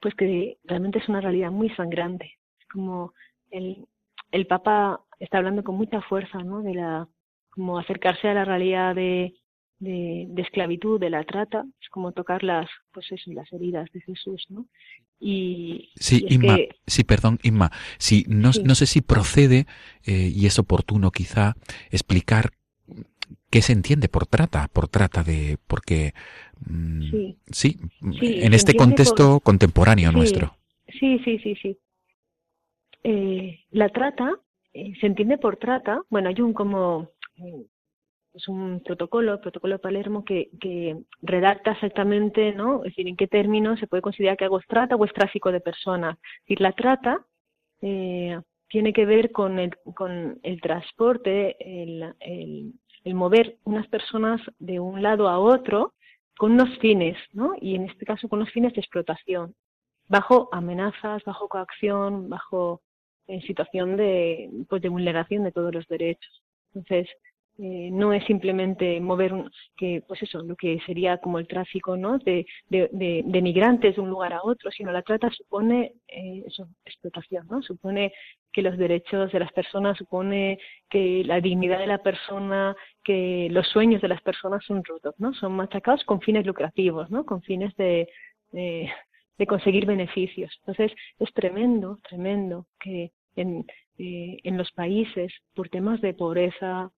Pues 0.00 0.14
que 0.14 0.58
realmente 0.64 0.98
es 0.98 1.08
una 1.08 1.20
realidad 1.20 1.50
muy 1.50 1.70
sangrante. 1.70 2.38
Como 2.76 3.14
el, 3.50 3.86
el 4.32 4.46
Papa 4.46 5.00
está 5.18 5.38
hablando 5.38 5.64
con 5.64 5.76
mucha 5.76 6.02
fuerza, 6.02 6.38
¿no? 6.38 6.62
De 6.62 6.74
la, 6.74 7.08
como 7.50 7.78
acercarse 7.78 8.28
a 8.28 8.34
la 8.34 8.44
realidad 8.44 8.94
de, 8.94 9.32
de, 9.78 10.42
esclavitud, 10.42 11.00
de 11.00 11.08
la 11.08 11.24
trata, 11.24 11.64
es 11.80 11.88
como 11.88 12.12
tocar 12.12 12.42
las, 12.42 12.68
pues 12.92 13.06
eso, 13.10 13.32
las 13.32 13.50
heridas 13.50 13.90
de 13.92 14.00
Jesús, 14.02 14.44
¿no? 14.50 14.66
Y, 15.18 15.90
sí, 15.96 16.26
Inma, 16.28 16.58
sí, 16.86 17.02
perdón, 17.02 17.38
Inma, 17.42 17.70
sí, 17.96 18.26
no, 18.28 18.50
no 18.62 18.74
sé 18.74 18.84
si 18.84 19.00
procede 19.00 19.66
eh, 20.04 20.30
y 20.34 20.44
es 20.44 20.58
oportuno 20.58 21.10
quizá 21.10 21.54
explicar 21.90 22.50
qué 23.50 23.62
se 23.62 23.72
entiende 23.72 24.08
por 24.08 24.26
trata, 24.26 24.68
por 24.68 24.88
trata 24.88 25.22
de, 25.24 25.56
porque 25.66 26.12
mm, 26.66 27.30
sí, 27.50 27.78
en 28.02 28.52
este 28.52 28.74
contexto 28.74 29.40
contemporáneo 29.40 30.12
nuestro. 30.12 30.58
Sí, 31.00 31.18
sí, 31.24 31.38
sí, 31.38 31.54
sí. 31.62 31.78
Eh, 33.08 33.60
la 33.70 33.88
trata 33.90 34.36
eh, 34.72 34.92
se 35.00 35.06
entiende 35.06 35.38
por 35.38 35.58
trata, 35.58 36.02
bueno, 36.10 36.28
hay 36.28 36.40
un 36.40 36.52
como 36.52 37.12
es 38.34 38.48
un 38.48 38.82
protocolo, 38.84 39.34
el 39.34 39.38
protocolo 39.38 39.74
de 39.74 39.78
Palermo, 39.78 40.24
que, 40.24 40.50
que, 40.60 40.96
redacta 41.22 41.70
exactamente, 41.70 42.52
¿no? 42.52 42.78
Es 42.78 42.90
decir, 42.90 43.06
en 43.06 43.16
qué 43.16 43.28
términos 43.28 43.78
se 43.78 43.86
puede 43.86 44.02
considerar 44.02 44.36
que 44.36 44.42
algo 44.42 44.58
es 44.58 44.66
trata 44.66 44.96
o 44.96 45.04
es 45.04 45.12
tráfico 45.12 45.52
de 45.52 45.60
personas. 45.60 46.18
Es 46.18 46.40
decir, 46.48 46.60
la 46.60 46.72
trata 46.72 47.24
eh, 47.80 48.40
tiene 48.68 48.92
que 48.92 49.06
ver 49.06 49.30
con 49.30 49.60
el, 49.60 49.70
con 49.94 50.40
el 50.42 50.60
transporte, 50.60 51.56
el, 51.60 52.12
el, 52.18 52.72
el, 53.04 53.14
mover 53.14 53.56
unas 53.62 53.86
personas 53.86 54.40
de 54.58 54.80
un 54.80 55.00
lado 55.00 55.28
a 55.28 55.38
otro 55.38 55.94
con 56.36 56.52
unos 56.52 56.76
fines, 56.80 57.16
¿no? 57.32 57.54
Y 57.60 57.76
en 57.76 57.84
este 57.84 58.04
caso 58.04 58.28
con 58.28 58.40
unos 58.40 58.52
fines 58.52 58.74
de 58.74 58.80
explotación, 58.80 59.54
bajo 60.08 60.48
amenazas, 60.50 61.22
bajo 61.24 61.48
coacción, 61.48 62.28
bajo 62.28 62.82
en 63.28 63.40
situación 63.42 63.96
de, 63.96 64.50
pues, 64.68 64.82
de 64.82 64.88
vulneración 64.88 65.44
de 65.44 65.52
todos 65.52 65.74
los 65.74 65.86
derechos. 65.88 66.42
Entonces, 66.74 67.08
eh, 67.58 67.88
no 67.90 68.12
es 68.12 68.22
simplemente 68.26 69.00
mover 69.00 69.32
que 69.78 70.02
pues 70.06 70.22
eso 70.22 70.42
lo 70.42 70.56
que 70.56 70.78
sería 70.84 71.16
como 71.16 71.38
el 71.38 71.46
tráfico 71.46 71.96
no 71.96 72.18
de, 72.18 72.44
de, 72.68 72.90
de, 72.92 73.40
migrantes 73.40 73.96
de 73.96 74.02
un 74.02 74.10
lugar 74.10 74.34
a 74.34 74.42
otro 74.42 74.70
sino 74.70 74.92
la 74.92 75.00
trata 75.00 75.30
supone 75.30 75.94
eh, 76.06 76.42
eso 76.46 76.68
explotación 76.84 77.46
no 77.48 77.62
supone 77.62 78.12
que 78.52 78.60
los 78.60 78.76
derechos 78.76 79.32
de 79.32 79.40
las 79.40 79.50
personas 79.52 79.96
supone 79.96 80.58
que 80.90 81.22
la 81.24 81.40
dignidad 81.40 81.78
de 81.78 81.86
la 81.86 82.02
persona 82.02 82.76
que 83.02 83.48
los 83.50 83.66
sueños 83.68 84.02
de 84.02 84.08
las 84.08 84.20
personas 84.20 84.62
son 84.66 84.84
rotos 84.84 85.14
no 85.16 85.32
son 85.32 85.52
machacados 85.56 86.04
con 86.04 86.20
fines 86.20 86.44
lucrativos 86.44 87.10
no 87.10 87.24
con 87.24 87.40
fines 87.40 87.74
de, 87.76 88.06
de 89.38 89.46
conseguir 89.46 89.86
beneficios 89.86 90.52
entonces 90.60 90.92
es 91.18 91.32
tremendo 91.34 91.98
tremendo 92.08 92.66
que 92.80 93.12
en, 93.36 93.66
eh, 93.98 94.38
en 94.42 94.56
los 94.56 94.70
países 94.72 95.32
por 95.54 95.68
temas 95.68 96.00
de 96.00 96.14
pobreza 96.14 96.90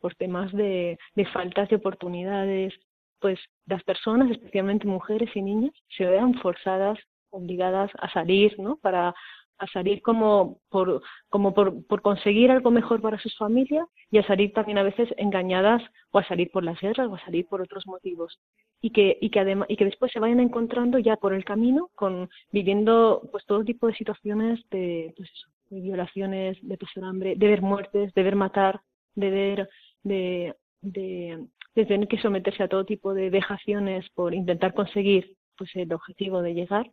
por, 0.00 0.14
temas 0.16 0.52
de, 0.52 0.98
de 1.14 1.26
faltas 1.26 1.68
de 1.68 1.76
oportunidades, 1.76 2.74
pues 3.20 3.38
las 3.66 3.82
personas, 3.84 4.30
especialmente 4.30 4.86
mujeres 4.86 5.30
y 5.34 5.42
niñas, 5.42 5.72
se 5.96 6.06
vean 6.06 6.34
forzadas, 6.34 6.98
obligadas 7.30 7.90
a 7.98 8.10
salir, 8.12 8.58
¿no? 8.58 8.76
Para 8.76 9.14
a 9.60 9.66
salir 9.66 10.00
como 10.02 10.60
por 10.70 11.02
como 11.30 11.52
por, 11.52 11.84
por 11.88 12.00
conseguir 12.00 12.52
algo 12.52 12.70
mejor 12.70 13.02
para 13.02 13.18
sus 13.18 13.36
familias 13.36 13.88
y 14.08 14.18
a 14.18 14.26
salir 14.26 14.52
también 14.52 14.78
a 14.78 14.84
veces 14.84 15.08
engañadas 15.16 15.82
o 16.12 16.18
a 16.20 16.24
salir 16.24 16.48
por 16.52 16.62
las 16.62 16.80
guerras 16.80 17.08
o 17.08 17.16
a 17.16 17.24
salir 17.24 17.44
por 17.46 17.60
otros 17.60 17.84
motivos 17.84 18.38
y 18.80 18.90
que 18.90 19.18
y 19.20 19.30
que 19.30 19.40
además 19.40 19.68
y 19.70 19.76
que 19.76 19.84
después 19.84 20.12
se 20.12 20.20
vayan 20.20 20.40
encontrando 20.40 20.98
ya 20.98 21.16
por 21.16 21.32
el 21.34 21.44
camino 21.44 21.90
con 21.94 22.28
viviendo 22.52 23.28
pues 23.32 23.44
todo 23.46 23.64
tipo 23.64 23.86
de 23.86 23.94
situaciones 23.94 24.60
de 24.70 25.12
pues 25.16 25.30
de 25.70 25.80
violaciones 25.80 26.58
de 26.62 26.78
pasar 26.78 27.04
hambre 27.04 27.34
de 27.36 27.46
ver 27.46 27.62
muertes 27.62 28.14
de 28.14 28.22
ver 28.22 28.36
matar 28.36 28.80
de 29.18 29.30
ver, 29.30 29.68
de, 30.02 30.54
de, 30.80 31.48
tener 31.74 32.08
que 32.08 32.20
someterse 32.20 32.62
a 32.62 32.68
todo 32.68 32.84
tipo 32.84 33.14
de 33.14 33.30
vejaciones 33.30 34.08
por 34.14 34.34
intentar 34.34 34.74
conseguir 34.74 35.36
pues 35.56 35.70
el 35.74 35.92
objetivo 35.92 36.40
de 36.40 36.54
llegar. 36.54 36.88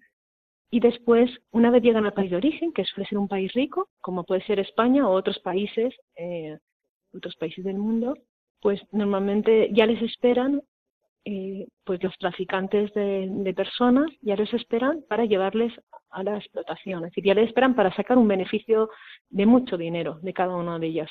Y 0.71 0.79
después, 0.79 1.29
una 1.51 1.69
vez 1.69 1.83
llegan 1.83 2.05
al 2.05 2.13
país 2.13 2.31
de 2.31 2.37
origen, 2.37 2.73
que 2.73 2.83
suele 2.83 3.07
ser 3.07 3.19
un 3.19 3.27
país 3.27 3.53
rico, 3.53 3.89
como 4.01 4.23
puede 4.23 4.43
ser 4.45 4.59
España 4.59 5.07
o 5.07 5.13
otros 5.13 5.39
países, 5.39 5.93
eh, 6.15 6.57
otros 7.13 7.35
países 7.35 7.63
del 7.63 7.77
mundo, 7.77 8.17
pues 8.61 8.81
normalmente 8.91 9.69
ya 9.71 9.85
les 9.85 10.01
esperan 10.01 10.61
eh, 11.27 11.67
pues 11.83 12.03
los 12.03 12.15
traficantes 12.19 12.93
de, 12.93 13.53
personas 13.55 14.11
ya 14.21 14.35
les 14.35 14.53
esperan 14.53 15.03
para 15.09 15.25
llevarles 15.25 15.73
a 16.11 16.21
la 16.21 16.37
explotación, 16.37 17.03
es 17.03 17.11
decir, 17.11 17.23
ya 17.23 17.33
les 17.33 17.47
esperan 17.47 17.75
para 17.75 17.93
sacar 17.95 18.19
un 18.19 18.27
beneficio 18.27 18.91
de 19.31 19.47
mucho 19.47 19.75
dinero 19.75 20.19
de 20.21 20.33
cada 20.33 20.55
una 20.55 20.77
de 20.77 20.85
ellas. 20.85 21.09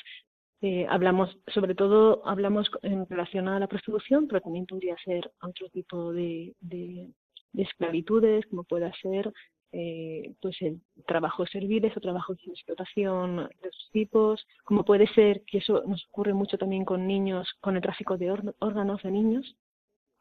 Eh, 0.61 0.87
hablamos, 0.89 1.37
sobre 1.47 1.75
todo, 1.75 2.25
hablamos 2.25 2.71
en 2.81 3.05
relación 3.07 3.49
a 3.49 3.59
la 3.59 3.67
prostitución, 3.67 4.25
pero 4.27 4.39
también 4.39 4.65
podría 4.65 4.95
ser 5.03 5.29
otro 5.41 5.67
tipo 5.69 6.13
de, 6.13 6.53
de, 6.61 7.09
esclavitudes, 7.53 8.45
como 8.47 8.63
pueda 8.63 8.93
ser 9.01 9.33
eh, 9.73 10.33
pues 10.41 10.55
el 10.61 10.79
trabajo 11.05 11.45
serviles 11.45 11.95
o 11.97 11.99
trabajo 11.99 12.35
de 12.35 12.53
explotación 12.53 13.35
de 13.35 13.67
otros 13.67 13.89
tipos, 13.91 14.47
como 14.63 14.85
puede 14.85 15.07
ser, 15.07 15.43
que 15.43 15.57
eso 15.57 15.83
nos 15.85 16.05
ocurre 16.07 16.33
mucho 16.33 16.57
también 16.57 16.85
con 16.85 17.05
niños, 17.05 17.53
con 17.59 17.75
el 17.75 17.81
tráfico 17.81 18.17
de 18.17 18.31
órganos 18.59 19.03
de 19.03 19.11
niños, 19.11 19.55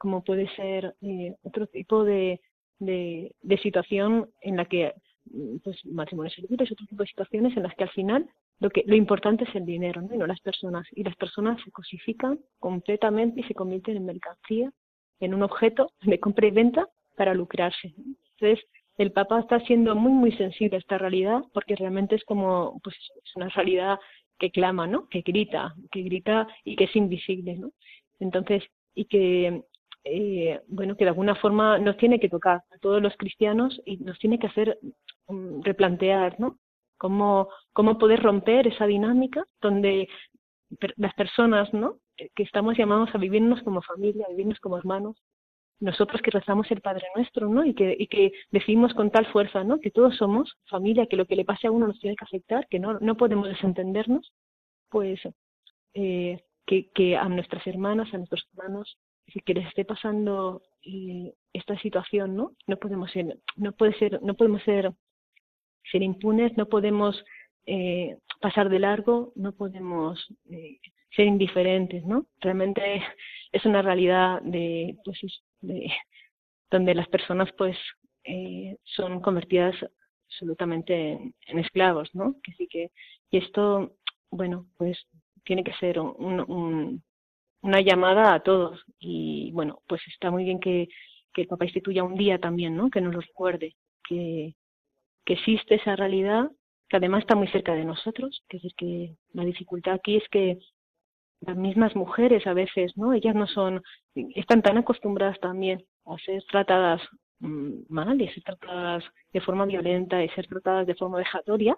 como 0.05 0.23
puede 0.23 0.47
ser 0.55 0.95
eh, 1.01 1.35
otro 1.45 1.67
tipo 1.67 2.05
de, 2.05 2.39
de, 2.79 3.35
de, 3.41 3.57
situación 3.57 4.29
en 4.43 4.59
la 4.59 4.67
que 4.67 4.93
pues 5.63 5.79
matrimonios 5.87 6.35
serviles, 6.35 6.71
otro 6.71 6.85
tipo 6.85 7.03
de 7.03 7.09
situaciones 7.09 7.57
en 7.57 7.63
las 7.63 7.75
que 7.75 7.85
al 7.85 7.91
final 7.93 8.29
lo 8.61 8.69
que 8.69 8.85
lo 8.87 8.97
importante 8.97 9.45
es 9.45 9.55
el 9.55 9.65
dinero, 9.65 10.03
¿no? 10.03 10.15
Y 10.15 10.19
no 10.19 10.27
las 10.27 10.41
personas. 10.41 10.87
Y 10.93 11.05
las 11.05 11.17
personas 11.17 11.59
se 11.65 11.71
cosifican 11.71 12.39
completamente 12.59 13.41
y 13.41 13.45
se 13.45 13.55
convierten 13.55 13.97
en 13.97 14.05
mercancía, 14.05 14.71
en 15.21 15.33
un 15.33 15.43
objeto 15.43 15.93
de 16.03 16.21
compra 16.21 16.49
y 16.49 16.51
venta 16.51 16.87
para 17.17 17.33
lucrarse. 17.33 17.95
Entonces, 17.97 18.63
el 18.99 19.11
Papa 19.11 19.41
está 19.41 19.59
siendo 19.61 19.95
muy, 19.95 20.13
muy 20.13 20.33
sensible 20.33 20.77
a 20.77 20.81
esta 20.81 20.99
realidad 20.99 21.41
porque 21.55 21.77
realmente 21.77 22.15
es 22.17 22.25
como, 22.25 22.79
pues, 22.85 22.95
es 23.25 23.37
una 23.37 23.49
realidad 23.49 23.99
que 24.39 24.51
clama, 24.51 24.87
¿no? 24.87 25.09
Que 25.09 25.23
grita, 25.23 25.75
que 25.91 26.03
grita 26.03 26.47
y 26.63 26.77
que 26.77 26.85
es 26.85 26.95
invisible, 26.95 27.57
¿no? 27.57 27.71
Entonces, 28.21 28.63
y 28.95 29.07
que, 29.07 29.63
eh, 30.05 30.61
bueno, 30.69 30.97
que 30.97 31.05
de 31.05 31.11
alguna 31.11 31.35
forma 31.35 31.79
nos 31.79 31.97
tiene 31.97 32.21
que 32.21 32.29
tocar 32.29 32.63
a 32.71 32.79
todos 32.81 33.01
los 33.03 33.17
cristianos 33.17 33.81
y 33.85 33.97
nos 33.99 34.19
tiene 34.19 34.39
que 34.39 34.47
hacer 34.47 34.79
um, 35.27 35.63
replantear, 35.63 36.39
¿no? 36.39 36.59
cómo, 36.97 37.49
cómo 37.73 37.99
poder 37.99 38.23
romper 38.23 38.67
esa 38.67 38.87
dinámica 38.87 39.45
donde 39.61 40.09
las 40.97 41.15
personas 41.15 41.73
¿no? 41.75 41.99
que 42.17 42.43
estamos 42.43 42.77
llamados 42.77 43.11
a 43.15 43.19
vivirnos 43.19 43.63
como 43.63 43.83
familia, 43.83 44.25
a 44.27 44.31
vivirnos 44.31 44.59
como 44.61 44.79
hermanos, 44.79 45.17
nosotros 45.81 46.23
que 46.23 46.31
rezamos 46.31 46.71
el 46.71 46.81
Padre 46.81 47.07
Nuestro, 47.15 47.49
¿no? 47.49 47.65
Y 47.65 47.75
que, 47.75 47.95
y 47.99 48.07
que 48.07 48.33
decimos 48.51 48.95
con 48.95 49.11
tal 49.11 49.27
fuerza, 49.27 49.65
¿no? 49.65 49.81
Que 49.81 49.91
todos 49.91 50.17
somos 50.17 50.57
familia, 50.67 51.07
que 51.07 51.17
lo 51.17 51.27
que 51.27 51.37
le 51.37 51.45
pase 51.45 51.67
a 51.67 51.73
uno 51.73 51.89
nos 51.89 51.99
tiene 51.99 52.17
que 52.17 52.25
afectar, 52.25 52.67
que 52.69 52.79
no, 52.79 52.99
no 53.01 53.17
podemos 53.17 53.49
desentendernos, 53.49 54.33
pues 54.89 55.21
eh, 55.95 56.43
que, 56.65 56.91
que 56.93 57.17
a 57.17 57.29
nuestras 57.29 57.67
hermanas, 57.67 58.15
a 58.15 58.19
nuestros 58.19 58.47
hermanos, 58.53 58.97
si 59.33 59.41
que 59.41 59.55
les 59.55 59.67
esté 59.67 59.85
pasando 59.85 60.63
eh, 60.83 61.33
esta 61.53 61.79
situación, 61.79 62.37
¿no? 62.37 62.53
No 62.67 62.77
podemos 62.77 63.11
ser, 63.11 63.39
no 63.57 63.73
puede 63.73 63.95
ser, 63.95 64.23
no 64.23 64.35
podemos 64.35 64.63
ser 64.63 64.93
ser 65.91 66.03
impunes, 66.03 66.57
no 66.57 66.67
podemos 66.67 67.23
eh, 67.67 68.17
pasar 68.41 68.69
de 68.69 68.79
largo, 68.79 69.33
no 69.37 69.53
podemos 69.53 70.27
eh, 70.51 70.79
ser 71.15 71.27
indiferentes, 71.27 72.05
¿no? 72.05 72.27
Realmente 72.41 73.03
es 73.53 73.65
una 73.65 73.83
realidad 73.83 74.43
de, 74.43 74.97
pues, 75.05 75.19
de 75.61 75.91
donde 76.71 76.95
las 76.95 77.09
personas 77.09 77.51
pues 77.57 77.77
eh, 78.25 78.77
son 78.83 79.21
convertidas 79.21 79.77
absolutamente 80.27 81.33
en, 81.47 81.59
esclavos, 81.59 82.13
¿no? 82.15 82.37
Que 82.43 82.53
sí 82.53 82.67
que 82.67 82.91
y 83.31 83.39
esto, 83.39 83.97
bueno, 84.31 84.67
pues 84.77 84.99
tiene 85.45 85.65
que 85.65 85.75
ser 85.75 86.01
un, 86.01 87.03
una 87.65 87.81
llamada 87.81 88.35
a 88.35 88.41
todos 88.41 88.85
y 89.01 89.51
bueno, 89.53 89.81
pues 89.89 90.03
está 90.09 90.31
muy 90.31 90.45
bien 90.45 90.61
que, 90.61 90.89
el 91.37 91.49
Papa 91.49 91.65
instituya 91.65 92.05
un 92.05 92.15
día 92.15 92.39
también, 92.39 92.77
¿no? 92.77 92.91
Que 92.91 93.01
nos 93.01 93.13
lo 93.13 93.21
recuerde, 93.21 93.75
que, 94.09 94.55
que 95.25 95.33
existe 95.33 95.75
esa 95.75 95.97
realidad 95.97 96.49
que 96.89 96.99
además 96.99 97.23
está 97.23 97.35
muy 97.35 97.49
cerca 97.49 97.75
de 97.75 97.85
nosotros, 97.85 98.45
es 98.51 98.63
que 98.77 99.17
la 99.33 99.45
dificultad 99.45 99.95
aquí 99.95 100.17
es 100.17 100.29
que 100.29 100.59
las 101.41 101.57
mismas 101.57 101.97
mujeres 101.97 102.47
a 102.47 102.53
veces, 102.53 102.97
¿no? 102.97 103.15
Ellas 103.15 103.35
no 103.35 103.49
son, 103.49 103.83
están 104.15 104.63
tan 104.63 104.79
acostumbradas 104.79 105.41
también 105.41 105.85
a 106.05 106.17
ser 106.19 106.45
tratadas 106.45 107.03
mm, 107.41 107.87
mal 107.89 108.21
y 108.21 108.29
ser 108.29 108.45
tratadas 108.45 109.03
de 109.33 109.41
forma 109.41 109.65
violenta 109.67 110.23
y 110.23 110.29
ser 110.31 110.47
tratadas 110.47 110.87
de 110.87 110.95
forma 110.95 111.19
vejatoria, 111.19 111.77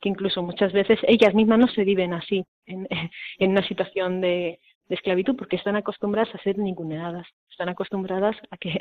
que 0.00 0.10
incluso 0.10 0.42
muchas 0.42 0.72
veces 0.72 0.98
ellas 1.04 1.32
mismas 1.32 1.60
no 1.60 1.68
se 1.68 1.84
viven 1.84 2.12
así 2.12 2.44
en 2.66 2.86
una 3.40 3.66
situación 3.66 4.20
de, 4.20 4.60
de, 4.88 4.94
esclavitud 4.94 5.36
porque 5.36 5.56
están 5.56 5.76
acostumbradas 5.76 6.34
a 6.34 6.42
ser 6.42 6.58
ninguneadas, 6.58 7.26
están 7.50 7.68
acostumbradas 7.68 8.36
a 8.50 8.56
que, 8.56 8.80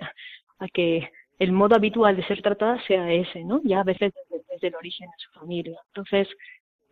a 0.59 0.67
que 0.67 1.09
el 1.39 1.51
modo 1.51 1.75
habitual 1.75 2.15
de 2.15 2.25
ser 2.25 2.41
tratadas 2.41 2.83
sea 2.85 3.11
ese, 3.11 3.43
¿no? 3.43 3.61
Ya 3.63 3.81
a 3.81 3.83
veces 3.83 4.13
desde, 4.29 4.67
el 4.67 4.75
origen 4.75 5.07
de 5.07 5.17
su 5.17 5.39
familia. 5.39 5.79
Entonces, 5.93 6.27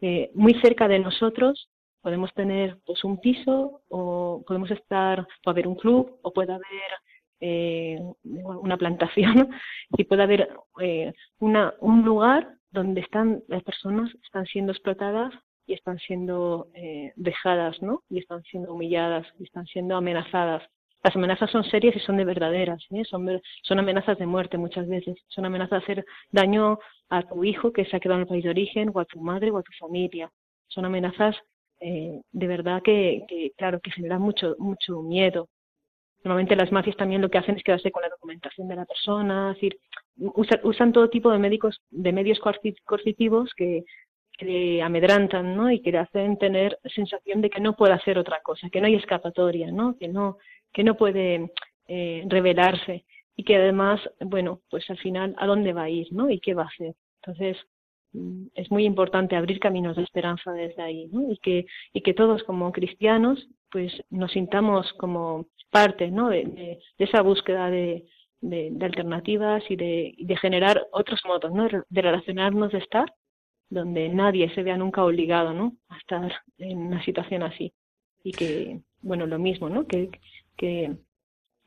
eh, 0.01 0.29
muy 0.33 0.53
cerca 0.61 0.87
de 0.87 0.99
nosotros 0.99 1.69
podemos 2.01 2.31
tener 2.35 2.77
pues 2.85 3.03
un 3.03 3.19
piso 3.19 3.81
o 3.89 4.43
podemos 4.45 4.69
estar, 4.69 5.25
puede 5.43 5.55
haber 5.55 5.67
un 5.67 5.75
club 5.75 6.19
o 6.21 6.31
puede 6.31 6.53
haber 6.53 6.91
eh, 7.39 7.99
una 8.23 8.77
plantación 8.77 9.49
y 9.97 10.03
puede 10.03 10.23
haber 10.23 10.49
eh, 10.79 11.13
una, 11.39 11.73
un 11.79 12.03
lugar 12.03 12.47
donde 12.69 13.01
están 13.01 13.41
las 13.47 13.63
personas 13.63 14.13
están 14.23 14.45
siendo 14.45 14.71
explotadas 14.71 15.33
y 15.67 15.73
están 15.73 15.97
siendo 15.99 16.67
eh, 16.73 17.13
dejadas, 17.15 17.81
¿no? 17.81 18.03
Y 18.09 18.19
están 18.19 18.43
siendo 18.43 18.73
humilladas 18.73 19.25
y 19.39 19.43
están 19.43 19.65
siendo 19.65 19.95
amenazadas. 19.95 20.63
Las 21.03 21.15
amenazas 21.15 21.51
son 21.51 21.63
serias 21.63 21.95
y 21.95 21.99
son 21.99 22.17
de 22.17 22.25
verdaderas, 22.25 22.83
¿eh? 22.89 23.03
son, 23.05 23.39
son 23.61 23.79
amenazas 23.79 24.17
de 24.17 24.25
muerte 24.25 24.57
muchas 24.57 24.87
veces, 24.87 25.15
son 25.27 25.45
amenazas 25.45 25.81
de 25.81 25.93
hacer 25.93 26.05
daño 26.31 26.79
a 27.09 27.21
tu 27.21 27.43
hijo 27.43 27.71
que 27.71 27.85
se 27.85 27.95
ha 27.95 27.99
quedado 27.99 28.17
en 28.19 28.23
el 28.23 28.27
país 28.27 28.43
de 28.43 28.49
origen, 28.49 28.91
o 28.93 28.99
a 28.99 29.05
tu 29.05 29.19
madre, 29.19 29.51
o 29.51 29.57
a 29.57 29.63
tu 29.63 29.71
familia. 29.79 30.31
Son 30.67 30.83
amenazas 30.83 31.35
eh, 31.79 32.21
de 32.31 32.47
verdad 32.47 32.81
que, 32.81 33.51
claro, 33.57 33.79
que 33.81 33.91
generan 33.91 34.21
mucho, 34.21 34.55
mucho 34.57 35.01
miedo. 35.01 35.49
Normalmente 36.23 36.55
las 36.55 36.71
mafias 36.71 36.97
también 36.97 37.21
lo 37.21 37.29
que 37.29 37.37
hacen 37.37 37.55
es 37.55 37.63
quedarse 37.63 37.91
con 37.91 38.01
la 38.01 38.09
documentación 38.09 38.67
de 38.67 38.75
la 38.75 38.85
persona, 38.85 39.51
es 39.51 39.57
decir, 39.57 39.77
usan, 40.17 40.59
usan 40.63 40.91
todo 40.91 41.09
tipo 41.09 41.37
médicos, 41.37 41.79
de 41.91 42.11
medios 42.11 42.39
coercitivos 42.39 43.53
que, 43.55 43.83
que 44.37 44.45
le 44.45 44.81
amedrantan, 44.81 45.55
¿no? 45.55 45.71
Y 45.71 45.81
que 45.81 45.91
le 45.91 45.99
hacen 45.99 46.37
tener 46.37 46.79
sensación 46.93 47.41
de 47.41 47.49
que 47.49 47.61
no 47.61 47.75
puede 47.75 47.93
hacer 47.93 48.17
otra 48.17 48.41
cosa, 48.41 48.69
que 48.69 48.81
no 48.81 48.87
hay 48.87 48.95
escapatoria, 48.95 49.71
¿no? 49.71 49.97
Que 49.97 50.07
no, 50.07 50.37
que 50.73 50.83
no 50.83 50.95
puede 50.95 51.51
eh, 51.87 52.23
revelarse 52.27 53.05
y 53.35 53.43
que 53.43 53.55
además, 53.55 54.01
bueno, 54.19 54.61
pues 54.69 54.89
al 54.89 54.97
final, 54.97 55.35
¿a 55.37 55.45
dónde 55.45 55.73
va 55.73 55.83
a 55.83 55.89
ir, 55.89 56.07
¿no? 56.11 56.29
Y 56.29 56.39
qué 56.39 56.53
va 56.53 56.63
a 56.63 56.67
hacer. 56.67 56.95
Entonces, 57.21 57.57
mm, 58.13 58.47
es 58.55 58.71
muy 58.71 58.85
importante 58.85 59.35
abrir 59.35 59.59
caminos 59.59 59.95
de 59.95 60.03
esperanza 60.03 60.51
desde 60.51 60.81
ahí, 60.81 61.07
¿no? 61.11 61.31
Y 61.31 61.37
que, 61.37 61.65
y 61.93 62.01
que 62.01 62.13
todos 62.13 62.43
como 62.43 62.71
cristianos, 62.71 63.47
pues 63.71 63.93
nos 64.09 64.31
sintamos 64.31 64.91
como 64.93 65.47
parte, 65.69 66.11
¿no? 66.11 66.29
De, 66.29 66.79
esa 66.97 67.21
búsqueda 67.21 67.69
de, 67.69 68.05
de, 68.41 68.69
de 68.71 68.85
alternativas 68.85 69.63
y 69.69 69.75
de 69.75 70.37
generar 70.41 70.87
otros 70.91 71.21
modos, 71.25 71.51
¿no? 71.53 71.67
De 71.89 72.01
relacionarnos, 72.01 72.71
de 72.71 72.79
estar 72.79 73.13
donde 73.69 74.09
nadie 74.09 74.53
se 74.53 74.63
vea 74.63 74.77
nunca 74.77 75.03
obligado 75.03 75.53
¿no? 75.53 75.75
a 75.89 75.97
estar 75.97 76.31
en 76.57 76.77
una 76.77 77.03
situación 77.03 77.43
así. 77.43 77.73
Y 78.23 78.31
que, 78.31 78.81
bueno, 79.01 79.27
lo 79.27 79.37
mismo, 79.37 79.69
¿no? 79.69 79.85
Que, 79.85 80.09
que 80.57 80.95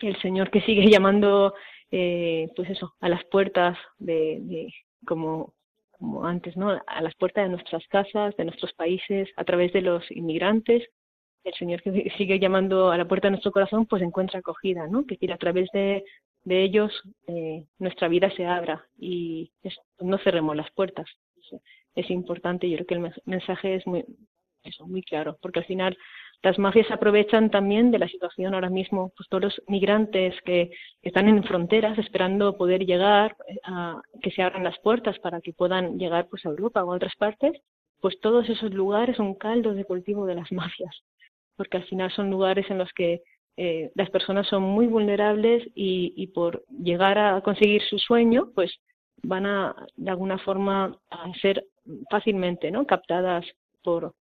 el 0.00 0.20
Señor 0.20 0.50
que 0.50 0.60
sigue 0.62 0.86
llamando, 0.90 1.54
eh, 1.90 2.48
pues 2.56 2.70
eso, 2.70 2.94
a 3.00 3.08
las 3.08 3.24
puertas 3.24 3.76
de, 3.98 4.72
como, 5.06 5.54
como 5.92 6.26
antes, 6.26 6.56
¿no? 6.56 6.80
A 6.86 7.02
las 7.02 7.14
puertas 7.14 7.44
de 7.44 7.50
nuestras 7.50 7.86
casas, 7.88 8.36
de 8.36 8.44
nuestros 8.44 8.72
países, 8.74 9.28
a 9.36 9.44
través 9.44 9.72
de 9.72 9.82
los 9.82 10.08
inmigrantes. 10.10 10.88
El 11.44 11.54
Señor 11.54 11.82
que 11.82 12.12
sigue 12.18 12.38
llamando 12.38 12.90
a 12.90 12.98
la 12.98 13.06
puerta 13.06 13.28
de 13.28 13.32
nuestro 13.32 13.52
corazón, 13.52 13.86
pues 13.86 14.02
encuentra 14.02 14.40
acogida, 14.40 14.86
¿no? 14.88 15.06
Que 15.06 15.16
quiere 15.16 15.34
a 15.34 15.38
través 15.38 15.68
de, 15.72 16.04
de 16.44 16.62
ellos 16.62 16.92
eh, 17.26 17.64
nuestra 17.78 18.08
vida 18.08 18.30
se 18.30 18.46
abra 18.46 18.84
y 18.98 19.52
no 20.00 20.18
cerremos 20.18 20.56
las 20.56 20.70
puertas 20.72 21.06
es 22.00 22.10
importante. 22.10 22.68
Yo 22.68 22.76
creo 22.76 22.86
que 22.86 22.94
el 22.94 23.12
mensaje 23.24 23.74
es 23.76 23.86
muy, 23.86 24.04
eso, 24.64 24.86
muy 24.86 25.02
claro, 25.02 25.36
porque 25.40 25.60
al 25.60 25.66
final 25.66 25.96
las 26.42 26.58
mafias 26.58 26.90
aprovechan 26.90 27.50
también 27.50 27.90
de 27.90 27.98
la 27.98 28.08
situación 28.08 28.54
ahora 28.54 28.70
mismo, 28.70 29.12
pues 29.16 29.28
todos 29.28 29.42
los 29.44 29.62
migrantes 29.66 30.34
que 30.44 30.70
están 31.02 31.28
en 31.28 31.42
fronteras 31.42 31.98
esperando 31.98 32.56
poder 32.56 32.86
llegar, 32.86 33.36
eh, 33.48 33.58
a, 33.64 34.00
que 34.22 34.30
se 34.30 34.42
abran 34.42 34.62
las 34.62 34.78
puertas 34.78 35.18
para 35.18 35.40
que 35.40 35.52
puedan 35.52 35.98
llegar 35.98 36.28
pues 36.28 36.46
a 36.46 36.50
Europa 36.50 36.84
o 36.84 36.92
a 36.92 36.96
otras 36.96 37.16
partes, 37.16 37.52
pues 38.00 38.20
todos 38.20 38.48
esos 38.48 38.72
lugares 38.72 39.16
son 39.16 39.34
caldos 39.34 39.74
de 39.74 39.84
cultivo 39.84 40.26
de 40.26 40.36
las 40.36 40.52
mafias, 40.52 41.02
porque 41.56 41.78
al 41.78 41.84
final 41.84 42.10
son 42.12 42.30
lugares 42.30 42.70
en 42.70 42.78
los 42.78 42.92
que 42.92 43.22
eh, 43.56 43.90
las 43.96 44.08
personas 44.10 44.46
son 44.46 44.62
muy 44.62 44.86
vulnerables 44.86 45.68
y, 45.74 46.28
por 46.28 46.64
llegar 46.68 47.18
a 47.18 47.40
conseguir 47.40 47.82
su 47.82 47.98
sueño, 47.98 48.52
pues 48.54 48.72
van 49.24 49.46
a 49.46 49.74
de 49.96 50.10
alguna 50.10 50.38
forma 50.38 50.96
a 51.10 51.32
ser 51.42 51.64
fácilmente 52.10 52.70
¿no? 52.70 52.86
captadas 52.86 53.44
por, 53.82 54.14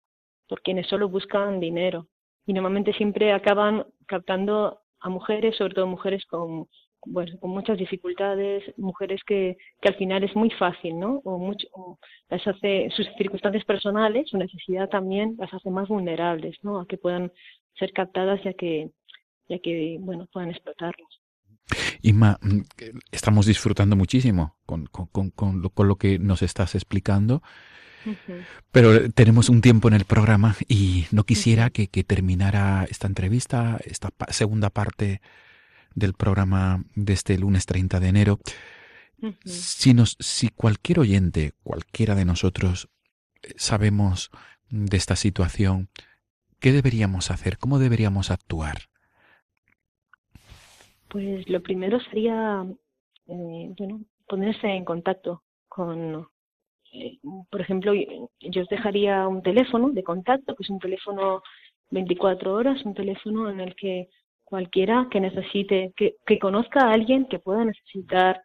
por 0.47 0.61
quienes 0.61 0.87
solo 0.87 1.09
buscan 1.09 1.59
dinero. 1.59 2.07
Y 2.45 2.53
normalmente 2.53 2.93
siempre 2.93 3.33
acaban 3.33 3.85
captando 4.05 4.79
a 4.99 5.09
mujeres, 5.09 5.57
sobre 5.57 5.73
todo 5.73 5.85
mujeres 5.85 6.25
con, 6.25 6.67
bueno, 7.05 7.37
con 7.39 7.51
muchas 7.51 7.77
dificultades, 7.77 8.63
mujeres 8.77 9.21
que, 9.25 9.57
que 9.81 9.89
al 9.89 9.95
final 9.95 10.23
es 10.23 10.35
muy 10.35 10.49
fácil, 10.51 10.99
¿no? 10.99 11.21
O, 11.23 11.37
mucho, 11.37 11.67
las 12.29 12.45
hace, 12.47 12.89
sus 12.95 13.07
circunstancias 13.17 13.65
personales, 13.65 14.29
su 14.29 14.37
necesidad 14.37 14.89
también 14.89 15.35
las 15.37 15.53
hace 15.53 15.69
más 15.69 15.87
vulnerables, 15.87 16.57
¿no? 16.63 16.79
A 16.79 16.87
que 16.87 16.97
puedan 16.97 17.31
ser 17.77 17.91
captadas 17.93 18.41
ya 18.43 18.53
que, 18.53 18.89
ya 19.49 19.59
que 19.59 19.97
bueno, 19.99 20.27
puedan 20.31 20.49
explotarlas. 20.49 21.26
Inma, 22.01 22.39
mm, 22.41 22.59
estamos 23.11 23.45
disfrutando 23.45 23.95
muchísimo 23.95 24.57
con, 24.65 24.85
con, 24.85 25.07
con, 25.31 25.61
lo, 25.61 25.69
con 25.69 25.87
lo, 25.87 25.95
que 25.97 26.19
nos 26.19 26.41
estás 26.41 26.75
explicando, 26.75 27.41
pero 28.71 29.11
tenemos 29.11 29.49
un 29.49 29.59
tiempo 29.61 29.89
en 29.89 29.93
el 29.93 30.05
programa 30.05 30.55
y 30.67 31.07
no 31.11 31.25
quisiera 31.25 31.69
que, 31.69 31.89
que, 31.89 32.05
terminara 32.05 32.85
esta 32.89 33.07
entrevista, 33.07 33.77
esta 33.83 34.11
segunda 34.29 34.69
parte 34.69 35.21
del 35.93 36.13
programa 36.13 36.83
de 36.95 37.13
este 37.13 37.37
lunes 37.37 37.65
30 37.65 37.99
de 37.99 38.07
enero. 38.07 38.39
si, 39.43 39.93
nos, 39.93 40.15
si 40.19 40.49
cualquier 40.49 40.99
oyente, 40.99 41.53
cualquiera 41.63 42.15
de 42.15 42.23
nosotros, 42.23 42.87
eh, 43.41 43.53
sabemos 43.57 44.29
de 44.69 44.95
esta 44.95 45.15
situación, 45.15 45.89
¿qué 46.59 46.71
deberíamos 46.71 47.31
hacer? 47.31 47.57
¿Cómo 47.57 47.79
deberíamos 47.79 48.31
actuar? 48.31 48.89
Pues 51.09 51.47
lo 51.49 51.61
primero 51.61 51.99
sería, 51.99 52.65
eh, 53.27 53.73
bueno, 53.77 54.01
ponerse 54.27 54.67
en 54.67 54.85
contacto 54.85 55.43
con, 55.67 56.27
eh, 56.93 57.17
por 57.49 57.61
ejemplo, 57.61 57.93
yo 57.93 58.61
os 58.61 58.69
dejaría 58.69 59.27
un 59.27 59.41
teléfono 59.41 59.89
de 59.89 60.03
contacto, 60.03 60.55
que 60.55 60.63
es 60.63 60.69
un 60.69 60.79
teléfono 60.79 61.41
24 61.91 62.53
horas, 62.53 62.83
un 62.85 62.93
teléfono 62.93 63.49
en 63.49 63.61
el 63.61 63.75
que 63.75 64.09
cualquiera 64.43 65.07
que 65.11 65.19
necesite, 65.19 65.93
que, 65.95 66.15
que 66.25 66.39
conozca 66.39 66.81
a 66.81 66.93
alguien 66.93 67.25
que 67.25 67.39
pueda 67.39 67.65
necesitar, 67.65 68.41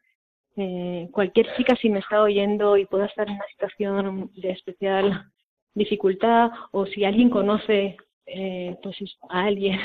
eh, 0.57 1.09
cualquier 1.13 1.47
chica 1.57 1.75
si 1.77 1.89
me 1.89 2.01
está 2.01 2.23
oyendo 2.23 2.77
y 2.77 2.85
pueda 2.85 3.07
estar 3.07 3.27
en 3.27 3.37
una 3.37 3.47
situación 3.53 4.31
de 4.35 4.51
especial 4.51 5.33
dificultad 5.75 6.51
o 6.73 6.85
si 6.85 7.05
alguien 7.07 7.31
conoce 7.31 7.97
eh, 8.27 8.77
pues 8.83 8.97
a 9.31 9.45
alguien 9.45 9.81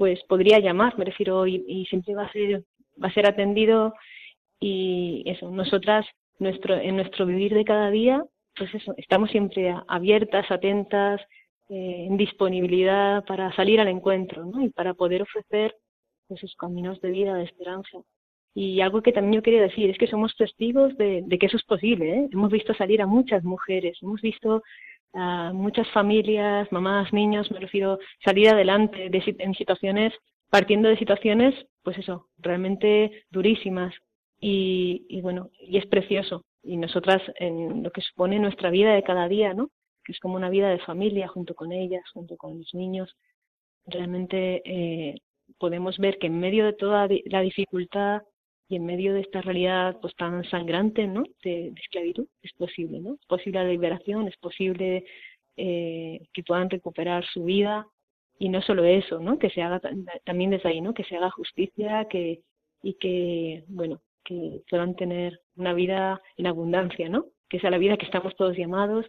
pues 0.00 0.24
podría 0.24 0.60
llamar, 0.60 0.96
me 0.96 1.04
refiero, 1.04 1.46
y, 1.46 1.84
siempre 1.90 2.14
va 2.14 2.22
a 2.22 2.32
ser, 2.32 2.64
va 2.96 3.08
a 3.08 3.12
ser 3.12 3.26
atendido 3.26 3.92
y 4.58 5.22
eso, 5.26 5.50
nosotras, 5.50 6.06
nuestro, 6.38 6.74
en 6.74 6.96
nuestro 6.96 7.26
vivir 7.26 7.52
de 7.52 7.66
cada 7.66 7.90
día, 7.90 8.24
pues 8.56 8.74
eso, 8.74 8.94
estamos 8.96 9.30
siempre 9.30 9.74
abiertas, 9.88 10.50
atentas, 10.50 11.20
eh, 11.68 12.06
en 12.08 12.16
disponibilidad 12.16 13.26
para 13.26 13.54
salir 13.54 13.78
al 13.78 13.88
encuentro, 13.88 14.46
¿no? 14.46 14.64
Y 14.64 14.70
para 14.70 14.94
poder 14.94 15.20
ofrecer 15.20 15.76
pues, 16.28 16.42
esos 16.42 16.56
caminos 16.56 16.98
de 17.02 17.10
vida, 17.10 17.34
de 17.34 17.44
esperanza. 17.44 17.98
Y 18.54 18.80
algo 18.80 19.02
que 19.02 19.12
también 19.12 19.34
yo 19.34 19.42
quería 19.42 19.60
decir 19.60 19.90
es 19.90 19.98
que 19.98 20.06
somos 20.06 20.34
testigos 20.34 20.96
de, 20.96 21.24
de 21.26 21.38
que 21.38 21.44
eso 21.44 21.58
es 21.58 21.64
posible. 21.64 22.20
¿eh? 22.20 22.28
Hemos 22.32 22.50
visto 22.50 22.72
salir 22.72 23.02
a 23.02 23.06
muchas 23.06 23.44
mujeres, 23.44 23.98
hemos 24.00 24.22
visto 24.22 24.62
muchas 25.14 25.88
familias, 25.90 26.70
mamás, 26.70 27.12
niños, 27.12 27.50
me 27.50 27.60
refiero 27.60 27.98
salir 28.24 28.48
adelante 28.48 29.10
de, 29.10 29.36
en 29.38 29.54
situaciones, 29.54 30.12
partiendo 30.50 30.88
de 30.88 30.96
situaciones, 30.96 31.54
pues 31.82 31.98
eso, 31.98 32.28
realmente 32.38 33.24
durísimas. 33.30 33.94
Y, 34.40 35.04
y 35.08 35.20
bueno, 35.20 35.50
y 35.60 35.76
es 35.76 35.86
precioso 35.86 36.44
y 36.62 36.76
nosotras 36.76 37.22
en 37.38 37.82
lo 37.82 37.90
que 37.90 38.02
supone 38.02 38.38
nuestra 38.38 38.70
vida 38.70 38.94
de 38.94 39.02
cada 39.02 39.28
día, 39.28 39.54
¿no? 39.54 39.70
Que 40.04 40.12
es 40.12 40.20
como 40.20 40.36
una 40.36 40.50
vida 40.50 40.68
de 40.68 40.78
familia 40.80 41.28
junto 41.28 41.54
con 41.54 41.72
ellas, 41.72 42.02
junto 42.12 42.36
con 42.36 42.58
los 42.58 42.74
niños. 42.74 43.14
Realmente 43.86 44.62
eh, 44.64 45.20
podemos 45.58 45.98
ver 45.98 46.18
que 46.18 46.26
en 46.26 46.38
medio 46.38 46.64
de 46.64 46.74
toda 46.74 47.08
la 47.26 47.40
dificultad 47.40 48.22
y 48.70 48.76
en 48.76 48.86
medio 48.86 49.12
de 49.12 49.20
esta 49.20 49.42
realidad 49.42 49.98
pues 50.00 50.14
tan 50.14 50.44
sangrante, 50.44 51.06
¿no? 51.08 51.24
De, 51.42 51.72
esclavitud 51.76 52.28
es 52.40 52.52
posible, 52.52 53.00
¿no? 53.00 53.14
Es 53.14 53.26
posible 53.26 53.64
la 53.64 53.68
liberación, 53.68 54.28
es 54.28 54.36
posible 54.36 55.04
eh, 55.56 56.28
que 56.32 56.42
puedan 56.44 56.70
recuperar 56.70 57.24
su 57.26 57.44
vida 57.44 57.84
y 58.38 58.48
no 58.48 58.62
solo 58.62 58.84
eso, 58.84 59.18
¿no? 59.18 59.40
Que 59.40 59.50
se 59.50 59.60
haga 59.60 59.80
también 60.24 60.50
desde 60.50 60.68
ahí, 60.68 60.80
¿no? 60.80 60.94
Que 60.94 61.02
se 61.02 61.16
haga 61.16 61.30
justicia, 61.30 62.06
que 62.08 62.42
y 62.82 62.94
que 62.94 63.64
bueno 63.66 64.00
que 64.24 64.62
puedan 64.70 64.94
tener 64.94 65.40
una 65.56 65.74
vida 65.74 66.22
en 66.36 66.46
abundancia, 66.46 67.08
¿no? 67.08 67.26
Que 67.48 67.58
sea 67.58 67.70
la 67.70 67.78
vida 67.78 67.96
que 67.96 68.06
estamos 68.06 68.36
todos 68.36 68.56
llamados 68.56 69.04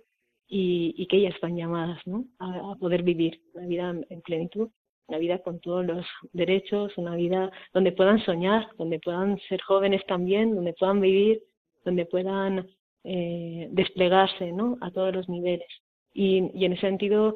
y, 0.48 1.06
que 1.06 1.18
ellas 1.18 1.36
están 1.36 1.56
llamadas, 1.56 2.00
¿no? 2.08 2.26
A, 2.40 2.76
poder 2.80 3.04
vivir 3.04 3.42
una 3.54 3.68
vida 3.68 3.96
en 4.10 4.22
plenitud, 4.22 4.70
una 5.12 5.18
vida 5.18 5.40
con 5.40 5.60
todos 5.60 5.86
los 5.86 6.06
derechos, 6.32 6.98
una 6.98 7.16
vida 7.18 7.52
donde 7.74 7.92
puedan 7.92 8.24
soñar, 8.24 8.70
donde 8.78 8.98
puedan 9.00 9.38
ser 9.50 9.62
jóvenes 9.62 10.02
también, 10.08 10.56
donde 10.56 10.72
puedan 10.72 11.02
vivir, 11.02 11.44
donde 11.84 12.06
puedan 12.06 12.66
eh, 13.04 13.68
desplegarse, 13.72 14.54
¿no? 14.54 14.78
A 14.80 14.90
todos 14.92 15.14
los 15.14 15.28
niveles. 15.28 15.68
Y, 16.14 16.50
y 16.54 16.64
en 16.64 16.74
ese 16.74 16.88
sentido, 16.88 17.36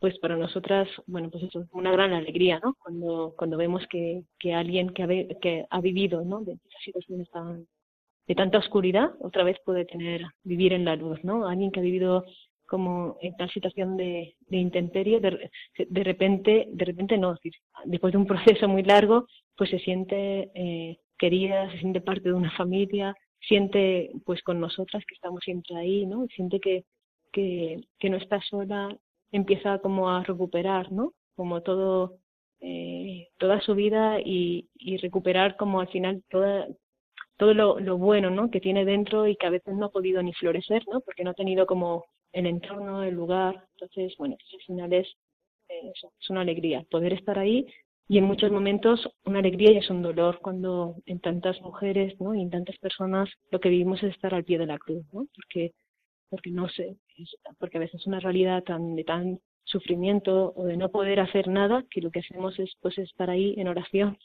pues 0.00 0.18
para 0.18 0.36
nosotras, 0.36 0.86
bueno, 1.06 1.30
pues 1.30 1.44
eso 1.44 1.62
es 1.62 1.68
una 1.72 1.92
gran 1.92 2.12
alegría, 2.12 2.60
¿no? 2.62 2.74
Cuando, 2.74 3.32
cuando 3.38 3.56
vemos 3.56 3.82
que, 3.88 4.24
que 4.38 4.52
alguien 4.52 4.90
que 4.90 5.02
ha, 5.02 5.08
que 5.40 5.64
ha 5.70 5.80
vivido, 5.80 6.22
¿no? 6.26 6.42
De 6.42 6.58
situaciones 6.84 7.28
de 8.26 8.34
tanta 8.34 8.58
oscuridad, 8.58 9.12
otra 9.20 9.44
vez 9.44 9.56
puede 9.64 9.86
tener, 9.86 10.20
vivir 10.42 10.74
en 10.74 10.84
la 10.84 10.94
luz, 10.94 11.24
¿no? 11.24 11.48
Alguien 11.48 11.70
que 11.70 11.80
ha 11.80 11.82
vivido 11.82 12.26
como 12.66 13.18
en 13.20 13.36
tal 13.36 13.50
situación 13.50 13.96
de, 13.96 14.36
de 14.48 14.56
intemperie, 14.56 15.20
de, 15.20 15.50
de 15.88 16.04
repente, 16.04 16.66
de 16.70 16.84
repente 16.84 17.18
no, 17.18 17.36
después 17.84 18.12
de 18.12 18.18
un 18.18 18.26
proceso 18.56 18.68
muy 18.68 18.82
largo, 18.82 19.26
pues 19.56 19.70
se 19.70 19.78
siente 19.78 20.50
eh, 20.54 20.98
querida, 21.18 21.70
se 21.70 21.78
siente 21.78 22.00
parte 22.00 22.28
de 22.28 22.34
una 22.34 22.50
familia, 22.56 23.14
siente 23.40 24.10
pues 24.24 24.42
con 24.42 24.60
nosotras 24.60 25.04
que 25.06 25.14
estamos 25.14 25.40
siempre 25.44 25.76
ahí, 25.76 26.06
¿no? 26.06 26.26
Siente 26.34 26.60
que, 26.60 26.84
que, 27.32 28.10
no 28.10 28.16
está 28.16 28.40
sola 28.42 28.96
empieza 29.32 29.78
como 29.80 30.10
a 30.10 30.22
recuperar, 30.22 30.92
¿no? 30.92 31.12
Como 31.34 31.62
todo, 31.62 32.18
eh, 32.60 33.28
toda 33.38 33.60
su 33.60 33.74
vida 33.74 34.20
y, 34.20 34.68
y, 34.76 34.96
recuperar 34.98 35.56
como 35.56 35.80
al 35.80 35.88
final 35.88 36.22
toda, 36.30 36.68
todo 37.36 37.52
lo, 37.52 37.80
lo, 37.80 37.98
bueno, 37.98 38.30
¿no? 38.30 38.50
Que 38.50 38.60
tiene 38.60 38.84
dentro 38.84 39.26
y 39.26 39.36
que 39.36 39.46
a 39.46 39.50
veces 39.50 39.74
no 39.74 39.86
ha 39.86 39.90
podido 39.90 40.22
ni 40.22 40.32
florecer, 40.32 40.84
¿no? 40.90 41.00
Porque 41.00 41.24
no 41.24 41.30
ha 41.30 41.34
tenido 41.34 41.66
como 41.66 42.04
el 42.34 42.46
entorno, 42.46 43.02
el 43.02 43.14
lugar. 43.14 43.64
Entonces, 43.74 44.14
bueno, 44.18 44.36
al 44.52 44.60
final 44.66 44.92
es, 44.92 45.08
eh, 45.68 45.92
es 46.20 46.30
una 46.30 46.42
alegría 46.42 46.84
poder 46.90 47.12
estar 47.12 47.38
ahí 47.38 47.66
y 48.06 48.18
en 48.18 48.24
muchos 48.24 48.50
momentos 48.50 49.08
una 49.24 49.38
alegría 49.38 49.72
y 49.72 49.78
es 49.78 49.88
un 49.88 50.02
dolor 50.02 50.40
cuando 50.42 50.96
en 51.06 51.20
tantas 51.20 51.60
mujeres 51.62 52.20
¿no? 52.20 52.34
y 52.34 52.42
en 52.42 52.50
tantas 52.50 52.76
personas 52.78 53.30
lo 53.50 53.60
que 53.60 53.70
vivimos 53.70 54.02
es 54.02 54.14
estar 54.14 54.34
al 54.34 54.44
pie 54.44 54.58
de 54.58 54.66
la 54.66 54.78
cruz, 54.78 55.04
¿no? 55.12 55.26
porque 55.34 55.72
porque 56.30 56.50
no 56.50 56.68
sé, 56.68 56.96
porque 57.58 57.76
a 57.76 57.80
veces 57.80 58.00
es 58.00 58.06
una 58.08 58.18
realidad 58.18 58.64
tan 58.64 58.96
de 58.96 59.04
tan 59.04 59.40
sufrimiento 59.62 60.52
o 60.56 60.64
de 60.64 60.76
no 60.76 60.90
poder 60.90 61.20
hacer 61.20 61.48
nada 61.48 61.84
que 61.90 62.00
lo 62.00 62.10
que 62.10 62.20
hacemos 62.20 62.58
es 62.58 62.72
pues 62.82 62.98
estar 62.98 63.30
ahí 63.30 63.54
en 63.56 63.68
oración 63.68 64.18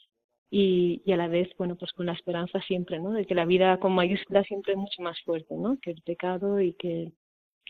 y, 0.50 1.00
y 1.04 1.12
a 1.12 1.16
la 1.16 1.28
vez 1.28 1.48
bueno 1.56 1.76
pues 1.76 1.92
con 1.92 2.06
la 2.06 2.12
esperanza 2.12 2.60
siempre 2.62 2.98
no 2.98 3.12
de 3.12 3.24
que 3.24 3.34
la 3.34 3.46
vida 3.46 3.78
con 3.78 3.92
mayúsculas 3.92 4.46
siempre 4.46 4.72
es 4.72 4.78
mucho 4.78 5.02
más 5.02 5.18
fuerte 5.22 5.54
no 5.56 5.78
que 5.80 5.92
el 5.92 6.02
pecado 6.02 6.60
y 6.60 6.74
que, 6.74 7.12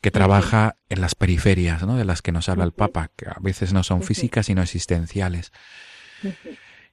que 0.00 0.10
trabaja 0.10 0.76
en 0.88 1.00
las 1.00 1.14
periferias, 1.14 1.86
¿no? 1.86 1.96
De 1.96 2.04
las 2.04 2.22
que 2.22 2.32
nos 2.32 2.48
habla 2.48 2.64
el 2.64 2.72
Papa, 2.72 3.10
que 3.16 3.26
a 3.26 3.36
veces 3.40 3.72
no 3.72 3.84
son 3.84 4.02
físicas 4.02 4.46
sino 4.46 4.62
existenciales. 4.62 5.52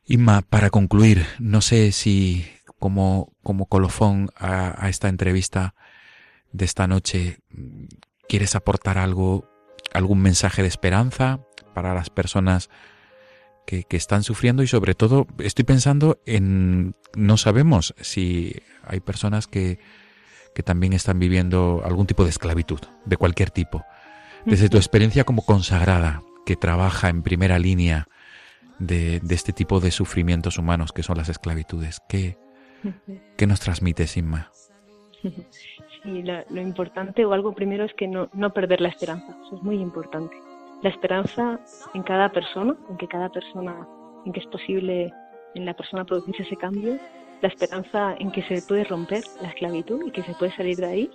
Inma, 0.05 0.43
para 0.43 0.69
concluir, 0.69 1.25
no 1.39 1.61
sé 1.61 1.91
si 1.91 2.47
como, 2.79 3.33
como 3.41 3.65
colofón 3.65 4.29
a, 4.35 4.83
a 4.83 4.89
esta 4.89 5.07
entrevista 5.07 5.73
de 6.55 6.65
esta 6.65 6.87
noche 6.87 7.39
quieres 8.29 8.55
aportar 8.55 8.97
algo, 8.97 9.47
algún 9.93 10.21
mensaje 10.21 10.61
de 10.61 10.69
esperanza 10.69 11.41
para 11.73 11.93
las 11.93 12.09
personas 12.09 12.69
que, 13.65 13.85
están 13.89 14.23
sufriendo 14.23 14.63
y 14.63 14.67
sobre 14.67 14.95
todo 14.95 15.27
estoy 15.39 15.65
pensando 15.65 16.19
en, 16.25 16.95
no 17.15 17.37
sabemos 17.37 17.93
si 17.99 18.55
hay 18.83 18.99
personas 18.99 19.47
que, 19.47 19.79
que 20.53 20.63
también 20.63 20.93
están 20.93 21.19
viviendo 21.19 21.81
algún 21.83 22.07
tipo 22.07 22.23
de 22.23 22.29
esclavitud, 22.29 22.79
de 23.05 23.17
cualquier 23.17 23.51
tipo. 23.51 23.83
Desde 24.45 24.69
tu 24.69 24.77
experiencia 24.77 25.23
como 25.23 25.43
consagrada, 25.43 26.23
que 26.45 26.55
trabaja 26.55 27.09
en 27.09 27.23
primera 27.23 27.57
línea 27.57 28.07
de, 28.77 29.19
de 29.19 29.35
este 29.35 29.51
tipo 29.51 29.79
de 29.79 29.91
sufrimientos 29.91 30.57
humanos 30.57 30.91
que 30.93 31.03
son 31.03 31.17
las 31.17 31.29
esclavitudes, 31.29 32.01
¿qué, 32.07 32.37
qué 33.35 33.47
nos 33.47 33.59
transmite, 33.59 34.05
Inma? 34.15 34.51
Sí, 36.05 36.23
lo, 36.23 36.61
importante 36.61 37.25
o 37.25 37.33
algo 37.33 37.53
primero 37.53 37.83
es 37.83 37.93
que 37.95 38.07
no, 38.07 38.29
no 38.33 38.51
perder 38.51 38.79
la 38.79 38.89
esperanza, 38.89 39.35
eso 39.45 39.55
es 39.55 39.63
muy 39.63 39.77
importante. 39.77 40.35
La 40.83 40.89
esperanza 40.89 41.59
en 41.95 42.03
cada 42.03 42.29
persona, 42.29 42.75
en 42.89 42.97
que 42.97 43.07
cada 43.07 43.29
persona, 43.29 43.87
en 44.23 44.31
que 44.31 44.39
es 44.39 44.45
posible 44.45 45.11
en 45.55 45.65
la 45.65 45.73
persona 45.73 46.05
producirse 46.05 46.43
ese 46.43 46.57
cambio, 46.57 46.97
la 47.41 47.47
esperanza 47.47 48.15
en 48.19 48.31
que 48.31 48.43
se 48.43 48.61
puede 48.61 48.83
romper 48.83 49.23
la 49.41 49.49
esclavitud 49.49 50.05
y 50.05 50.11
que 50.11 50.21
se 50.23 50.33
puede 50.35 50.55
salir 50.55 50.77
de 50.77 50.85
ahí, 50.85 51.11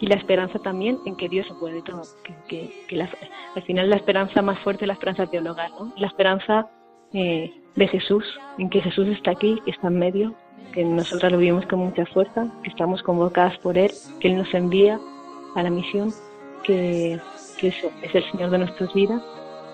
y 0.00 0.06
la 0.06 0.16
esperanza 0.16 0.58
también 0.58 0.98
en 1.04 1.16
que 1.16 1.28
Dios 1.28 1.46
se 1.46 1.54
puede 1.54 1.82
todo, 1.82 2.02
que, 2.48 2.70
que, 2.88 3.02
al 3.02 3.62
final 3.62 3.90
la 3.90 3.96
esperanza 3.96 4.40
más 4.40 4.58
fuerte 4.60 4.84
es 4.84 4.88
la 4.88 4.94
esperanza 4.94 5.26
teologal, 5.26 5.70
¿no? 5.78 5.92
la 5.96 6.06
esperanza 6.06 6.68
eh, 7.12 7.52
de 7.76 7.88
Jesús, 7.88 8.24
en 8.58 8.70
que 8.70 8.80
Jesús 8.80 9.08
está 9.08 9.32
aquí, 9.32 9.60
que 9.64 9.70
está 9.72 9.88
en 9.88 9.98
medio, 9.98 10.34
que 10.72 10.84
nosotras 10.84 11.32
lo 11.32 11.38
vivimos 11.38 11.66
con 11.66 11.80
mucha 11.80 12.06
fuerza, 12.06 12.46
que 12.62 12.70
estamos 12.70 13.02
convocadas 13.02 13.58
por 13.58 13.76
Él, 13.76 13.90
que 14.20 14.28
Él 14.28 14.36
nos 14.36 14.52
envía 14.54 14.98
a 15.54 15.62
la 15.62 15.70
misión, 15.70 16.12
que, 16.64 17.20
que 17.58 17.68
eso 17.68 17.90
es 18.02 18.14
el 18.14 18.30
Señor 18.30 18.50
de 18.50 18.58
nuestras 18.58 18.92
vidas 18.94 19.22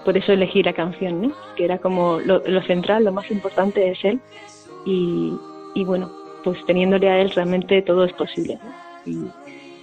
por 0.09 0.16
eso 0.16 0.32
elegí 0.32 0.62
la 0.62 0.72
canción, 0.72 1.20
¿no? 1.20 1.32
Que 1.55 1.66
era 1.66 1.76
como 1.76 2.18
lo, 2.20 2.62
central, 2.62 3.05
lo 3.05 3.12
más 3.12 3.30
importante 3.30 3.91
es 3.91 4.03
él. 4.05 4.18
Y, 4.86 5.34
y, 5.74 5.84
bueno, 5.84 6.11
pues 6.45 6.64
teniéndole 6.64 7.11
a 7.11 7.20
él 7.20 7.30
realmente 7.30 7.82
todo 7.82 8.05
es 8.05 8.12
posible. 8.14 8.59
Y, 9.05 9.26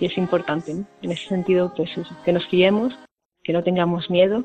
es 0.01 0.17
importante, 0.17 0.73
¿no? 0.73 0.85
En 1.03 1.11
ese 1.11 1.29
sentido, 1.29 1.71
pues 1.77 1.91
que 2.25 2.33
nos 2.33 2.43
fiemos, 2.47 2.97
que 3.43 3.53
no 3.53 3.63
tengamos 3.63 4.09
miedo, 4.09 4.43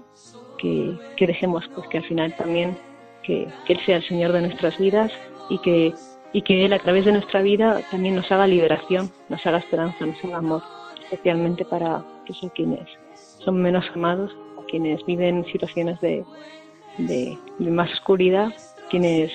que, 0.58 0.98
que 1.16 1.26
dejemos 1.26 1.64
pues 1.74 1.88
que 1.88 1.96
al 1.96 2.04
final 2.04 2.36
también 2.36 2.76
que, 3.22 3.48
que, 3.64 3.72
Él 3.72 3.80
sea 3.86 3.96
el 3.96 4.06
Señor 4.06 4.32
de 4.32 4.42
nuestras 4.42 4.76
vidas 4.78 5.10
y 5.48 5.58
que, 5.58 5.94
y 6.32 6.42
que 6.42 6.64
Él 6.64 6.72
a 6.72 6.78
través 6.78 7.04
de 7.04 7.12
nuestra 7.12 7.42
vida 7.42 7.80
también 7.90 8.16
nos 8.16 8.30
haga 8.30 8.46
liberación, 8.46 9.10
nos 9.28 9.44
haga 9.46 9.58
esperanza, 9.58 10.06
nos 10.06 10.24
haga 10.24 10.38
amor, 10.38 10.62
especialmente 11.02 11.64
para 11.64 12.04
quienes 12.54 12.86
son 13.38 13.60
menos 13.60 13.84
amados, 13.94 14.32
quienes 14.70 15.04
viven 15.04 15.44
situaciones 15.52 16.00
de, 16.00 16.24
de, 16.98 17.38
más 17.58 17.90
oscuridad, 17.92 18.52
quienes 18.88 19.30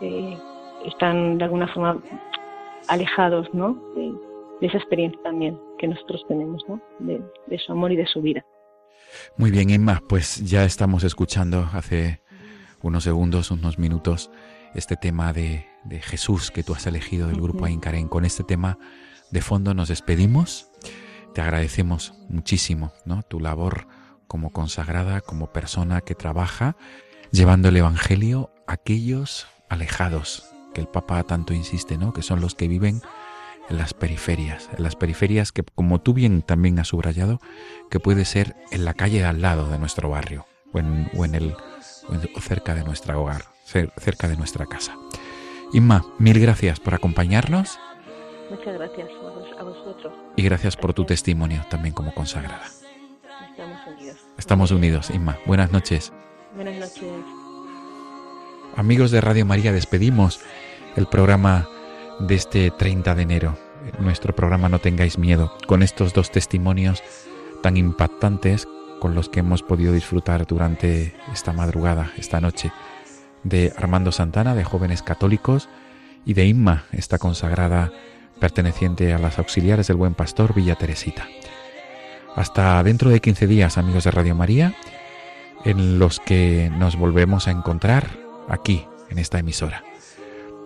eh, 0.00 0.38
están 0.86 1.38
de 1.38 1.44
alguna 1.44 1.66
forma 1.68 1.98
alejados 2.88 3.48
¿no? 3.52 3.74
de, 3.96 4.66
esa 4.66 4.76
experiencia 4.76 5.18
también 5.22 5.58
que 5.78 5.88
nosotros 5.88 6.24
tenemos, 6.28 6.62
¿no? 6.68 6.80
de, 6.98 7.20
de 7.46 7.58
su 7.58 7.72
amor 7.72 7.92
y 7.92 7.96
de 7.96 8.06
su 8.06 8.20
vida. 8.20 8.44
Muy 9.36 9.50
bien, 9.50 9.70
Emma, 9.70 10.02
pues 10.08 10.44
ya 10.48 10.64
estamos 10.64 11.02
escuchando 11.02 11.66
hace 11.72 12.20
unos 12.82 13.04
segundos, 13.04 13.50
unos 13.50 13.78
minutos, 13.78 14.30
este 14.74 14.96
tema 14.96 15.32
de, 15.32 15.66
de 15.84 16.00
Jesús 16.00 16.50
que 16.50 16.62
tú 16.62 16.74
has 16.74 16.86
elegido 16.86 17.28
del 17.28 17.40
grupo 17.40 17.64
Aincarén. 17.64 18.08
Con 18.08 18.24
este 18.24 18.44
tema 18.44 18.78
de 19.30 19.40
fondo 19.40 19.74
nos 19.74 19.88
despedimos. 19.88 20.70
Te 21.34 21.40
agradecemos 21.40 22.14
muchísimo 22.28 22.92
¿no? 23.04 23.22
tu 23.22 23.40
labor 23.40 23.86
como 24.26 24.50
consagrada, 24.50 25.20
como 25.20 25.52
persona 25.52 26.00
que 26.00 26.14
trabaja 26.14 26.76
llevando 27.30 27.68
el 27.68 27.76
Evangelio 27.76 28.50
a 28.66 28.74
aquellos 28.74 29.46
alejados, 29.68 30.46
que 30.74 30.80
el 30.80 30.88
Papa 30.88 31.22
tanto 31.24 31.54
insiste, 31.54 31.96
¿no? 31.98 32.12
que 32.12 32.22
son 32.22 32.40
los 32.40 32.54
que 32.54 32.68
viven 32.68 33.02
en 33.68 33.78
las 33.78 33.94
periferias, 33.94 34.68
en 34.76 34.82
las 34.82 34.96
periferias 34.96 35.52
que, 35.52 35.62
como 35.62 36.00
tú 36.00 36.12
bien 36.12 36.42
también 36.42 36.78
has 36.80 36.88
subrayado, 36.88 37.40
que 37.88 38.00
puede 38.00 38.24
ser 38.24 38.56
en 38.72 38.84
la 38.84 38.94
calle 38.94 39.18
de 39.18 39.26
al 39.26 39.42
lado 39.42 39.68
de 39.68 39.78
nuestro 39.78 40.10
barrio 40.10 40.46
o 40.72 40.80
en, 40.80 41.10
o 41.16 41.24
en 41.24 41.34
el 41.34 41.54
o 42.34 42.40
cerca 42.40 42.74
de 42.74 42.82
nuestro 42.82 43.20
hogar, 43.20 43.44
cerca 43.70 44.28
de 44.28 44.36
nuestra 44.36 44.66
casa. 44.66 44.96
Inma, 45.72 46.04
mil 46.18 46.38
gracias 46.40 46.80
por 46.80 46.94
acompañarnos. 46.94 47.78
Muchas 48.50 48.74
gracias 48.74 49.08
a 49.58 49.62
vosotros. 49.62 50.12
Y 50.36 50.42
gracias 50.42 50.76
por 50.76 50.92
tu 50.92 51.04
testimonio 51.04 51.64
también 51.70 51.94
como 51.94 52.12
consagrada. 52.12 52.66
Estamos 53.50 53.86
unidos. 53.86 54.16
Estamos 54.38 54.70
unidos, 54.70 55.10
Inma. 55.10 55.38
Buenas 55.46 55.70
noches. 55.70 56.12
Buenas 56.54 56.76
noches. 56.76 57.04
Amigos 58.76 59.10
de 59.10 59.20
Radio 59.20 59.46
María, 59.46 59.72
despedimos 59.72 60.40
el 60.96 61.06
programa 61.06 61.68
de 62.20 62.34
este 62.34 62.70
30 62.70 63.14
de 63.14 63.22
enero. 63.22 63.58
Nuestro 63.98 64.34
programa 64.34 64.68
No 64.68 64.78
tengáis 64.78 65.18
miedo, 65.18 65.56
con 65.66 65.82
estos 65.82 66.12
dos 66.12 66.30
testimonios 66.30 67.02
tan 67.62 67.76
impactantes 67.76 68.66
con 69.00 69.14
los 69.14 69.28
que 69.28 69.40
hemos 69.40 69.62
podido 69.62 69.92
disfrutar 69.92 70.46
durante 70.46 71.14
esta 71.32 71.52
madrugada, 71.52 72.12
esta 72.16 72.40
noche, 72.40 72.70
de 73.44 73.72
Armando 73.76 74.12
Santana, 74.12 74.54
de 74.54 74.64
jóvenes 74.64 75.02
católicos, 75.02 75.68
y 76.24 76.34
de 76.34 76.46
Inma, 76.46 76.84
esta 76.92 77.18
consagrada 77.18 77.92
perteneciente 78.40 79.12
a 79.12 79.18
las 79.18 79.38
auxiliares 79.38 79.86
del 79.86 79.96
Buen 79.96 80.14
Pastor 80.14 80.54
Villa 80.54 80.74
Teresita. 80.74 81.26
Hasta 82.36 82.82
dentro 82.82 83.10
de 83.10 83.20
15 83.20 83.46
días, 83.46 83.78
amigos 83.78 84.04
de 84.04 84.10
Radio 84.10 84.34
María, 84.34 84.74
en 85.64 85.98
los 85.98 86.20
que 86.20 86.70
nos 86.78 86.96
volvemos 86.96 87.48
a 87.48 87.50
encontrar 87.50 88.06
aquí, 88.48 88.86
en 89.10 89.18
esta 89.18 89.38
emisora. 89.38 89.84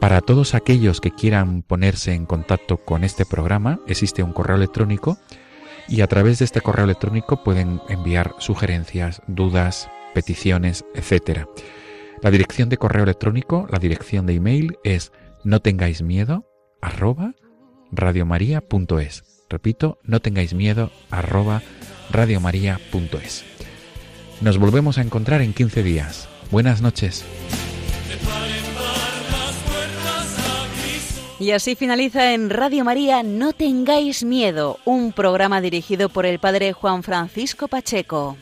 Para 0.00 0.20
todos 0.20 0.54
aquellos 0.54 1.00
que 1.00 1.10
quieran 1.10 1.62
ponerse 1.62 2.12
en 2.12 2.26
contacto 2.26 2.76
con 2.76 3.04
este 3.04 3.24
programa, 3.24 3.80
existe 3.86 4.22
un 4.22 4.32
correo 4.32 4.56
electrónico 4.56 5.16
y 5.88 6.02
a 6.02 6.06
través 6.06 6.38
de 6.38 6.44
este 6.44 6.60
correo 6.60 6.84
electrónico 6.84 7.42
pueden 7.42 7.80
enviar 7.88 8.34
sugerencias, 8.38 9.22
dudas, 9.26 9.88
peticiones, 10.12 10.84
etc. 10.94 11.46
La 12.24 12.30
dirección 12.30 12.70
de 12.70 12.78
correo 12.78 13.04
electrónico, 13.04 13.68
la 13.70 13.78
dirección 13.78 14.24
de 14.24 14.32
email 14.32 14.78
es 14.82 15.12
no 15.44 15.60
tengáis 15.60 16.00
miedo 16.00 16.46
arroba 16.80 17.34
radiomaria.es. 17.92 19.44
Repito, 19.50 19.98
no 20.04 20.20
tengáis 20.20 20.54
miedo 20.54 20.90
arroba 21.10 21.60
radiomaria.es. 22.10 23.44
Nos 24.40 24.56
volvemos 24.56 24.96
a 24.96 25.02
encontrar 25.02 25.42
en 25.42 25.52
15 25.52 25.82
días. 25.82 26.26
Buenas 26.50 26.80
noches. 26.80 27.26
Y 31.38 31.50
así 31.50 31.74
finaliza 31.74 32.32
en 32.32 32.48
Radio 32.48 32.86
María 32.86 33.22
No 33.22 33.52
tengáis 33.52 34.24
miedo, 34.24 34.78
un 34.86 35.12
programa 35.12 35.60
dirigido 35.60 36.08
por 36.08 36.24
el 36.24 36.38
padre 36.38 36.72
Juan 36.72 37.02
Francisco 37.02 37.68
Pacheco. 37.68 38.38